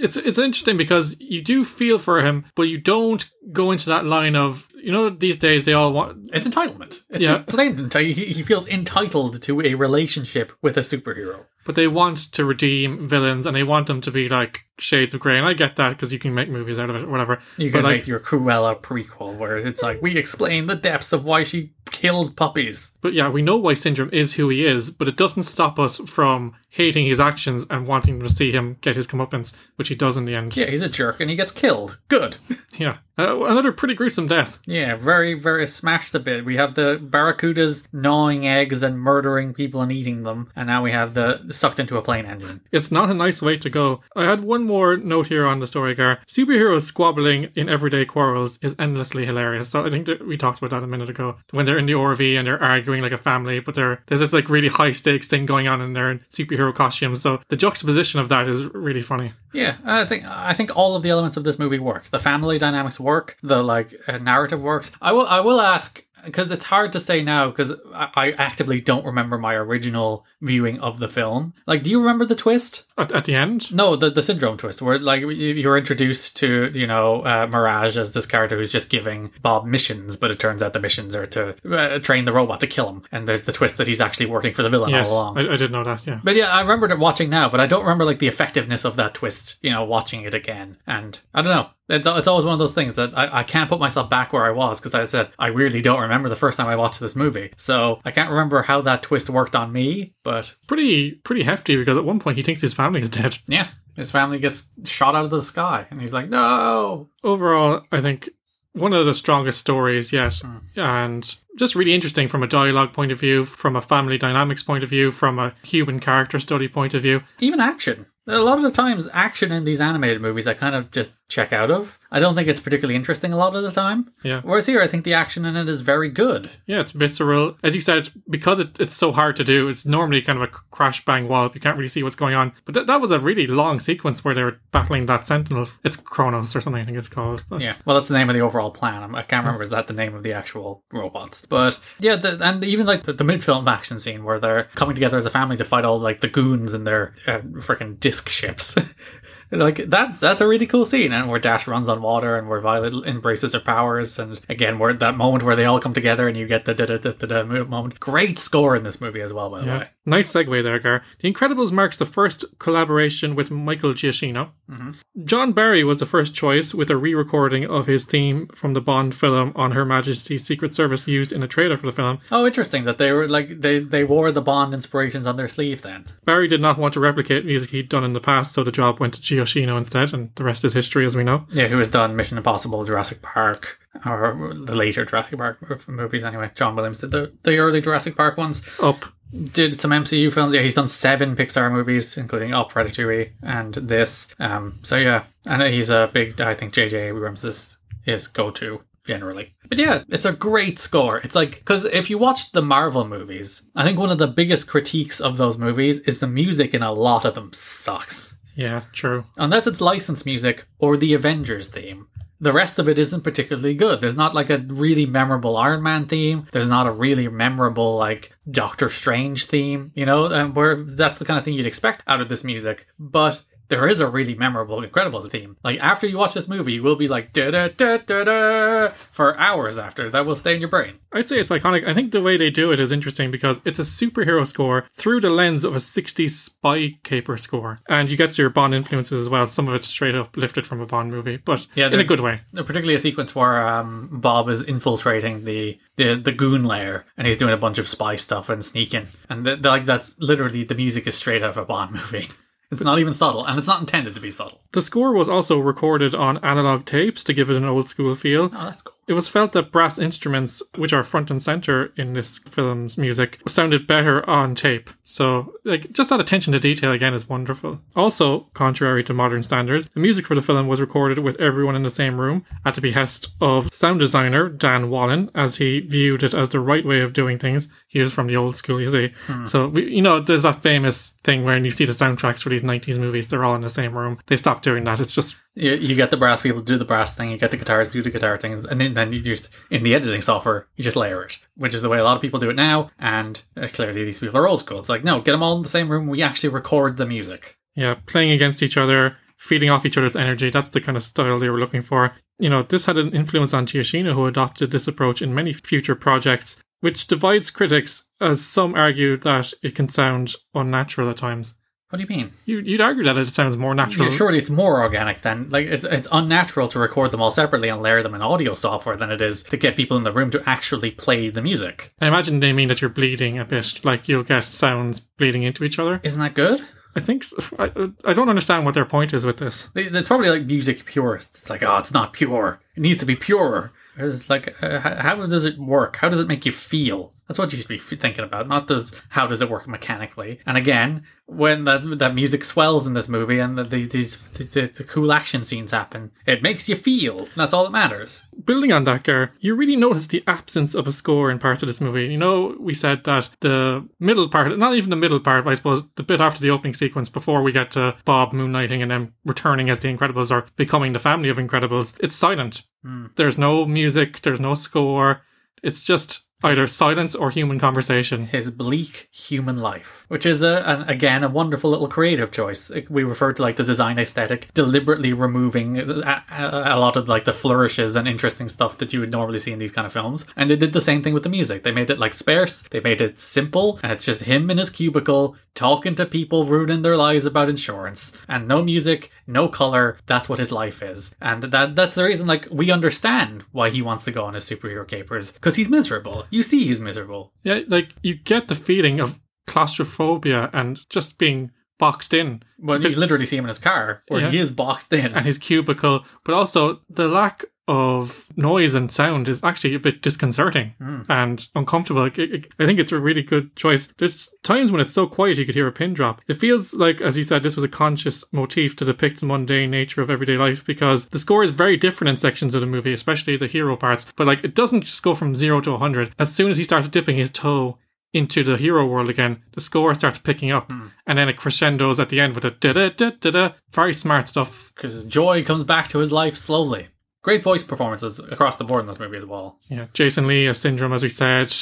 it's 0.00 0.16
it's 0.16 0.38
interesting 0.38 0.76
because 0.76 1.16
you 1.20 1.42
do 1.42 1.62
feel 1.64 1.98
for 1.98 2.20
him, 2.22 2.46
but 2.54 2.64
you 2.64 2.78
don't 2.78 3.30
go 3.52 3.70
into 3.70 3.86
that 3.90 4.04
line 4.04 4.34
of 4.34 4.66
you 4.82 4.92
know 4.92 5.10
these 5.10 5.36
days 5.36 5.64
they 5.64 5.72
all 5.72 5.92
want 5.92 6.30
It's 6.32 6.46
entitlement. 6.48 7.02
It's 7.10 7.22
Yeah. 7.22 7.34
just 7.34 7.46
plain 7.48 7.76
enti- 7.76 8.12
he, 8.12 8.24
he 8.26 8.42
feels 8.42 8.66
entitled 8.68 9.40
to 9.42 9.60
a 9.62 9.74
relationship 9.74 10.52
with 10.62 10.76
a 10.76 10.80
superhero. 10.80 11.44
But 11.64 11.74
they 11.74 11.86
want 11.88 12.18
to 12.32 12.44
redeem 12.44 13.08
villains 13.08 13.46
and 13.46 13.54
they 13.54 13.62
want 13.62 13.86
them 13.86 14.00
to 14.02 14.10
be 14.10 14.28
like 14.28 14.60
shades 14.78 15.12
of 15.12 15.20
grey 15.20 15.36
and 15.36 15.46
I 15.46 15.52
get 15.52 15.76
that 15.76 15.90
because 15.90 16.10
you 16.12 16.18
can 16.18 16.34
make 16.34 16.48
movies 16.48 16.78
out 16.78 16.88
of 16.88 16.96
it 16.96 17.02
or 17.02 17.08
whatever. 17.10 17.42
You 17.58 17.70
but 17.70 17.78
can 17.78 17.84
like 17.84 17.96
make 17.98 18.06
your 18.06 18.20
Cruella 18.20 18.80
prequel 18.80 19.36
where 19.36 19.58
it's 19.58 19.82
like 19.82 20.00
we 20.00 20.16
explain 20.16 20.66
the 20.66 20.74
depths 20.76 21.12
of 21.12 21.24
why 21.24 21.42
she 21.42 21.72
kills 21.90 22.30
puppies. 22.30 22.92
but 23.02 23.12
yeah, 23.12 23.28
we 23.28 23.42
know 23.42 23.56
why 23.56 23.74
Syndrome 23.74 24.10
is 24.12 24.34
who 24.34 24.48
he 24.48 24.64
is, 24.64 24.90
but 24.92 25.08
it 25.08 25.16
doesn't 25.16 25.42
stop 25.42 25.78
us 25.78 25.98
from 26.06 26.54
hating 26.70 27.04
his 27.04 27.18
actions 27.18 27.66
and 27.68 27.86
wanting 27.86 28.20
to 28.20 28.28
see 28.28 28.52
him 28.52 28.76
get 28.80 28.94
his 28.94 29.08
comeuppance, 29.08 29.56
which 29.74 29.88
he 29.88 29.94
does 29.96 30.16
in 30.16 30.24
the 30.24 30.34
end. 30.36 30.56
Yeah, 30.56 30.66
he's 30.66 30.82
a 30.82 30.88
jerk 30.88 31.20
and 31.20 31.28
he 31.28 31.34
gets 31.36 31.52
killed. 31.52 31.98
Good. 32.08 32.36
Yeah. 32.78 32.98
Uh, 33.18 33.42
another 33.44 33.72
pretty 33.72 33.92
gruesome 33.94 34.26
death. 34.26 34.58
Yeah, 34.64 34.96
very, 34.96 35.34
very 35.34 35.66
smashed 35.66 36.14
a 36.14 36.18
bit. 36.20 36.46
We 36.46 36.56
have 36.56 36.76
the 36.76 36.98
barracudas 37.02 37.86
gnawing 37.92 38.46
eggs 38.46 38.82
and 38.82 38.98
murdering 38.98 39.52
people 39.52 39.82
and 39.82 39.92
eating 39.92 40.22
them, 40.22 40.50
and 40.56 40.66
now 40.66 40.82
we 40.82 40.92
have 40.92 41.12
the 41.12 41.49
sucked 41.50 41.80
into 41.80 41.96
a 41.96 42.02
plane 42.02 42.26
engine. 42.26 42.60
It's 42.72 42.90
not 42.90 43.10
a 43.10 43.14
nice 43.14 43.42
way 43.42 43.56
to 43.58 43.70
go. 43.70 44.00
I 44.16 44.24
had 44.24 44.44
one 44.44 44.64
more 44.64 44.96
note 44.96 45.26
here 45.26 45.46
on 45.46 45.60
the 45.60 45.66
story, 45.66 45.94
Gar. 45.94 46.20
Superheroes 46.26 46.82
squabbling 46.82 47.50
in 47.54 47.68
everyday 47.68 48.04
quarrels 48.04 48.58
is 48.62 48.74
endlessly 48.78 49.26
hilarious. 49.26 49.68
So 49.68 49.84
I 49.84 49.90
think 49.90 50.06
that 50.06 50.26
we 50.26 50.36
talked 50.36 50.58
about 50.58 50.70
that 50.70 50.82
a 50.82 50.86
minute 50.86 51.10
ago. 51.10 51.36
When 51.50 51.66
they're 51.66 51.78
in 51.78 51.86
the 51.86 51.92
RV 51.94 52.36
and 52.38 52.46
they're 52.46 52.62
arguing 52.62 53.02
like 53.02 53.12
a 53.12 53.18
family, 53.18 53.60
but 53.60 53.74
they're, 53.74 54.02
there's 54.06 54.20
this 54.20 54.32
like 54.32 54.48
really 54.48 54.68
high 54.68 54.92
stakes 54.92 55.26
thing 55.26 55.46
going 55.46 55.68
on 55.68 55.80
and 55.80 55.94
they're 55.94 56.10
in 56.10 56.20
superhero 56.30 56.74
costumes. 56.74 57.22
So 57.22 57.40
the 57.48 57.56
juxtaposition 57.56 58.20
of 58.20 58.28
that 58.28 58.48
is 58.48 58.62
really 58.74 59.02
funny. 59.02 59.32
Yeah, 59.52 59.76
I 59.84 60.04
think 60.04 60.24
I 60.24 60.54
think 60.54 60.76
all 60.76 60.94
of 60.94 61.02
the 61.02 61.10
elements 61.10 61.36
of 61.36 61.44
this 61.44 61.58
movie 61.58 61.78
work. 61.78 62.04
The 62.04 62.20
family 62.20 62.58
dynamics 62.58 63.00
work. 63.00 63.36
The 63.42 63.62
like 63.62 63.94
uh, 64.06 64.18
narrative 64.18 64.62
works. 64.62 64.92
I 65.02 65.12
will 65.12 65.26
I 65.26 65.40
will 65.40 65.60
ask 65.60 66.04
because 66.24 66.50
it's 66.50 66.64
hard 66.64 66.92
to 66.92 67.00
say 67.00 67.22
now 67.22 67.48
because 67.48 67.72
I, 67.94 68.08
I 68.16 68.30
actively 68.32 68.80
don't 68.80 69.04
remember 69.04 69.38
my 69.38 69.54
original 69.54 70.24
viewing 70.40 70.78
of 70.80 70.98
the 70.98 71.08
film. 71.08 71.54
Like, 71.66 71.82
do 71.82 71.90
you 71.90 71.98
remember 72.00 72.24
the 72.24 72.34
twist? 72.36 72.84
At, 72.98 73.12
at 73.12 73.24
the 73.24 73.34
end? 73.34 73.72
No, 73.72 73.96
the 73.96 74.10
the 74.10 74.22
syndrome 74.22 74.56
twist, 74.56 74.82
where 74.82 74.98
like 74.98 75.20
you- 75.22 75.28
you're 75.30 75.76
introduced 75.78 76.36
to 76.36 76.70
you 76.74 76.86
know 76.86 77.22
uh, 77.22 77.46
Mirage 77.50 77.96
as 77.96 78.12
this 78.12 78.26
character 78.26 78.56
who's 78.56 78.72
just 78.72 78.90
giving 78.90 79.30
Bob 79.42 79.64
missions, 79.66 80.16
but 80.16 80.30
it 80.30 80.38
turns 80.38 80.62
out 80.62 80.72
the 80.72 80.80
missions 80.80 81.14
are 81.16 81.26
to 81.26 81.54
uh, 81.70 81.98
train 82.00 82.24
the 82.24 82.32
robot 82.32 82.60
to 82.60 82.66
kill 82.66 82.88
him, 82.88 83.02
and 83.12 83.26
there's 83.28 83.44
the 83.44 83.52
twist 83.52 83.76
that 83.78 83.88
he's 83.88 84.00
actually 84.00 84.26
working 84.26 84.54
for 84.54 84.62
the 84.62 84.70
villain 84.70 84.90
Yes, 84.90 85.08
all 85.10 85.22
along. 85.34 85.38
I, 85.38 85.54
I 85.54 85.56
did 85.56 85.72
know 85.72 85.84
that, 85.84 86.06
yeah. 86.06 86.20
But 86.22 86.36
yeah, 86.36 86.48
I 86.48 86.60
remembered 86.60 86.90
it 86.92 86.98
watching 86.98 87.30
now, 87.30 87.48
but 87.48 87.60
I 87.60 87.66
don't 87.66 87.82
remember 87.82 88.04
like 88.04 88.18
the 88.18 88.28
effectiveness 88.28 88.84
of 88.84 88.96
that 88.96 89.14
twist, 89.14 89.56
you 89.62 89.70
know, 89.70 89.84
watching 89.84 90.22
it 90.22 90.34
again. 90.34 90.76
And 90.86 91.18
I 91.34 91.42
don't 91.42 91.54
know. 91.54 91.68
It's, 91.90 92.06
it's 92.06 92.28
always 92.28 92.44
one 92.44 92.52
of 92.52 92.58
those 92.58 92.74
things 92.74 92.96
that 92.96 93.16
I, 93.16 93.40
I 93.40 93.42
can't 93.42 93.68
put 93.68 93.80
myself 93.80 94.08
back 94.08 94.32
where 94.32 94.44
I 94.44 94.50
was 94.50 94.80
because 94.80 94.94
I 94.94 95.04
said 95.04 95.30
I 95.38 95.48
really 95.48 95.80
don't 95.80 96.00
remember 96.00 96.28
the 96.28 96.36
first 96.36 96.56
time 96.56 96.68
I 96.68 96.76
watched 96.76 97.00
this 97.00 97.16
movie. 97.16 97.52
So 97.56 98.00
I 98.04 98.10
can't 98.10 98.30
remember 98.30 98.62
how 98.62 98.80
that 98.82 99.02
twist 99.02 99.28
worked 99.28 99.56
on 99.56 99.72
me, 99.72 100.14
but 100.22 100.54
Pretty, 100.66 101.12
pretty 101.12 101.42
hefty 101.42 101.76
because 101.76 101.98
at 101.98 102.04
one 102.04 102.20
point 102.20 102.36
he 102.36 102.42
thinks 102.42 102.60
his 102.60 102.74
family 102.74 103.00
is 103.00 103.10
dead. 103.10 103.38
yeah, 103.48 103.68
his 103.96 104.10
family 104.10 104.38
gets 104.38 104.68
shot 104.84 105.14
out 105.14 105.24
of 105.24 105.30
the 105.30 105.42
sky 105.42 105.86
and 105.90 106.00
he's 106.00 106.12
like, 106.12 106.28
no. 106.28 107.08
Overall, 107.24 107.82
I 107.90 108.00
think 108.00 108.28
one 108.72 108.92
of 108.92 109.04
the 109.04 109.14
strongest 109.14 109.58
stories 109.58 110.12
yet, 110.12 110.34
hmm. 110.34 110.58
and 110.76 111.34
just 111.58 111.74
really 111.74 111.92
interesting 111.92 112.28
from 112.28 112.42
a 112.42 112.46
dialogue 112.46 112.92
point 112.92 113.12
of 113.12 113.20
view, 113.20 113.44
from 113.44 113.74
a 113.76 113.82
family 113.82 114.16
dynamics 114.16 114.62
point 114.62 114.84
of 114.84 114.90
view, 114.90 115.10
from 115.10 115.38
a 115.38 115.54
human 115.62 115.98
character 115.98 116.38
study 116.38 116.68
point 116.68 116.94
of 116.94 117.02
view. 117.02 117.22
Even 117.40 117.60
action. 117.60 118.06
A 118.32 118.42
lot 118.42 118.58
of 118.58 118.64
the 118.64 118.70
times, 118.70 119.08
action 119.12 119.52
in 119.52 119.64
these 119.64 119.80
animated 119.80 120.20
movies, 120.20 120.46
I 120.46 120.54
kind 120.54 120.74
of 120.74 120.90
just 120.90 121.14
check 121.28 121.52
out 121.52 121.70
of. 121.70 121.98
I 122.12 122.18
don't 122.18 122.34
think 122.34 122.48
it's 122.48 122.58
particularly 122.58 122.96
interesting 122.96 123.32
a 123.32 123.36
lot 123.36 123.54
of 123.54 123.62
the 123.62 123.70
time. 123.70 124.10
Yeah. 124.24 124.40
Whereas 124.42 124.66
here, 124.66 124.80
I 124.82 124.88
think 124.88 125.04
the 125.04 125.14
action 125.14 125.44
in 125.44 125.56
it 125.56 125.68
is 125.68 125.80
very 125.80 126.08
good. 126.08 126.50
Yeah, 126.66 126.80
it's 126.80 126.90
visceral. 126.90 127.56
As 127.62 127.76
you 127.76 127.80
said, 127.80 128.10
because 128.28 128.58
it, 128.58 128.80
it's 128.80 128.96
so 128.96 129.12
hard 129.12 129.36
to 129.36 129.44
do, 129.44 129.68
it's 129.68 129.86
normally 129.86 130.20
kind 130.20 130.36
of 130.36 130.42
a 130.42 130.48
crash 130.48 131.04
bang 131.04 131.28
wallop. 131.28 131.54
You 131.54 131.60
can't 131.60 131.76
really 131.76 131.88
see 131.88 132.02
what's 132.02 132.16
going 132.16 132.34
on. 132.34 132.52
But 132.64 132.74
th- 132.74 132.86
that 132.88 133.00
was 133.00 133.12
a 133.12 133.20
really 133.20 133.46
long 133.46 133.78
sequence 133.78 134.24
where 134.24 134.34
they 134.34 134.42
were 134.42 134.58
battling 134.72 135.06
that 135.06 135.24
sentinel. 135.24 135.68
It's 135.84 135.96
Kronos 135.96 136.56
or 136.56 136.60
something, 136.60 136.82
I 136.82 136.84
think 136.84 136.98
it's 136.98 137.08
called. 137.08 137.44
But 137.48 137.60
Yeah, 137.60 137.74
well, 137.84 137.94
that's 137.94 138.08
the 138.08 138.18
name 138.18 138.28
of 138.28 138.34
the 138.34 138.40
overall 138.42 138.72
plan. 138.72 139.02
I'm- 139.02 139.14
I 139.14 139.22
can't 139.22 139.44
remember 139.44 139.62
is 139.62 139.70
that 139.70 139.86
the 139.86 139.92
name 139.94 140.14
of 140.16 140.24
the 140.24 140.32
actual 140.32 140.82
robots, 140.92 141.46
but 141.48 141.78
yeah, 142.00 142.16
the, 142.16 142.38
and 142.44 142.64
even 142.64 142.86
like 142.86 143.04
the, 143.04 143.12
the 143.12 143.22
mid-film 143.24 143.68
action 143.68 144.00
scene 144.00 144.24
where 144.24 144.40
they're 144.40 144.64
coming 144.74 144.94
together 144.96 145.16
as 145.18 145.26
a 145.26 145.30
family 145.30 145.56
to 145.58 145.64
fight 145.64 145.84
all 145.84 145.98
like 146.00 146.20
the 146.22 146.28
goons 146.28 146.74
and 146.74 146.84
their 146.86 147.14
uh, 147.28 147.38
freaking 147.60 148.00
disc 148.00 148.19
ships. 148.28 148.76
like 149.50 149.76
that, 149.90 150.20
that's 150.20 150.40
a 150.40 150.46
really 150.46 150.66
cool 150.66 150.84
scene, 150.84 151.12
and 151.12 151.28
where 151.28 151.40
Dash 151.40 151.66
runs 151.66 151.88
on 151.88 152.02
water 152.02 152.36
and 152.36 152.48
where 152.48 152.60
Violet 152.60 153.06
embraces 153.06 153.52
her 153.52 153.60
powers, 153.60 154.18
and 154.18 154.40
again, 154.48 154.78
where 154.78 154.92
that 154.92 155.16
moment 155.16 155.42
where 155.44 155.56
they 155.56 155.64
all 155.64 155.80
come 155.80 155.94
together 155.94 156.28
and 156.28 156.36
you 156.36 156.46
get 156.46 156.64
the 156.66 156.74
da 156.74 156.86
da 156.86 156.96
da 156.98 157.10
da 157.12 157.42
moment. 157.64 157.98
Great 157.98 158.38
score 158.38 158.76
in 158.76 158.82
this 158.84 159.00
movie 159.00 159.20
as 159.20 159.32
well, 159.32 159.50
by 159.50 159.60
the 159.60 159.66
Yeah. 159.66 159.78
way. 159.78 159.88
Nice 160.10 160.32
segue 160.32 160.62
there, 160.62 160.78
Gar. 160.78 161.02
The 161.20 161.32
Incredibles 161.32 161.70
marks 161.70 161.96
the 161.96 162.04
first 162.04 162.44
collaboration 162.58 163.36
with 163.36 163.50
Michael 163.50 163.94
Giacchino. 163.94 164.50
Mm-hmm. 164.68 165.24
John 165.24 165.52
Barry 165.52 165.84
was 165.84 165.98
the 165.98 166.06
first 166.06 166.34
choice 166.34 166.74
with 166.74 166.90
a 166.90 166.96
re 166.96 167.14
recording 167.14 167.64
of 167.64 167.86
his 167.86 168.04
theme 168.04 168.48
from 168.48 168.74
the 168.74 168.80
Bond 168.80 169.14
film 169.14 169.52
on 169.54 169.70
Her 169.70 169.84
Majesty's 169.84 170.44
Secret 170.44 170.74
Service 170.74 171.06
used 171.06 171.32
in 171.32 171.44
a 171.44 171.48
trailer 171.48 171.76
for 171.76 171.86
the 171.86 171.92
film. 171.92 172.18
Oh, 172.32 172.44
interesting 172.44 172.84
that 172.84 172.98
they 172.98 173.12
were 173.12 173.28
like 173.28 173.60
they 173.60 173.78
they 173.78 174.02
wore 174.02 174.32
the 174.32 174.42
Bond 174.42 174.74
inspirations 174.74 175.26
on 175.26 175.36
their 175.36 175.48
sleeve 175.48 175.82
then. 175.82 176.06
Barry 176.24 176.48
did 176.48 176.60
not 176.60 176.76
want 176.76 176.94
to 176.94 177.00
replicate 177.00 177.44
music 177.44 177.70
he'd 177.70 177.88
done 177.88 178.04
in 178.04 178.12
the 178.12 178.20
past, 178.20 178.52
so 178.52 178.64
the 178.64 178.72
job 178.72 178.98
went 178.98 179.14
to 179.14 179.20
Giacchino 179.20 179.78
instead, 179.78 180.12
and 180.12 180.30
the 180.34 180.44
rest 180.44 180.64
is 180.64 180.74
history, 180.74 181.06
as 181.06 181.16
we 181.16 181.22
know. 181.22 181.46
Yeah, 181.52 181.68
who 181.68 181.78
has 181.78 181.88
done 181.88 182.16
Mission 182.16 182.36
Impossible, 182.36 182.84
Jurassic 182.84 183.22
Park, 183.22 183.78
or 184.04 184.54
the 184.54 184.74
later 184.74 185.04
Jurassic 185.04 185.38
Park 185.38 185.88
movies 185.88 186.24
anyway. 186.24 186.50
John 186.54 186.74
Williams 186.74 186.98
did 186.98 187.12
the, 187.12 187.32
the 187.44 187.58
early 187.58 187.80
Jurassic 187.80 188.16
Park 188.16 188.36
ones. 188.36 188.62
Up. 188.82 189.04
Did 189.52 189.80
some 189.80 189.92
MCU 189.92 190.32
films. 190.32 190.54
Yeah, 190.54 190.60
he's 190.62 190.74
done 190.74 190.88
seven 190.88 191.36
Pixar 191.36 191.70
movies, 191.70 192.16
including 192.16 192.52
Up, 192.52 192.72
Ratatouille, 192.72 193.30
and 193.42 193.74
this. 193.74 194.34
Um, 194.40 194.78
so 194.82 194.96
yeah, 194.96 195.24
I 195.46 195.56
know 195.56 195.68
he's 195.68 195.90
a 195.90 196.10
big, 196.12 196.40
I 196.40 196.54
think 196.54 196.72
J.J. 196.72 197.08
Abrams 197.08 197.44
is 197.44 197.78
his 198.04 198.26
go-to 198.26 198.82
generally. 199.04 199.54
But 199.68 199.78
yeah, 199.78 200.02
it's 200.08 200.26
a 200.26 200.32
great 200.32 200.78
score. 200.78 201.18
It's 201.18 201.34
like, 201.36 201.58
because 201.58 201.84
if 201.84 202.10
you 202.10 202.18
watch 202.18 202.50
the 202.52 202.62
Marvel 202.62 203.06
movies, 203.06 203.62
I 203.76 203.84
think 203.84 203.98
one 203.98 204.10
of 204.10 204.18
the 204.18 204.26
biggest 204.26 204.66
critiques 204.68 205.20
of 205.20 205.36
those 205.36 205.56
movies 205.58 206.00
is 206.00 206.18
the 206.18 206.26
music 206.26 206.74
in 206.74 206.82
a 206.82 206.92
lot 206.92 207.24
of 207.24 207.34
them 207.34 207.50
sucks 207.52 208.36
Yeah, 208.56 208.82
true. 208.92 209.24
unless 209.36 209.66
it's 209.66 209.80
licensed 209.80 210.26
music 210.26 210.66
or 210.78 210.96
the 210.96 211.14
Avengers 211.14 211.68
theme. 211.68 212.08
The 212.40 212.52
rest 212.52 212.78
of 212.78 212.88
it 212.88 212.98
isn't 212.98 213.22
particularly 213.22 213.74
good. 213.74 214.00
There's 214.00 214.16
not 214.16 214.34
like 214.34 214.48
a 214.48 214.58
really 214.58 215.06
memorable 215.06 215.56
Iron 215.56 215.82
Man 215.82 216.06
theme. 216.06 216.46
There's 216.52 216.68
not 216.68 216.86
a 216.86 216.92
really 216.92 217.28
memorable 217.28 217.96
like 217.96 218.32
Doctor 218.50 218.88
Strange 218.88 219.44
theme, 219.46 219.92
you 219.94 220.06
know, 220.06 220.26
and 220.26 220.56
where 220.56 220.76
that's 220.76 221.18
the 221.18 221.24
kind 221.24 221.38
of 221.38 221.44
thing 221.44 221.54
you'd 221.54 221.66
expect 221.66 222.02
out 222.06 222.20
of 222.20 222.28
this 222.28 222.42
music. 222.42 222.86
But 222.98 223.42
there 223.70 223.88
is 223.88 224.00
a 224.00 224.06
really 224.08 224.34
memorable 224.34 224.82
Incredibles 224.82 225.30
theme. 225.30 225.56
Like 225.64 225.80
after 225.80 226.06
you 226.06 226.18
watch 226.18 226.34
this 226.34 226.46
movie, 226.48 226.74
you 226.74 226.82
will 226.82 226.96
be 226.96 227.08
like 227.08 227.32
da 227.32 227.50
da 227.50 227.68
da 227.68 227.96
da 227.96 228.24
da 228.24 228.88
for 229.10 229.38
hours 229.38 229.78
after. 229.78 230.10
That 230.10 230.26
will 230.26 230.36
stay 230.36 230.54
in 230.54 230.60
your 230.60 230.68
brain. 230.68 230.98
I'd 231.12 231.28
say 231.28 231.38
it's 231.40 231.50
iconic. 231.50 231.88
I 231.88 231.94
think 231.94 232.12
the 232.12 232.20
way 232.22 232.36
they 232.36 232.50
do 232.50 232.70
it 232.72 232.78
is 232.78 232.92
interesting 232.92 233.30
because 233.30 233.60
it's 233.64 233.78
a 233.78 233.82
superhero 233.82 234.46
score 234.46 234.84
through 234.94 235.22
the 235.22 235.30
lens 235.30 235.64
of 235.64 235.74
a 235.74 235.78
60s 235.80 236.30
spy 236.30 236.98
caper 237.02 237.36
score. 237.36 237.80
And 237.88 238.10
you 238.10 238.16
get 238.16 238.36
your 238.38 238.50
Bond 238.50 238.74
influences 238.74 239.20
as 239.22 239.28
well. 239.28 239.46
Some 239.46 239.66
of 239.68 239.74
it's 239.74 239.86
straight 239.86 240.14
up 240.14 240.36
lifted 240.36 240.66
from 240.66 240.80
a 240.80 240.86
Bond 240.86 241.10
movie, 241.10 241.38
but 241.38 241.66
Yeah, 241.74 241.88
in 241.88 241.98
a 241.98 242.04
good 242.04 242.20
way. 242.20 242.42
particularly 242.54 242.94
a 242.94 242.98
sequence 243.00 243.34
where 243.34 243.66
um, 243.66 244.08
Bob 244.12 244.48
is 244.48 244.62
infiltrating 244.62 245.44
the, 245.44 245.78
the 245.96 246.14
the 246.14 246.32
goon 246.32 246.64
lair 246.64 247.06
and 247.16 247.26
he's 247.26 247.36
doing 247.36 247.52
a 247.52 247.56
bunch 247.56 247.78
of 247.78 247.88
spy 247.88 248.14
stuff 248.16 248.48
and 248.48 248.64
sneaking, 248.64 249.08
and 249.28 249.44
th- 249.44 249.60
like 249.60 249.84
that's 249.84 250.18
literally 250.20 250.64
the 250.64 250.74
music 250.74 251.06
is 251.06 251.14
straight 251.16 251.42
out 251.42 251.50
of 251.50 251.56
a 251.56 251.64
Bond 251.64 251.92
movie. 252.00 252.28
It's 252.70 252.80
not 252.82 253.00
even 253.00 253.14
subtle, 253.14 253.44
and 253.44 253.58
it's 253.58 253.66
not 253.66 253.80
intended 253.80 254.14
to 254.14 254.20
be 254.20 254.30
subtle. 254.30 254.60
The 254.72 254.82
score 254.82 255.12
was 255.12 255.28
also 255.28 255.58
recorded 255.58 256.14
on 256.14 256.38
analog 256.38 256.84
tapes 256.84 257.24
to 257.24 257.34
give 257.34 257.50
it 257.50 257.56
an 257.56 257.64
old 257.64 257.88
school 257.88 258.14
feel. 258.14 258.50
Oh, 258.52 258.64
that's 258.64 258.82
cool. 258.82 258.94
It 259.10 259.14
was 259.14 259.28
felt 259.28 259.50
that 259.52 259.72
brass 259.72 259.98
instruments, 259.98 260.62
which 260.76 260.92
are 260.92 261.02
front 261.02 261.32
and 261.32 261.42
center 261.42 261.92
in 261.96 262.12
this 262.12 262.38
film's 262.38 262.96
music, 262.96 263.40
sounded 263.48 263.88
better 263.88 264.28
on 264.30 264.54
tape. 264.54 264.88
So, 265.02 265.54
like, 265.64 265.90
just 265.90 266.10
that 266.10 266.20
attention 266.20 266.52
to 266.52 266.60
detail 266.60 266.92
again 266.92 267.12
is 267.12 267.28
wonderful. 267.28 267.80
Also, 267.96 268.46
contrary 268.54 269.02
to 269.02 269.12
modern 269.12 269.42
standards, 269.42 269.88
the 269.94 269.98
music 269.98 270.26
for 270.26 270.36
the 270.36 270.42
film 270.42 270.68
was 270.68 270.80
recorded 270.80 271.18
with 271.18 271.40
everyone 271.40 271.74
in 271.74 271.82
the 271.82 271.90
same 271.90 272.20
room 272.20 272.44
at 272.64 272.76
the 272.76 272.80
behest 272.80 273.30
of 273.40 273.74
sound 273.74 273.98
designer 273.98 274.48
Dan 274.48 274.90
Wallin, 274.90 275.28
as 275.34 275.56
he 275.56 275.80
viewed 275.80 276.22
it 276.22 276.32
as 276.32 276.50
the 276.50 276.60
right 276.60 276.86
way 276.86 277.00
of 277.00 277.12
doing 277.12 277.36
things. 277.36 277.66
He 277.88 277.98
was 277.98 278.12
from 278.12 278.28
the 278.28 278.36
old 278.36 278.54
school, 278.54 278.80
you 278.80 278.86
see. 278.86 279.12
Hmm. 279.26 279.44
So, 279.44 279.66
we, 279.66 279.92
you 279.92 280.02
know, 280.02 280.20
there's 280.20 280.44
that 280.44 280.62
famous 280.62 281.14
thing 281.24 281.42
where 281.42 281.58
you 281.58 281.72
see 281.72 281.84
the 281.84 281.92
soundtracks 281.92 282.42
for 282.42 282.50
these 282.50 282.62
90s 282.62 282.96
movies, 282.96 283.26
they're 283.26 283.42
all 283.42 283.56
in 283.56 283.62
the 283.62 283.68
same 283.68 283.98
room. 283.98 284.20
They 284.28 284.36
stopped 284.36 284.62
doing 284.62 284.84
that. 284.84 285.00
It's 285.00 285.16
just 285.16 285.34
You, 285.56 285.72
you 285.72 285.96
get 285.96 286.12
the 286.12 286.16
brass 286.16 286.42
people 286.42 286.60
to 286.60 286.64
do 286.64 286.78
the 286.78 286.84
brass 286.84 287.16
thing, 287.16 287.32
you 287.32 287.36
get 287.36 287.50
the 287.50 287.56
guitars 287.56 287.88
to 287.88 287.98
do 287.98 288.02
the 288.02 288.10
guitar 288.10 288.38
things, 288.38 288.64
and 288.64 288.80
then, 288.80 288.94
then 289.00 289.12
you 289.12 289.20
just, 289.20 289.48
in 289.70 289.82
the 289.82 289.94
editing 289.94 290.20
software, 290.20 290.68
you 290.76 290.84
just 290.84 290.96
layer 290.96 291.24
it, 291.24 291.38
which 291.56 291.74
is 291.74 291.82
the 291.82 291.88
way 291.88 291.98
a 291.98 292.04
lot 292.04 292.16
of 292.16 292.22
people 292.22 292.38
do 292.38 292.50
it 292.50 292.56
now, 292.56 292.90
and 292.98 293.42
uh, 293.56 293.66
clearly 293.72 294.04
these 294.04 294.20
people 294.20 294.36
are 294.36 294.46
old 294.46 294.60
school. 294.60 294.78
It's 294.78 294.88
like, 294.88 295.04
no, 295.04 295.20
get 295.20 295.32
them 295.32 295.42
all 295.42 295.56
in 295.56 295.62
the 295.62 295.68
same 295.68 295.88
room, 295.88 296.06
we 296.06 296.22
actually 296.22 296.50
record 296.50 296.96
the 296.96 297.06
music. 297.06 297.56
Yeah, 297.74 297.96
playing 298.06 298.32
against 298.32 298.62
each 298.62 298.76
other, 298.76 299.16
feeding 299.38 299.70
off 299.70 299.86
each 299.86 299.96
other's 299.96 300.16
energy. 300.16 300.50
That's 300.50 300.68
the 300.68 300.80
kind 300.80 300.96
of 300.96 301.02
style 301.02 301.38
they 301.38 301.48
were 301.48 301.58
looking 301.58 301.82
for. 301.82 302.12
You 302.38 302.50
know, 302.50 302.62
this 302.62 302.86
had 302.86 302.98
an 302.98 303.14
influence 303.14 303.54
on 303.54 303.66
Giacchino, 303.66 304.12
who 304.12 304.26
adopted 304.26 304.70
this 304.70 304.86
approach 304.86 305.22
in 305.22 305.34
many 305.34 305.52
future 305.52 305.94
projects, 305.94 306.60
which 306.80 307.06
divides 307.06 307.50
critics, 307.50 308.04
as 308.20 308.44
some 308.44 308.74
argue 308.74 309.16
that 309.18 309.52
it 309.62 309.74
can 309.74 309.88
sound 309.88 310.34
unnatural 310.54 311.10
at 311.10 311.16
times. 311.16 311.54
What 311.90 311.96
do 311.96 312.04
you 312.04 312.16
mean? 312.16 312.30
You, 312.46 312.60
you'd 312.60 312.80
argue 312.80 313.02
that 313.02 313.18
it 313.18 313.26
sounds 313.34 313.56
more 313.56 313.74
natural. 313.74 314.08
Yeah, 314.08 314.16
surely 314.16 314.38
it's 314.38 314.48
more 314.48 314.80
organic 314.80 315.22
than 315.22 315.50
Like 315.50 315.66
it's 315.66 315.84
it's 315.84 316.06
unnatural 316.12 316.68
to 316.68 316.78
record 316.78 317.10
them 317.10 317.20
all 317.20 317.32
separately 317.32 317.68
and 317.68 317.82
layer 317.82 318.00
them 318.00 318.14
in 318.14 318.22
audio 318.22 318.54
software 318.54 318.94
than 318.94 319.10
it 319.10 319.20
is 319.20 319.42
to 319.44 319.56
get 319.56 319.74
people 319.74 319.96
in 319.96 320.04
the 320.04 320.12
room 320.12 320.30
to 320.30 320.42
actually 320.48 320.92
play 320.92 321.30
the 321.30 321.42
music. 321.42 321.92
I 322.00 322.06
imagine 322.06 322.38
they 322.38 322.52
mean 322.52 322.68
that 322.68 322.80
you're 322.80 322.90
bleeding 322.90 323.40
a 323.40 323.44
bit, 323.44 323.84
like 323.84 324.08
you'll 324.08 324.22
get 324.22 324.44
sounds 324.44 325.00
bleeding 325.00 325.42
into 325.42 325.64
each 325.64 325.80
other. 325.80 326.00
Isn't 326.04 326.20
that 326.20 326.34
good? 326.34 326.62
I 326.94 327.00
think 327.00 327.24
I 327.58 327.70
I 328.04 328.12
don't 328.12 328.28
understand 328.28 328.64
what 328.66 328.74
their 328.74 328.84
point 328.84 329.12
is 329.12 329.26
with 329.26 329.38
this. 329.38 329.68
It's 329.74 330.08
probably 330.08 330.30
like 330.30 330.46
music 330.46 330.84
purists. 330.84 331.40
It's 331.40 331.50
like, 331.50 331.64
oh, 331.64 331.78
it's 331.78 331.92
not 331.92 332.12
pure. 332.12 332.60
It 332.76 332.80
needs 332.80 333.00
to 333.00 333.06
be 333.06 333.16
purer. 333.16 333.72
It's 333.96 334.30
like, 334.30 334.62
uh, 334.62 334.78
how 334.78 335.26
does 335.26 335.44
it 335.44 335.58
work? 335.58 335.96
How 335.96 336.08
does 336.08 336.20
it 336.20 336.28
make 336.28 336.46
you 336.46 336.52
feel? 336.52 337.12
That's 337.30 337.38
what 337.38 337.52
you 337.52 337.60
should 337.60 337.68
be 337.68 337.78
thinking 337.78 338.24
about. 338.24 338.48
Not 338.48 338.66
does 338.66 338.92
how 339.10 339.28
does 339.28 339.40
it 339.40 339.48
work 339.48 339.68
mechanically. 339.68 340.40
And 340.46 340.56
again, 340.56 341.04
when 341.26 341.62
that 341.62 342.00
that 342.00 342.12
music 342.12 342.44
swells 342.44 342.88
in 342.88 342.94
this 342.94 343.08
movie 343.08 343.38
and 343.38 343.56
the, 343.56 343.62
the, 343.62 343.86
these 343.86 344.16
the, 344.30 344.66
the, 344.66 344.82
cool 344.82 345.12
action 345.12 345.44
scenes 345.44 345.70
happen, 345.70 346.10
it 346.26 346.42
makes 346.42 346.68
you 346.68 346.74
feel. 346.74 347.28
That's 347.36 347.52
all 347.52 347.62
that 347.62 347.70
matters. 347.70 348.24
Building 348.44 348.72
on 348.72 348.82
that, 348.82 349.04
Gar, 349.04 349.30
you 349.38 349.54
really 349.54 349.76
notice 349.76 350.08
the 350.08 350.24
absence 350.26 350.74
of 350.74 350.88
a 350.88 350.90
score 350.90 351.30
in 351.30 351.38
parts 351.38 351.62
of 351.62 351.68
this 351.68 351.80
movie. 351.80 352.06
You 352.06 352.18
know, 352.18 352.56
we 352.58 352.74
said 352.74 353.04
that 353.04 353.30
the 353.38 353.88
middle 354.00 354.28
part, 354.28 354.58
not 354.58 354.74
even 354.74 354.90
the 354.90 354.96
middle 354.96 355.20
part, 355.20 355.44
but 355.44 355.52
I 355.52 355.54
suppose 355.54 355.84
the 355.94 356.02
bit 356.02 356.20
after 356.20 356.40
the 356.40 356.50
opening 356.50 356.74
sequence, 356.74 357.08
before 357.08 357.42
we 357.42 357.52
get 357.52 357.70
to 357.72 357.94
Bob 358.04 358.32
moonlighting 358.32 358.82
and 358.82 358.90
then 358.90 359.12
returning 359.24 359.70
as 359.70 359.78
the 359.78 359.96
Incredibles 359.96 360.32
or 360.32 360.46
becoming 360.56 360.94
the 360.94 360.98
family 360.98 361.28
of 361.28 361.36
Incredibles, 361.36 361.94
it's 362.00 362.16
silent. 362.16 362.62
Hmm. 362.82 363.06
There's 363.14 363.38
no 363.38 363.66
music, 363.66 364.22
there's 364.22 364.40
no 364.40 364.54
score. 364.54 365.20
It's 365.62 365.84
just 365.84 366.24
either 366.42 366.66
silence 366.66 367.14
or 367.14 367.30
human 367.30 367.58
conversation. 367.58 368.26
his 368.26 368.50
bleak 368.50 369.08
human 369.10 369.56
life, 369.58 370.04
which 370.08 370.26
is 370.26 370.42
a, 370.42 370.84
again 370.88 371.24
a 371.24 371.28
wonderful 371.28 371.70
little 371.70 371.88
creative 371.88 372.30
choice. 372.30 372.70
We 372.88 373.04
refer 373.04 373.32
to 373.32 373.42
like 373.42 373.56
the 373.56 373.64
design 373.64 373.98
aesthetic, 373.98 374.52
deliberately 374.54 375.12
removing 375.12 375.78
a, 375.78 376.24
a, 376.30 376.62
a 376.74 376.78
lot 376.78 376.96
of 376.96 377.08
like 377.08 377.24
the 377.24 377.32
flourishes 377.32 377.96
and 377.96 378.08
interesting 378.08 378.48
stuff 378.48 378.78
that 378.78 378.92
you 378.92 379.00
would 379.00 379.12
normally 379.12 379.38
see 379.38 379.52
in 379.52 379.58
these 379.58 379.72
kind 379.72 379.86
of 379.86 379.92
films. 379.92 380.26
And 380.36 380.48
they 380.50 380.56
did 380.56 380.72
the 380.72 380.80
same 380.80 381.02
thing 381.02 381.14
with 381.14 381.22
the 381.22 381.28
music. 381.28 381.62
They 381.62 381.72
made 381.72 381.90
it 381.90 381.98
like 381.98 382.14
sparse, 382.14 382.62
they 382.62 382.80
made 382.80 383.00
it 383.00 383.18
simple, 383.18 383.78
and 383.82 383.92
it's 383.92 384.04
just 384.04 384.22
him 384.22 384.50
in 384.50 384.58
his 384.58 384.70
cubicle 384.70 385.36
talking 385.54 385.94
to 385.96 386.06
people, 386.06 386.46
ruining 386.46 386.82
their 386.82 386.96
lives 386.96 387.26
about 387.26 387.48
insurance, 387.48 388.16
and 388.28 388.46
no 388.46 388.62
music, 388.62 389.10
no 389.26 389.48
color. 389.48 389.98
That's 390.06 390.28
what 390.28 390.38
his 390.38 390.52
life 390.52 390.82
is, 390.82 391.14
and 391.20 391.42
that 391.42 391.76
that's 391.76 391.94
the 391.94 392.04
reason. 392.04 392.26
Like 392.26 392.48
we 392.50 392.70
understand 392.70 393.44
why 393.52 393.70
he 393.70 393.82
wants 393.82 394.04
to 394.04 394.12
go 394.12 394.24
on 394.24 394.34
his 394.34 394.48
superhero 394.48 394.86
capers 394.86 395.32
because 395.32 395.56
he's 395.56 395.68
miserable. 395.68 396.26
You 396.30 396.42
see, 396.42 396.64
he's 396.64 396.80
miserable. 396.80 397.32
Yeah, 397.44 397.60
like 397.68 397.94
you 398.02 398.14
get 398.14 398.48
the 398.48 398.54
feeling 398.54 399.00
of 399.00 399.20
claustrophobia 399.46 400.50
and 400.52 400.88
just 400.90 401.18
being 401.18 401.50
boxed 401.78 402.12
in 402.12 402.42
Well, 402.58 402.80
you 402.82 402.90
literally 402.96 403.24
see 403.26 403.36
him 403.36 403.44
in 403.44 403.48
his 403.48 403.58
car 403.58 404.02
where 404.08 404.20
Yeah. 404.22 404.30
he 404.30 404.38
is 404.38 404.52
boxed 404.52 404.92
in. 404.92 405.12
and 405.14 405.24
his 405.26 405.38
cubicle, 405.38 406.04
but 406.24 406.34
also 406.34 406.80
the 406.90 407.08
lack 407.08 407.44
of 407.70 408.26
noise 408.36 408.74
and 408.74 408.90
sound 408.90 409.28
is 409.28 409.44
actually 409.44 409.76
a 409.76 409.78
bit 409.78 410.02
disconcerting 410.02 410.74
hmm. 410.78 411.02
and 411.08 411.46
uncomfortable. 411.54 412.02
Like, 412.02 412.18
it- 412.18 412.32
it- 412.34 412.52
I 412.58 412.66
think 412.66 412.80
it's 412.80 412.90
a 412.90 412.98
really 412.98 413.22
good 413.22 413.54
choice. 413.54 413.86
There's 413.98 414.34
times 414.42 414.72
when 414.72 414.80
it's 414.80 414.92
so 414.92 415.06
quiet 415.06 415.38
you 415.38 415.46
could 415.46 415.54
hear 415.54 415.68
a 415.68 415.72
pin 415.72 415.94
drop. 415.94 416.20
It 416.26 416.34
feels 416.34 416.74
like, 416.74 417.00
as 417.00 417.16
you 417.16 417.22
said, 417.22 417.44
this 417.44 417.54
was 417.54 417.64
a 417.64 417.68
conscious 417.68 418.24
motif 418.32 418.74
to 418.76 418.84
depict 418.84 419.20
the 419.20 419.26
mundane 419.26 419.70
nature 419.70 420.02
of 420.02 420.10
everyday 420.10 420.36
life 420.36 420.64
because 420.66 421.06
the 421.06 421.18
score 421.20 421.44
is 421.44 421.52
very 421.52 421.76
different 421.76 422.08
in 422.08 422.16
sections 422.16 422.56
of 422.56 422.60
the 422.60 422.66
movie, 422.66 422.92
especially 422.92 423.36
the 423.36 423.46
hero 423.46 423.76
parts. 423.76 424.04
But 424.16 424.26
like, 424.26 424.42
it 424.42 424.56
doesn't 424.56 424.80
just 424.82 425.04
go 425.04 425.14
from 425.14 425.36
zero 425.36 425.60
to 425.60 425.70
100. 425.70 426.12
As 426.18 426.34
soon 426.34 426.50
as 426.50 426.58
he 426.58 426.64
starts 426.64 426.88
dipping 426.88 427.16
his 427.16 427.30
toe 427.30 427.78
into 428.12 428.42
the 428.42 428.56
hero 428.56 428.84
world 428.84 429.08
again, 429.08 429.42
the 429.52 429.60
score 429.60 429.94
starts 429.94 430.18
picking 430.18 430.50
up, 430.50 430.72
hmm. 430.72 430.88
and 431.06 431.16
then 431.16 431.28
it 431.28 431.36
crescendos 431.36 432.00
at 432.00 432.08
the 432.08 432.18
end 432.18 432.34
with 432.34 432.44
a 432.44 432.50
da 432.50 432.72
da 432.72 432.88
da 432.88 433.10
da 433.20 433.30
da. 433.30 433.52
Very 433.70 433.94
smart 433.94 434.28
stuff. 434.28 434.72
Because 434.74 435.04
joy 435.04 435.44
comes 435.44 435.62
back 435.62 435.86
to 435.88 436.00
his 436.00 436.10
life 436.10 436.36
slowly. 436.36 436.88
Great 437.22 437.42
voice 437.42 437.62
performances 437.62 438.18
across 438.18 438.56
the 438.56 438.64
board 438.64 438.80
in 438.80 438.86
this 438.86 438.98
movie 438.98 439.18
as 439.18 439.26
well. 439.26 439.58
Yeah, 439.68 439.86
Jason 439.92 440.26
Lee 440.26 440.46
as 440.46 440.58
Syndrome, 440.58 440.92
as 440.92 441.02
we 441.02 441.08
said. 441.08 441.54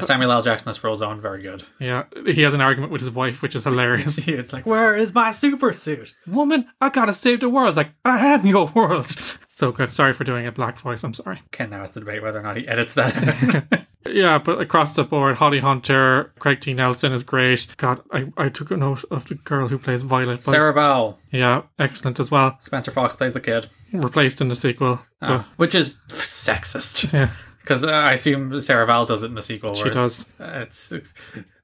Samuel 0.00 0.32
L. 0.32 0.42
Jackson 0.42 0.70
as 0.70 0.78
Frozone, 0.78 1.20
very 1.20 1.42
good. 1.42 1.64
Yeah, 1.78 2.04
he 2.24 2.40
has 2.42 2.54
an 2.54 2.62
argument 2.62 2.92
with 2.92 3.02
his 3.02 3.10
wife, 3.10 3.42
which 3.42 3.54
is 3.54 3.64
hilarious. 3.64 4.16
it's 4.26 4.52
like, 4.52 4.64
where 4.64 4.96
is 4.96 5.12
my 5.12 5.32
super 5.32 5.74
suit? 5.74 6.14
Woman, 6.26 6.66
I 6.80 6.88
gotta 6.88 7.12
save 7.12 7.40
the 7.40 7.50
world. 7.50 7.68
It's 7.68 7.76
like, 7.76 7.90
I 8.04 8.28
am 8.28 8.46
your 8.46 8.66
world. 8.74 9.06
So 9.54 9.70
good. 9.70 9.90
Sorry 9.90 10.14
for 10.14 10.24
doing 10.24 10.46
a 10.46 10.50
black 10.50 10.78
voice. 10.78 11.04
I'm 11.04 11.12
sorry. 11.12 11.40
Ken 11.52 11.70
now 11.70 11.80
has 11.80 11.90
to 11.90 12.00
debate 12.00 12.22
whether 12.22 12.40
or 12.40 12.42
not 12.42 12.56
he 12.56 12.66
edits 12.66 12.94
that. 12.94 13.86
Yeah, 14.06 14.38
but 14.38 14.60
across 14.60 14.94
the 14.94 15.04
board, 15.04 15.36
Holly 15.36 15.60
Hunter, 15.60 16.32
Craig 16.38 16.60
T. 16.60 16.74
Nelson 16.74 17.12
is 17.12 17.22
great. 17.22 17.66
God, 17.76 18.00
I, 18.12 18.32
I 18.36 18.48
took 18.48 18.70
a 18.70 18.76
note 18.76 19.04
of 19.10 19.26
the 19.28 19.36
girl 19.36 19.68
who 19.68 19.78
plays 19.78 20.02
Violet. 20.02 20.36
But 20.44 20.52
Sarah 20.52 20.74
Vowell. 20.74 21.18
yeah, 21.30 21.62
excellent 21.78 22.18
as 22.20 22.30
well. 22.30 22.56
Spencer 22.60 22.90
Fox 22.90 23.14
plays 23.16 23.34
the 23.34 23.40
kid. 23.40 23.68
Replaced 23.92 24.40
in 24.40 24.48
the 24.48 24.56
sequel. 24.56 25.00
Ah, 25.20 25.48
which 25.56 25.74
is 25.74 25.96
sexist. 26.08 27.12
Yeah, 27.12 27.30
Because 27.60 27.84
uh, 27.84 27.90
I 27.90 28.12
assume 28.14 28.60
Sarah 28.60 28.86
Vowell 28.86 29.06
does 29.06 29.22
it 29.22 29.26
in 29.26 29.34
the 29.34 29.42
sequel. 29.42 29.74
she 29.74 29.90
does. 29.90 30.28
It's, 30.40 30.90
it's 30.92 31.14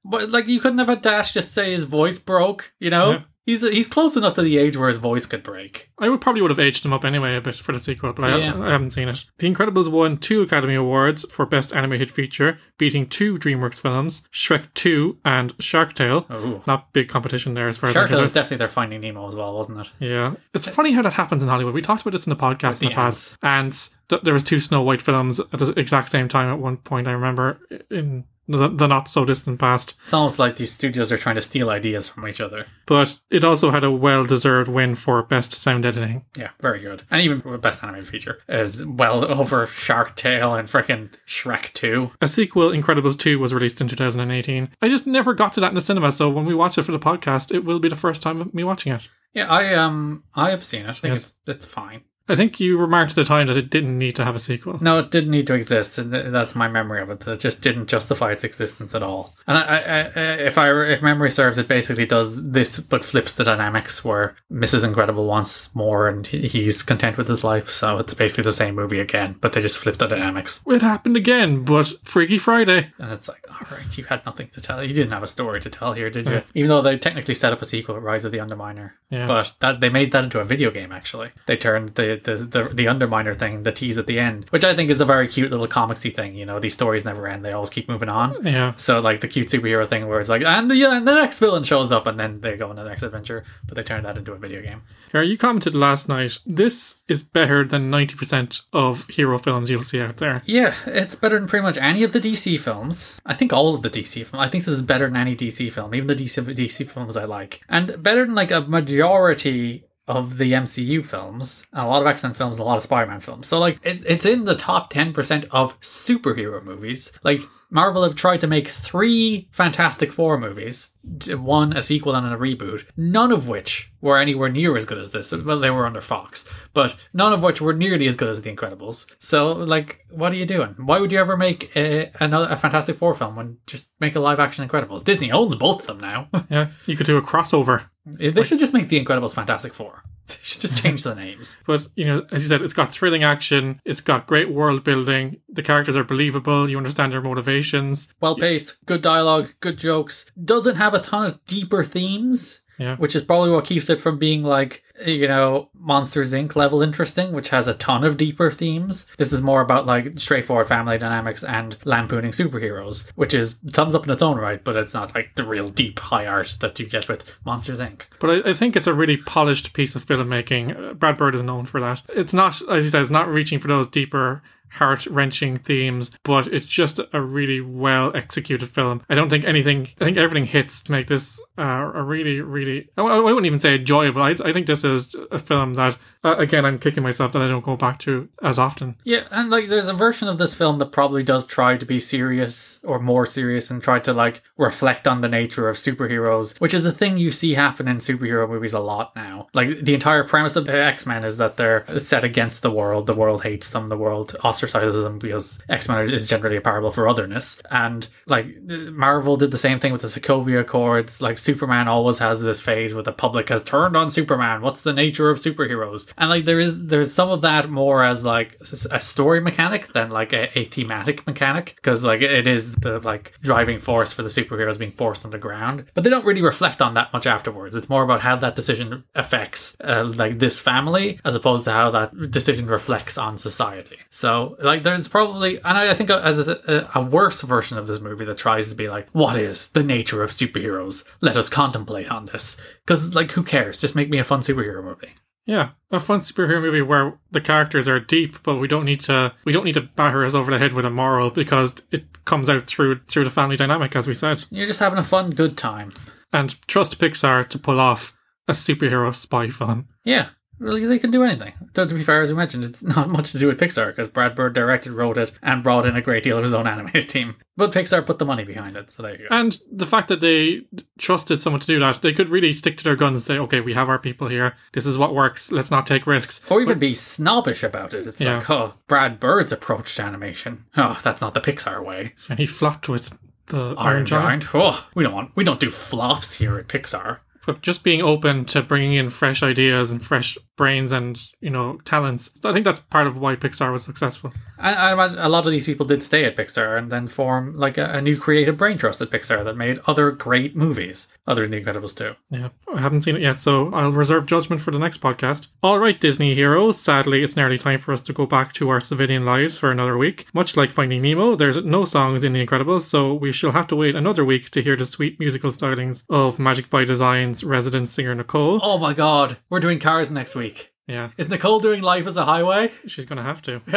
but 0.05 0.31
like 0.31 0.47
you 0.47 0.61
couldn't 0.61 0.79
have 0.79 0.89
had 0.89 1.03
Dash 1.03 1.33
just 1.33 1.53
say 1.53 1.73
his 1.73 1.85
voice 1.85 2.19
broke. 2.19 2.73
You 2.79 2.91
know, 2.91 3.11
Yeah. 3.11 3.23
He's 3.49 3.65
uh, 3.65 3.69
he's 3.71 3.89
close 3.89 4.17
enough 4.17 4.35
to 4.35 4.43
the 4.43 4.59
age 4.59 4.77
where 4.77 4.89
his 4.89 4.99
voice 4.99 5.27
could 5.27 5.43
break. 5.43 5.91
I 5.99 6.09
would 6.09 6.21
probably 6.21 6.43
would 6.43 6.51
have 6.51 6.61
aged 6.61 6.85
him 6.85 6.93
up 6.93 7.05
anyway 7.05 7.35
a 7.37 7.41
bit 7.41 7.55
for 7.57 7.73
the 7.73 7.79
sequel, 7.79 8.13
but 8.13 8.25
I, 8.31 8.37
Yeah. 8.39 8.61
I 8.63 8.71
haven't 8.71 8.91
seen 8.91 9.09
it. 9.09 9.25
The 9.39 9.51
Incredibles 9.53 9.89
won 9.91 10.19
two 10.19 10.43
Academy 10.43 10.75
Awards 10.75 11.25
for 11.31 11.47
Best 11.47 11.75
Animated 11.75 12.11
Feature, 12.11 12.59
beating 12.77 13.09
two 13.09 13.37
DreamWorks 13.39 13.81
films, 13.81 14.23
Shrek 14.33 14.67
2 14.75 15.19
and 15.25 15.55
Shark 15.59 15.95
Tale. 15.95 16.27
Oh, 16.31 16.63
Not 16.67 16.93
big 16.93 17.09
competition 17.09 17.55
there 17.55 17.69
as 17.69 17.79
far 17.79 17.91
Shark 17.91 18.05
as 18.05 18.11
Tale 18.11 18.19
I'm 18.19 18.25
is 18.25 18.29
concerned. 18.31 18.35
definitely 18.45 18.57
their 18.59 18.69
Finding 18.69 19.01
Nemo 19.01 19.29
as 19.29 19.35
well, 19.35 19.57
wasn't 19.57 19.81
it? 19.81 19.89
Yeah, 19.99 20.35
it's 20.55 20.69
funny 20.69 20.93
how 20.93 21.03
that 21.03 21.15
happens 21.15 21.43
in 21.43 21.49
Hollywood. 21.49 21.75
We 21.75 21.83
talked 21.83 22.03
about 22.03 22.13
this 22.13 22.27
in 22.27 22.31
the 22.31 22.37
podcast 22.37 22.83
in 22.83 22.87
the 22.87 22.89
the 22.91 22.95
past, 22.95 23.37
and 23.43 23.73
th- 24.09 24.23
there 24.23 24.35
was 24.35 24.45
two 24.45 24.61
Snow 24.61 24.83
White 24.83 25.03
films 25.03 25.41
at 25.41 25.51
the 25.59 25.73
exact 25.79 26.11
same 26.11 26.29
time 26.29 26.53
at 26.53 26.59
one 26.59 26.77
point. 26.77 27.09
I 27.09 27.13
remember 27.13 27.59
in 27.91 28.25
the, 28.49 28.69
the 28.69 28.87
not 28.87 29.09
so 29.09 29.25
distant 29.25 29.59
past, 29.61 29.95
It's 30.05 30.13
almost 30.15 30.39
like 30.39 30.57
these 30.57 30.73
studios 30.73 31.13
are 31.13 31.19
trying 31.19 31.35
to 31.37 31.43
steal 31.43 31.69
ideas 31.71 32.09
from 32.09 32.27
each 32.27 32.41
other. 32.41 32.67
but 32.87 33.19
it 33.31 33.45
also 33.45 33.71
had 33.71 33.85
a 33.85 33.91
well-deserved 33.91 34.69
win 34.69 34.95
for 34.95 35.23
best 35.23 35.53
sound 35.53 35.85
editing. 35.85 36.25
Yeah, 36.37 36.51
very 36.61 36.81
good. 36.81 37.03
And 37.11 37.21
even 37.23 37.61
Best 37.61 37.83
Animated 37.83 38.09
Feature 38.09 38.39
is 38.49 38.85
well 38.87 39.25
over 39.41 39.67
Shark 39.67 40.17
Tale 40.17 40.55
and 40.55 40.67
freaking 40.69 41.11
Shrek 41.27 41.73
2. 41.75 42.11
A 42.23 42.29
sequel, 42.29 42.71
Incredibles 42.71 43.19
2, 43.19 43.39
was 43.39 43.53
released 43.55 43.81
in 43.81 43.89
2018. 43.89 44.71
I 44.81 44.89
just 44.89 45.07
never 45.07 45.35
got 45.35 45.53
to 45.55 45.61
that 45.61 45.69
in 45.69 45.75
the 45.75 45.81
cinema, 45.81 46.11
so 46.11 46.29
when 46.31 46.47
we 46.47 46.55
watch 46.55 46.79
it 46.79 46.83
for 46.83 46.93
the 46.93 46.99
podcast, 46.99 47.55
it 47.55 47.65
will 47.65 47.79
be 47.79 47.89
the 47.89 47.97
first 47.97 48.23
time 48.23 48.41
of 48.41 48.55
me 48.55 48.65
watching 48.65 48.93
it. 48.93 49.09
Yeah, 49.35 49.47
I 49.53 49.75
um 49.75 50.25
I 50.35 50.51
have 50.51 50.65
seen 50.65 50.87
it. 50.87 50.89
I 50.89 50.93
think 50.95 51.15
Yes. 51.15 51.21
it's 51.21 51.35
it's 51.47 51.65
fine. 51.67 52.01
I 52.29 52.37
think 52.37 52.61
you 52.61 52.79
remarked 52.79 53.13
at 53.13 53.17
the 53.17 53.25
time 53.25 53.47
that 53.47 53.57
it 53.57 53.71
didn't 53.71 53.99
need 53.99 54.17
to 54.17 54.25
have 54.25 54.35
a 54.35 54.39
sequel. 54.39 54.79
No, 54.83 54.99
it 54.99 55.11
didn't 55.11 55.31
need 55.31 55.47
to 55.47 55.55
exist, 55.55 55.99
and 55.99 56.13
that's 56.13 56.55
my 56.55 56.69
memory 56.69 57.01
of 57.01 57.11
it. 57.11 57.21
That 57.21 57.33
it 57.33 57.41
just 57.41 57.63
didn't 57.63 57.89
justify 57.89 58.33
its 58.33 58.45
existence 58.45 58.95
at 58.95 59.03
all. 59.03 59.35
And 59.47 59.59
I, 59.59 59.63
I, 59.63 59.99
I, 60.01 60.33
if 60.49 60.59
I, 60.59 60.71
if 60.85 61.03
memory 61.03 61.31
serves, 61.31 61.59
it 61.59 61.69
basically 61.69 62.07
does 62.07 62.51
this, 62.51 62.81
but 62.81 63.05
flips 63.05 63.35
the 63.35 63.45
dynamics 63.45 64.05
where 64.05 64.37
Mrs. 64.53 64.85
Incredible 64.85 65.27
wants 65.27 65.75
more, 65.75 66.09
and 66.09 66.27
he's 66.27 66.83
content 66.83 67.17
with 67.17 67.29
his 67.29 67.45
life. 67.45 67.71
So 67.71 67.99
it's 67.99 68.15
basically 68.15 68.45
the 68.45 68.53
same 68.53 68.75
movie 68.75 69.01
again, 69.01 69.37
but 69.41 69.53
they 69.53 69.61
just 69.61 69.79
flip 69.79 69.99
the 69.99 70.07
dynamics. 70.07 70.63
It 70.67 70.83
happened 70.83 71.17
again, 71.17 71.65
but 71.65 71.93
Freaky 72.05 72.39
Friday. 72.39 72.93
And 72.99 73.13
it's 73.13 73.29
like, 73.29 73.45
all 73.51 73.67
right, 73.77 73.97
you 73.97 74.05
had 74.05 74.25
nothing 74.27 74.49
to 74.49 74.61
tell. 74.61 74.83
You 74.85 74.95
didn't 74.95 75.13
have 75.13 75.23
a 75.23 75.29
story 75.29 75.61
to 75.61 75.71
tell 75.71 75.93
here, 75.93 76.11
did 76.11 76.29
you? 76.29 76.43
Even 76.55 76.69
though 76.69 76.83
they 76.83 76.99
technically 76.99 77.35
set 77.35 77.53
up 77.53 77.63
a 77.63 77.65
sequel, 77.65 77.99
Rise 77.99 78.25
of 78.25 78.33
the 78.33 78.39
Underminer. 78.39 78.93
Yeah. 79.11 79.27
But 79.27 79.55
that 79.61 79.81
they 79.81 79.89
made 79.89 80.13
that 80.13 80.25
into 80.25 80.41
a 80.41 80.45
video 80.45 80.71
game. 80.71 80.93
Actually, 80.93 81.31
they 81.47 81.57
turned 81.57 81.91
the 81.91 82.18
the 82.25 82.37
the, 82.37 82.65
the 82.65 82.87
Underminer 82.87 83.37
thing, 83.37 83.63
the 83.63 83.73
tease 83.73 83.99
at 83.99 84.07
the 84.07 84.19
end, 84.19 84.47
which 84.51 84.65
I 84.65 84.75
think 84.75 84.91
is 84.91 85.01
a 85.01 85.05
very 85.05 85.29
cute 85.29 85.51
little 85.51 85.69
comicsy 85.69 86.15
thing. 86.15 86.35
You 86.35 86.47
know, 86.47 86.59
these 86.61 86.75
stories 86.75 87.05
never 87.05 87.27
end; 87.27 87.45
they 87.45 87.53
always 87.53 87.71
keep 87.71 87.89
moving 87.89 88.09
on. 88.09 88.47
Yeah. 88.47 88.75
So 88.77 89.01
like 89.01 89.21
the 89.21 89.29
cute 89.29 89.49
superhero 89.49 89.87
thing, 89.87 90.09
where 90.09 90.21
it's 90.21 90.29
like, 90.29 90.43
and 90.43 90.71
the 90.71 90.85
and 90.85 91.07
the 91.07 91.15
next 91.15 91.39
villain 91.39 91.65
shows 91.65 91.93
up, 91.93 92.07
and 92.07 92.19
then 92.19 92.41
they 92.41 92.57
go 92.57 92.71
on 92.71 92.77
the 92.77 92.85
next 92.85 93.03
adventure. 93.03 93.45
But 93.67 93.77
they 93.77 93.83
turned 93.83 94.07
that 94.07 94.17
into 94.17 94.33
a 94.33 94.39
video 94.39 94.63
game. 94.63 94.83
Gary, 95.13 95.29
you 95.29 95.39
commented 95.39 95.75
last 95.75 96.09
night, 96.09 96.39
this 96.45 96.97
is 97.09 97.23
better 97.23 97.65
than 97.65 97.91
90% 97.91 98.63
of 98.73 99.07
hero 99.09 99.39
films 99.39 99.71
you'll 99.71 99.83
see 99.83 100.01
out 100.01 100.19
there. 100.19 100.43
Yeah, 100.45 100.75
it's 100.87 101.15
better 101.15 101.39
than 101.39 101.49
pretty 101.49 101.63
much 101.63 101.79
any 101.79 102.03
of 102.03 102.13
the 102.13 102.21
DC 102.21 102.61
films. 102.61 103.21
I 103.25 103.35
think 103.35 103.53
all 103.53 103.75
of 103.75 103.83
the 103.83 103.91
DC 103.91 104.27
films. 104.27 104.45
I 104.45 104.49
think 104.49 104.65
this 104.65 104.75
is 104.75 104.83
better 104.83 105.07
than 105.07 105.17
any 105.17 105.35
DC 105.35 105.73
film, 105.73 105.95
even 105.95 106.07
the 106.07 106.15
DC 106.15 106.55
DC 106.55 106.89
films 106.89 107.17
I 107.17 107.25
like, 107.25 107.63
and 107.69 108.03
better 108.03 108.25
than 108.27 108.35
like 108.35 108.51
a 108.51 108.61
majority 108.61 109.88
of 110.09 110.39
the 110.39 110.53
MCU 110.53 111.05
films, 111.05 111.67
a 111.73 111.87
lot 111.87 112.03
of 112.03 112.09
X 112.09 112.23
Men 112.23 112.35
films, 112.35 112.59
a 112.59 112.65
lot 112.65 112.79
of 112.79 112.85
Spider 112.85 113.11
Man 113.11 113.21
films. 113.21 113.47
So 113.47 113.59
like, 113.59 113.79
it, 113.85 114.05
it's 114.07 114.27
in 114.27 114.45
the 114.45 114.57
top 114.57 114.91
ten 114.91 115.13
percent 115.13 115.47
of 115.51 115.79
superhero 115.81 116.63
movies. 116.63 117.13
Like. 117.23 117.43
Marvel 117.71 118.03
have 118.03 118.15
tried 118.15 118.41
to 118.41 118.47
make 118.47 118.67
three 118.67 119.47
Fantastic 119.53 120.11
Four 120.11 120.39
movies, 120.41 120.91
one 121.29 121.77
a 121.77 121.83
sequel 121.83 122.15
and 122.15 122.27
a 122.27 122.37
reboot, 122.39 122.87
none 122.97 123.31
of 123.31 123.47
which 123.47 123.93
were 124.01 124.17
anywhere 124.17 124.49
near 124.49 124.75
as 124.75 124.87
good 124.87 124.97
as 124.97 125.11
this. 125.11 125.33
Well, 125.33 125.61
they 125.61 125.69
were 125.69 125.85
under 125.87 126.01
Fox, 126.01 126.49
but 126.73 126.97
none 127.13 127.35
of 127.35 127.43
which 127.43 127.61
were 127.61 127.75
nearly 127.75 128.09
as 128.09 128.17
good 128.17 128.31
as 128.31 128.41
The 128.41 128.55
Incredibles. 128.55 129.07
So, 129.19 129.53
like, 129.53 130.07
what 130.09 130.33
are 130.33 130.37
you 130.37 130.47
doing? 130.47 130.77
Why 130.79 130.99
would 130.99 131.13
you 131.13 131.19
ever 131.19 131.37
make 131.37 131.75
a, 131.77 132.11
another 132.21 132.49
a 132.51 132.57
Fantastic 132.57 132.97
Four 132.97 133.15
film 133.15 133.37
when 133.37 133.59
just 133.67 133.91
make 134.01 134.17
a 134.17 134.21
live 134.21 134.41
action 134.41 134.67
Incredibles? 134.67 135.05
Disney 135.05 135.31
owns 135.31 135.55
both 135.55 135.81
of 135.81 135.87
them 135.87 135.99
now. 136.01 136.29
Yeah, 136.51 136.69
you 136.87 136.97
could 136.97 137.05
do 137.05 137.19
a 137.19 137.23
crossover. 137.23 137.83
They 138.17 138.43
should 138.43 138.59
just 138.59 138.73
make 138.73 138.89
The 138.89 139.03
Incredibles 139.03 139.35
Fantastic 139.35 139.75
Four. 139.75 140.03
They 140.29 140.35
should 140.43 140.61
just 140.61 140.77
change 140.77 141.05
the 141.05 141.15
names. 141.15 141.59
But, 141.67 141.89
you 141.97 142.05
know, 142.05 142.27
as 142.31 142.43
you 142.43 142.49
said, 142.49 142.61
it's 142.61 142.75
got 142.75 142.93
thrilling 142.93 143.25
action, 143.25 143.81
it's 143.87 144.03
got 144.03 144.27
great 144.27 144.51
world 144.51 144.85
building, 144.85 145.41
the 145.49 145.63
characters 145.63 145.97
are 145.97 146.05
believable, 146.05 146.69
you 146.69 146.77
understand 146.77 147.13
their 147.13 147.23
motivations. 147.23 148.09
Well 148.21 148.37
paced, 148.37 148.85
good 148.85 149.01
dialogue, 149.01 149.55
good 149.61 149.79
jokes. 149.79 150.31
Doesn't 150.43 150.77
have 150.77 150.93
a 150.93 151.01
ton 151.01 151.25
of 151.25 151.43
deeper 151.47 151.83
themes. 151.83 152.61
Yeah. 152.79 152.97
which 152.97 153.17
is 153.17 153.23
probably 153.23 153.51
what 153.51 153.65
keeps 153.65 153.91
it 153.91 154.01
from 154.01 154.19
being 154.19 154.43
like 154.43 154.85
you 155.07 155.29
know 155.29 155.69
Monsters 155.75 156.33
Inc. 156.33 156.55
level 156.57 156.83
interesting, 156.83 157.33
which 157.33 157.51
has 157.51 157.67
a 157.69 157.75
ton 157.75 158.05
of 158.05 158.17
deeper 158.17 158.51
themes. 158.51 159.07
This 159.17 159.33
is 159.33 159.43
more 159.43 159.61
about 159.61 159.87
like 159.87 160.19
straightforward 160.19 160.69
family 160.69 160.99
dynamics 160.99 161.43
and 161.45 161.77
lampooning 161.85 162.33
superheroes, 162.33 163.11
which 163.15 163.35
is 163.35 163.55
thumbs 163.71 163.95
up 163.95 164.05
in 164.05 164.11
its 164.11 164.23
own 164.23 164.39
right, 164.39 164.63
but 164.63 164.77
it's 164.77 164.95
not 164.95 165.15
like 165.15 165.35
the 165.35 165.45
real 165.47 165.69
deep 165.69 165.99
high 165.99 166.27
art 166.27 166.57
that 166.61 166.79
you 166.79 166.87
get 166.87 167.09
with 167.09 167.25
Monsters 167.45 167.81
Inc. 167.81 168.03
But 168.21 168.47
I, 168.47 168.51
I 168.51 168.55
think 168.55 168.77
it's 168.77 168.87
a 168.87 168.95
really 168.95 169.17
polished 169.17 169.73
piece 169.73 169.95
of 169.95 170.05
filmmaking. 170.07 170.91
Uh, 170.91 170.95
Brad 170.95 171.17
Bird 171.17 171.35
is 171.35 171.43
known 171.43 171.65
for 171.67 171.81
that. 171.81 172.03
It's 172.09 172.33
not, 172.35 172.61
as 172.71 172.85
you 172.85 172.91
said, 172.91 173.03
it's 173.03 173.11
not 173.11 173.29
reaching 173.29 173.59
for 173.59 173.69
those 173.69 173.87
deeper, 173.89 174.43
heart 174.71 175.07
wrenching 175.07 175.57
themes, 175.59 176.11
but 176.25 176.47
it's 176.49 176.67
just 176.67 177.01
a 177.13 177.21
really 177.21 177.61
well 177.61 178.15
executed 178.15 178.69
film. 178.69 179.03
I 179.09 179.15
don't 179.15 179.31
think 179.31 179.45
anything, 179.45 179.89
I 180.01 180.05
think 180.05 180.17
everything 180.17 180.47
hits 180.47 180.83
to 180.83 180.93
make 180.93 181.07
this 181.07 181.41
uh, 181.59 181.91
a 181.95 182.03
really, 182.03 182.41
really, 182.41 182.89
I, 182.97 183.03
I 183.03 183.19
wouldn't 183.19 183.47
even 183.47 183.59
say 183.59 183.75
enjoyable. 183.75 184.23
I, 184.23 184.31
I 184.45 184.53
think 184.53 184.67
this 184.67 184.85
is 184.85 185.17
a 185.31 185.39
film 185.39 185.75
that, 185.75 185.99
uh, 186.25 186.37
again, 186.37 186.65
I'm 186.65 186.79
kicking 186.79 187.03
myself 187.03 187.33
that 187.33 187.43
I 187.43 187.49
don't 187.49 187.65
go 187.65 187.77
back 187.77 187.99
to 188.01 188.29
as 188.43 188.59
often. 188.59 188.97
Yeah, 189.05 189.25
and 189.31 189.51
like 189.51 189.69
there's 189.69 189.89
a 189.89 189.93
version 189.93 190.29
of 190.29 190.39
this 190.39 190.55
film 190.55 190.79
that 190.79 190.93
probably 190.93 191.23
does 191.23 191.47
try 191.47 191.77
to 191.77 191.85
be 191.87 191.99
serious 191.99 192.81
or 192.85 192.99
more 192.99 193.27
serious 193.27 193.71
and 193.71 193.83
try 193.83 193.99
to 194.01 194.13
like 194.13 194.43
reflect 194.57 195.09
on 195.09 195.21
the 195.21 195.29
nature 195.29 195.69
of 195.69 195.77
superheroes, 195.77 196.59
which 196.61 196.75
is 196.75 196.87
a 196.87 196.93
thing 196.93 197.19
you 197.19 197.31
see 197.31 197.55
happen 197.55 197.89
in 197.89 197.99
superhero 197.99 198.49
movies 198.49 198.73
a 198.73 198.81
lot 198.81 199.15
now. 199.17 199.49
Like 199.53 199.85
the 199.85 199.95
entire 199.95 200.25
premise 200.25 200.57
of 200.57 200.67
the 200.67 200.73
X-Men 200.73 201.25
is 201.25 201.39
that 201.39 201.57
they're 201.57 201.85
set 201.99 202.25
against 202.25 202.63
the 202.63 202.71
world, 202.71 203.07
the 203.07 203.15
world 203.15 203.43
hates 203.43 203.71
them, 203.71 203.89
the 203.89 203.97
world 203.97 204.37
ostracizes 204.45 205.03
them 205.03 205.19
because 205.19 205.59
X-Men 205.69 206.11
is 206.11 206.29
generally 206.29 206.57
a 206.57 206.61
parable 206.61 206.93
for 206.93 207.09
otherness. 207.09 207.61
And 207.71 208.07
like 208.27 208.61
Marvel 208.63 209.37
did 209.37 209.51
the 209.51 209.59
same 209.59 209.81
thing 209.81 209.93
with 209.93 210.03
the 210.03 210.09
Sokovia 210.09 210.61
Accords, 210.61 211.21
like 211.21 211.39
Superman 211.49 211.89
always 211.89 212.19
has 212.19 212.43
this 212.43 212.61
phase 212.61 212.93
where 212.93 213.03
the 213.03 213.11
public 213.11 213.49
has 213.49 213.63
turned 213.63 213.97
on 213.97 214.11
Superman. 214.11 214.61
What's 214.61 214.83
the 214.83 214.93
nature 214.93 215.31
of 215.31 215.39
superheroes? 215.39 216.07
And 216.19 216.29
like 216.29 216.45
there 216.45 216.61
is 216.61 216.89
there's 216.89 217.11
some 217.11 217.31
of 217.31 217.41
that 217.41 217.71
more 217.71 218.05
as 218.05 218.23
like 218.23 218.61
a 218.91 219.01
story 219.01 219.41
mechanic 219.41 219.95
than 219.95 220.11
like 220.11 220.35
a, 220.35 220.59
a 220.59 220.67
thematic 220.67 221.27
mechanic 221.27 221.75
because 221.77 222.05
like 222.05 222.21
it 222.21 222.47
is 222.47 222.75
the 222.75 223.01
like 223.01 223.33
driving 223.41 223.81
force 223.81 224.13
for 224.13 224.23
the 224.23 224.29
superheroes 224.29 224.79
being 224.79 224.93
forced 224.93 225.25
on 225.25 225.31
the 225.31 225.39
ground. 225.39 225.87
But 225.95 226.05
they 226.05 226.11
don't 226.11 226.27
really 226.27 226.43
reflect 226.43 226.83
on 226.83 226.93
that 226.95 227.15
much 227.15 227.27
afterwards. 227.27 227.75
It's 227.75 227.89
more 227.89 228.03
about 228.03 228.21
how 228.21 228.37
that 228.37 228.55
decision 228.55 229.05
affects 229.15 229.75
uh, 229.81 230.13
like 230.17 230.39
this 230.39 230.61
family 230.61 231.19
as 231.25 231.35
opposed 231.35 231.65
to 231.65 231.73
how 231.73 231.91
that 231.93 232.31
decision 232.31 232.67
reflects 232.67 233.17
on 233.17 233.39
society. 233.39 233.97
So 234.11 234.59
like 234.61 234.83
there's 234.83 235.09
probably 235.09 235.57
and 235.65 235.79
I, 235.79 235.93
I 235.93 235.95
think 235.95 236.11
as 236.11 236.47
a, 236.47 236.91
a 236.95 237.03
worse 237.03 237.41
version 237.41 237.79
of 237.79 237.87
this 237.87 238.03
movie 238.03 238.27
that 238.27 238.37
tries 238.37 238.69
to 238.69 238.77
be 238.77 238.91
like 238.91 239.09
what 239.13 239.37
is 239.37 239.71
the 239.71 239.83
nature 239.83 240.23
of 240.23 240.31
superheroes? 240.31 241.05
Let 241.23 241.38
us 241.39 241.49
contemplate 241.49 242.09
on 242.09 242.27
this 242.27 242.57
because 242.87 243.15
like 243.15 243.31
who 243.33 243.43
cares? 243.43 243.81
Just 243.81 243.97
make 243.97 244.11
me 244.11 244.19
a 244.19 244.25
fun 244.25 244.41
superhero 244.41 244.83
movie. 244.83 245.13
Yeah, 245.47 245.71
a 245.91 245.99
fun 245.99 246.21
superhero 246.21 246.61
movie 246.61 246.83
where 246.83 247.19
the 247.31 247.41
characters 247.41 247.89
are 247.89 247.99
deep, 247.99 248.43
but 248.43 248.57
we 248.57 248.69
don't 248.69 248.85
need 248.85 249.01
to 249.01 249.33
we 249.47 249.53
don't 249.53 249.65
need 249.65 249.75
to 249.75 249.81
batter 249.81 250.25
us 250.25 250.35
over 250.35 250.51
the 250.51 250.59
head 250.59 250.75
with 250.75 250.85
a 250.85 250.91
moral 250.91 251.31
because 251.31 251.75
it 251.91 252.25
comes 252.27 252.51
out 252.51 252.67
through 252.67 253.01
through 253.07 253.25
the 253.25 253.31
family 253.31 253.57
dynamic, 253.57 253.97
as 253.97 254.07
we 254.07 254.13
said. 254.13 254.45
You're 254.51 254.67
just 254.67 254.81
having 254.81 254.99
a 254.99 255.05
fun, 255.05 255.31
good 255.31 255.57
time. 255.57 255.93
And 256.35 256.55
trust 256.67 257.01
Pixar 257.01 257.49
to 257.49 257.59
pull 257.59 257.81
off 257.81 258.15
a 258.47 258.53
superhero 258.53 259.15
spy 259.15 259.49
film. 259.49 259.89
Yeah. 260.05 260.29
Really, 260.59 260.85
they 260.87 260.99
can 260.99 261.11
do 261.11 261.23
anything. 261.23 261.53
Though, 261.75 261.87
to 261.87 261.95
be 261.95 262.03
fair, 262.03 262.21
as 262.23 262.31
we 262.31 262.37
mentioned, 262.37 262.65
it's 262.65 262.83
not 262.83 263.09
much 263.19 263.33
to 263.33 263.39
do 263.39 263.47
with 263.47 263.61
Pixar 263.61 263.87
because 263.89 264.09
Brad 264.09 264.35
Bird 264.35 264.55
directed, 264.55 264.93
wrote 264.93 265.17
it, 265.19 265.33
and 265.43 265.63
brought 265.63 265.87
in 265.87 265.97
a 265.97 266.01
great 266.03 266.23
deal 266.25 266.37
of 266.37 266.43
his 266.45 266.55
own 266.55 266.67
animated 266.67 267.09
team. 267.09 267.37
But 267.57 267.73
Pixar 267.73 268.05
put 268.07 268.19
the 268.19 268.25
money 268.25 268.45
behind 268.45 268.77
it, 268.77 268.91
so 268.91 269.03
there 269.03 269.13
you 269.13 269.19
go. 269.29 269.35
And 269.35 269.59
the 269.71 269.87
fact 269.87 270.09
that 270.09 270.21
they 270.21 270.63
trusted 270.99 271.43
someone 271.43 271.61
to 271.61 271.67
do 271.67 271.79
that, 271.81 272.03
they 272.03 272.13
could 272.13 272.29
really 272.29 272.53
stick 272.53 272.77
to 272.79 272.85
their 272.85 272.97
guns 272.97 273.17
and 273.17 273.23
say, 273.25 273.39
okay, 273.39 273.61
we 273.61 273.75
have 273.75 273.89
our 273.89 273.99
people 273.99 274.29
here. 274.29 274.57
This 274.73 274.87
is 274.87 274.97
what 274.99 275.15
works. 275.15 275.51
Let's 275.53 275.71
not 275.71 275.87
take 275.87 276.07
risks. 276.07 276.41
Or 276.51 276.61
even 276.61 276.79
be 276.79 276.95
snobbish 276.95 277.63
about 277.63 277.95
it. 277.95 278.07
It's 278.07 278.21
Yeah. 278.21 278.39
like, 278.39 278.51
oh, 278.51 278.75
Brad 278.87 279.19
Bird's 279.21 279.53
approach 279.53 279.97
to 279.97 280.03
animation. 280.03 280.67
Oh, 280.77 281.01
that's 281.03 281.21
not 281.21 281.35
the 281.35 281.41
Pixar 281.41 281.85
way. 281.85 282.15
And 282.29 282.39
he 282.39 282.47
flopped 282.47 282.89
with 282.89 283.19
the 283.47 283.75
Iron, 283.77 283.77
Iron 283.79 284.07
Giant. 284.07 284.43
Giant. 284.45 284.55
Oh, 284.55 284.87
we 284.95 285.03
don't 285.05 285.15
want. 285.15 285.33
We 285.35 285.43
don't 285.45 285.59
do 285.61 285.71
flops 285.71 286.35
here 286.35 286.59
at 286.59 286.69
Pixar. 286.69 287.19
But 287.47 287.63
just 287.63 287.83
being 287.83 288.03
open 288.03 288.45
to 288.47 288.63
bringing 288.63 288.93
in 288.93 289.09
fresh 289.09 289.43
ideas 289.43 289.91
and 289.91 290.05
fresh 290.05 290.37
brains 290.59 290.93
and, 290.93 291.19
you 291.41 291.49
know, 291.49 291.79
talents. 291.87 292.31
I 292.45 292.53
think 292.53 292.67
that's 292.67 292.81
part 292.81 293.07
of 293.07 293.17
why 293.17 293.37
Pixar 293.37 293.73
was 293.73 293.83
successful. 293.83 294.35
I, 294.59 294.75
I 294.75 294.93
imagine 294.93 295.19
a 295.19 295.29
lot 295.29 295.47
of 295.47 295.53
these 295.53 295.65
people 295.65 295.87
did 295.87 296.03
stay 296.03 296.25
at 296.25 296.37
Pixar 296.37 296.77
and 296.77 296.91
then 296.93 297.07
form 297.07 297.57
like 297.57 297.79
a, 297.79 297.87
a 297.87 298.03
new 298.03 298.19
creative 298.19 298.59
brain 298.59 298.77
trust 298.77 299.01
at 299.01 299.11
Pixar 299.11 299.45
that 299.45 299.57
made 299.57 299.81
other 299.87 300.11
great 300.11 300.57
movies, 300.57 301.09
other 301.27 301.47
than 301.47 301.53
The 301.53 301.63
Incredibles 301.65 301.97
2. 301.97 302.15
Yeah, 302.31 302.49
I 302.75 302.81
haven't 302.81 303.03
seen 303.03 303.17
it 303.17 303.23
yet, 303.23 303.39
so 303.39 303.73
I'll 303.73 303.93
reserve 303.93 304.27
judgment 304.27 304.61
for 304.61 304.73
the 304.73 304.79
next 304.79 305.01
podcast. 305.01 305.47
All 305.63 305.79
right, 305.79 305.99
Disney 305.99 306.35
heroes. 306.35 306.79
Sadly, 306.79 307.23
it's 307.23 307.37
nearly 307.37 307.57
time 307.57 307.79
for 307.79 307.93
us 307.93 308.03
to 308.03 308.13
go 308.13 308.27
back 308.27 308.53
to 308.55 308.69
our 308.69 308.81
civilian 308.81 309.25
lives 309.25 309.57
for 309.57 309.71
another 309.71 309.97
week. 309.97 310.27
Much 310.35 310.57
like 310.57 310.73
Finding 310.73 311.03
Nemo, 311.03 311.37
there's 311.37 311.65
no 311.65 311.85
songs 311.85 312.25
in 312.25 312.33
The 312.33 312.45
Incredibles, 312.45 312.83
so 312.83 313.15
we 313.15 313.31
shall 313.33 313.53
have 313.53 313.69
to 313.69 313.77
wait 313.77 313.95
another 313.95 314.25
week 314.25 314.51
to 314.51 314.63
hear 314.63 314.77
the 314.77 314.85
sweet 314.85 315.21
musical 315.21 315.51
stylings 315.51 316.03
of 316.11 316.41
Magic 316.41 316.69
by 316.69 316.85
Design's 316.85 317.45
resident 317.45 317.89
singer 317.89 318.15
Nicole. 318.15 318.59
Oh 318.63 318.79
my 318.79 318.93
god, 318.93 319.37
we're 319.49 319.61
doing 319.61 319.79
Cars 319.79 320.11
next 320.11 320.35
week. 320.35 320.48
Yeah, 320.87 321.11
Is 321.19 321.29
Nicole 321.29 321.61
doing 321.61 321.83
Life 321.83 322.07
as 322.07 322.17
a 322.17 322.25
Highway? 322.25 322.73
she's 322.87 323.05
gonna 323.05 323.23
have 323.23 323.43
to. 323.43 323.61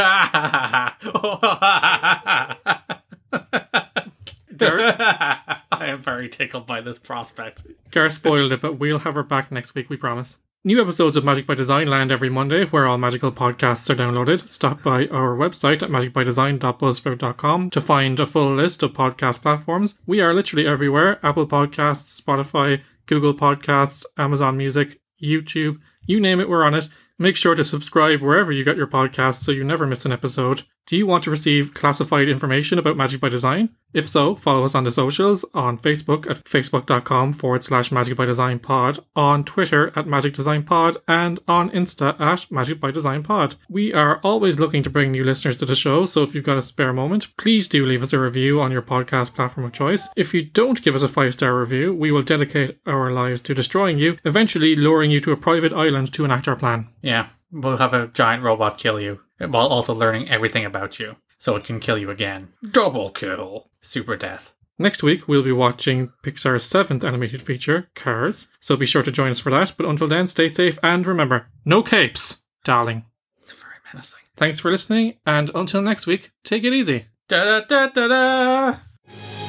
I 4.59 5.87
am 5.87 6.01
very 6.01 6.29
tickled 6.29 6.65
by 6.67 6.81
this 6.81 6.97
prospect. 6.99 7.63
Gareth 7.91 8.13
spoiled 8.13 8.53
it, 8.53 8.61
but 8.61 8.79
we'll 8.79 8.99
have 8.99 9.15
her 9.15 9.23
back 9.23 9.51
next 9.51 9.75
week, 9.75 9.89
we 9.89 9.97
promise. 9.97 10.37
New 10.63 10.79
episodes 10.79 11.17
of 11.17 11.25
Magic 11.25 11.47
by 11.47 11.55
Design 11.55 11.87
land 11.87 12.11
every 12.11 12.29
Monday, 12.29 12.65
where 12.65 12.85
all 12.85 12.99
magical 12.99 13.31
podcasts 13.31 13.89
are 13.89 13.95
downloaded. 13.95 14.47
Stop 14.47 14.83
by 14.83 15.07
our 15.07 15.35
website 15.35 15.81
at 15.81 15.89
magicbydesign.buzzsprout.com 15.89 17.71
to 17.71 17.81
find 17.81 18.19
a 18.19 18.27
full 18.27 18.53
list 18.53 18.83
of 18.83 18.93
podcast 18.93 19.41
platforms. 19.41 19.95
We 20.05 20.21
are 20.21 20.35
literally 20.35 20.67
everywhere 20.67 21.19
Apple 21.25 21.47
Podcasts, 21.47 22.21
Spotify, 22.21 22.81
Google 23.07 23.33
Podcasts, 23.33 24.05
Amazon 24.17 24.55
Music, 24.55 24.99
YouTube, 25.21 25.77
you 26.05 26.19
name 26.19 26.39
it, 26.39 26.49
we're 26.49 26.63
on 26.63 26.73
it. 26.73 26.87
Make 27.19 27.35
sure 27.35 27.55
to 27.55 27.63
subscribe 27.63 28.21
wherever 28.21 28.51
you 28.51 28.63
get 28.63 28.77
your 28.77 28.87
podcasts 28.87 29.43
so 29.43 29.51
you 29.51 29.63
never 29.63 29.85
miss 29.85 30.05
an 30.05 30.11
episode. 30.11 30.63
Do 30.87 30.97
you 30.97 31.05
want 31.05 31.23
to 31.23 31.31
receive 31.31 31.73
classified 31.73 32.27
information 32.27 32.77
about 32.77 32.97
Magic 32.97 33.21
by 33.21 33.29
Design? 33.29 33.69
If 33.93 34.09
so, 34.09 34.35
follow 34.35 34.63
us 34.63 34.73
on 34.73 34.83
the 34.83 34.91
socials 34.91 35.45
on 35.53 35.77
Facebook 35.77 36.29
at 36.29 36.43
facebook.com 36.45 37.33
forward 37.33 37.63
slash 37.63 37.91
Magic 37.91 38.17
by 38.17 38.25
Design 38.25 38.59
Pod, 38.59 38.99
on 39.15 39.43
Twitter 39.43 39.91
at 39.95 40.07
Magic 40.07 40.33
Design 40.33 40.63
Pod, 40.63 40.97
and 41.07 41.39
on 41.47 41.69
Insta 41.71 42.19
at 42.19 42.49
Magic 42.49 42.79
by 42.79 42.89
Design 42.91 43.21
Pod. 43.21 43.55
We 43.69 43.93
are 43.93 44.19
always 44.23 44.59
looking 44.59 44.81
to 44.83 44.89
bring 44.89 45.11
new 45.11 45.23
listeners 45.23 45.57
to 45.57 45.65
the 45.65 45.75
show, 45.75 46.05
so 46.05 46.23
if 46.23 46.33
you've 46.33 46.45
got 46.45 46.57
a 46.57 46.61
spare 46.61 46.93
moment, 46.93 47.35
please 47.37 47.67
do 47.67 47.85
leave 47.85 48.03
us 48.03 48.13
a 48.13 48.19
review 48.19 48.59
on 48.61 48.71
your 48.71 48.81
podcast 48.81 49.35
platform 49.35 49.65
of 49.65 49.73
choice. 49.73 50.07
If 50.15 50.33
you 50.33 50.43
don't 50.43 50.81
give 50.81 50.95
us 50.95 51.03
a 51.03 51.07
five 51.07 51.33
star 51.33 51.57
review, 51.57 51.93
we 51.93 52.11
will 52.11 52.23
dedicate 52.23 52.79
our 52.85 53.11
lives 53.11 53.41
to 53.43 53.53
destroying 53.53 53.97
you, 53.97 54.17
eventually 54.25 54.75
luring 54.75 55.11
you 55.11 55.19
to 55.21 55.31
a 55.31 55.37
private 55.37 55.73
island 55.73 56.13
to 56.13 56.25
enact 56.25 56.47
our 56.47 56.55
plan. 56.55 56.89
Yeah, 57.01 57.27
we'll 57.51 57.77
have 57.77 57.93
a 57.93 58.07
giant 58.07 58.43
robot 58.43 58.77
kill 58.77 58.99
you 58.99 59.19
while 59.39 59.67
also 59.67 59.93
learning 59.93 60.29
everything 60.29 60.65
about 60.65 60.99
you. 60.99 61.15
So 61.37 61.55
it 61.55 61.63
can 61.63 61.79
kill 61.79 61.97
you 61.97 62.09
again. 62.11 62.49
Double 62.71 63.09
kill. 63.09 63.69
Super 63.79 64.15
death. 64.15 64.53
Next 64.77 65.03
week, 65.03 65.27
we'll 65.27 65.43
be 65.43 65.51
watching 65.51 66.11
Pixar's 66.23 66.63
seventh 66.63 67.03
animated 67.03 67.41
feature, 67.41 67.89
Cars, 67.93 68.47
so 68.59 68.75
be 68.75 68.85
sure 68.85 69.03
to 69.03 69.11
join 69.11 69.29
us 69.29 69.39
for 69.39 69.51
that. 69.51 69.73
But 69.77 69.85
until 69.85 70.07
then, 70.07 70.27
stay 70.27 70.49
safe 70.49 70.79
and 70.81 71.05
remember 71.05 71.47
no 71.65 71.83
capes, 71.83 72.41
darling. 72.63 73.05
It's 73.37 73.53
very 73.53 73.75
menacing. 73.93 74.21
Thanks 74.37 74.59
for 74.59 74.71
listening, 74.71 75.17
and 75.25 75.51
until 75.53 75.81
next 75.81 76.07
week, 76.07 76.31
take 76.43 76.63
it 76.63 76.73
easy. 76.73 77.05
Da 77.27 77.43
da 77.43 77.61
da 77.65 77.87
da 77.87 78.07
da! 78.07 79.40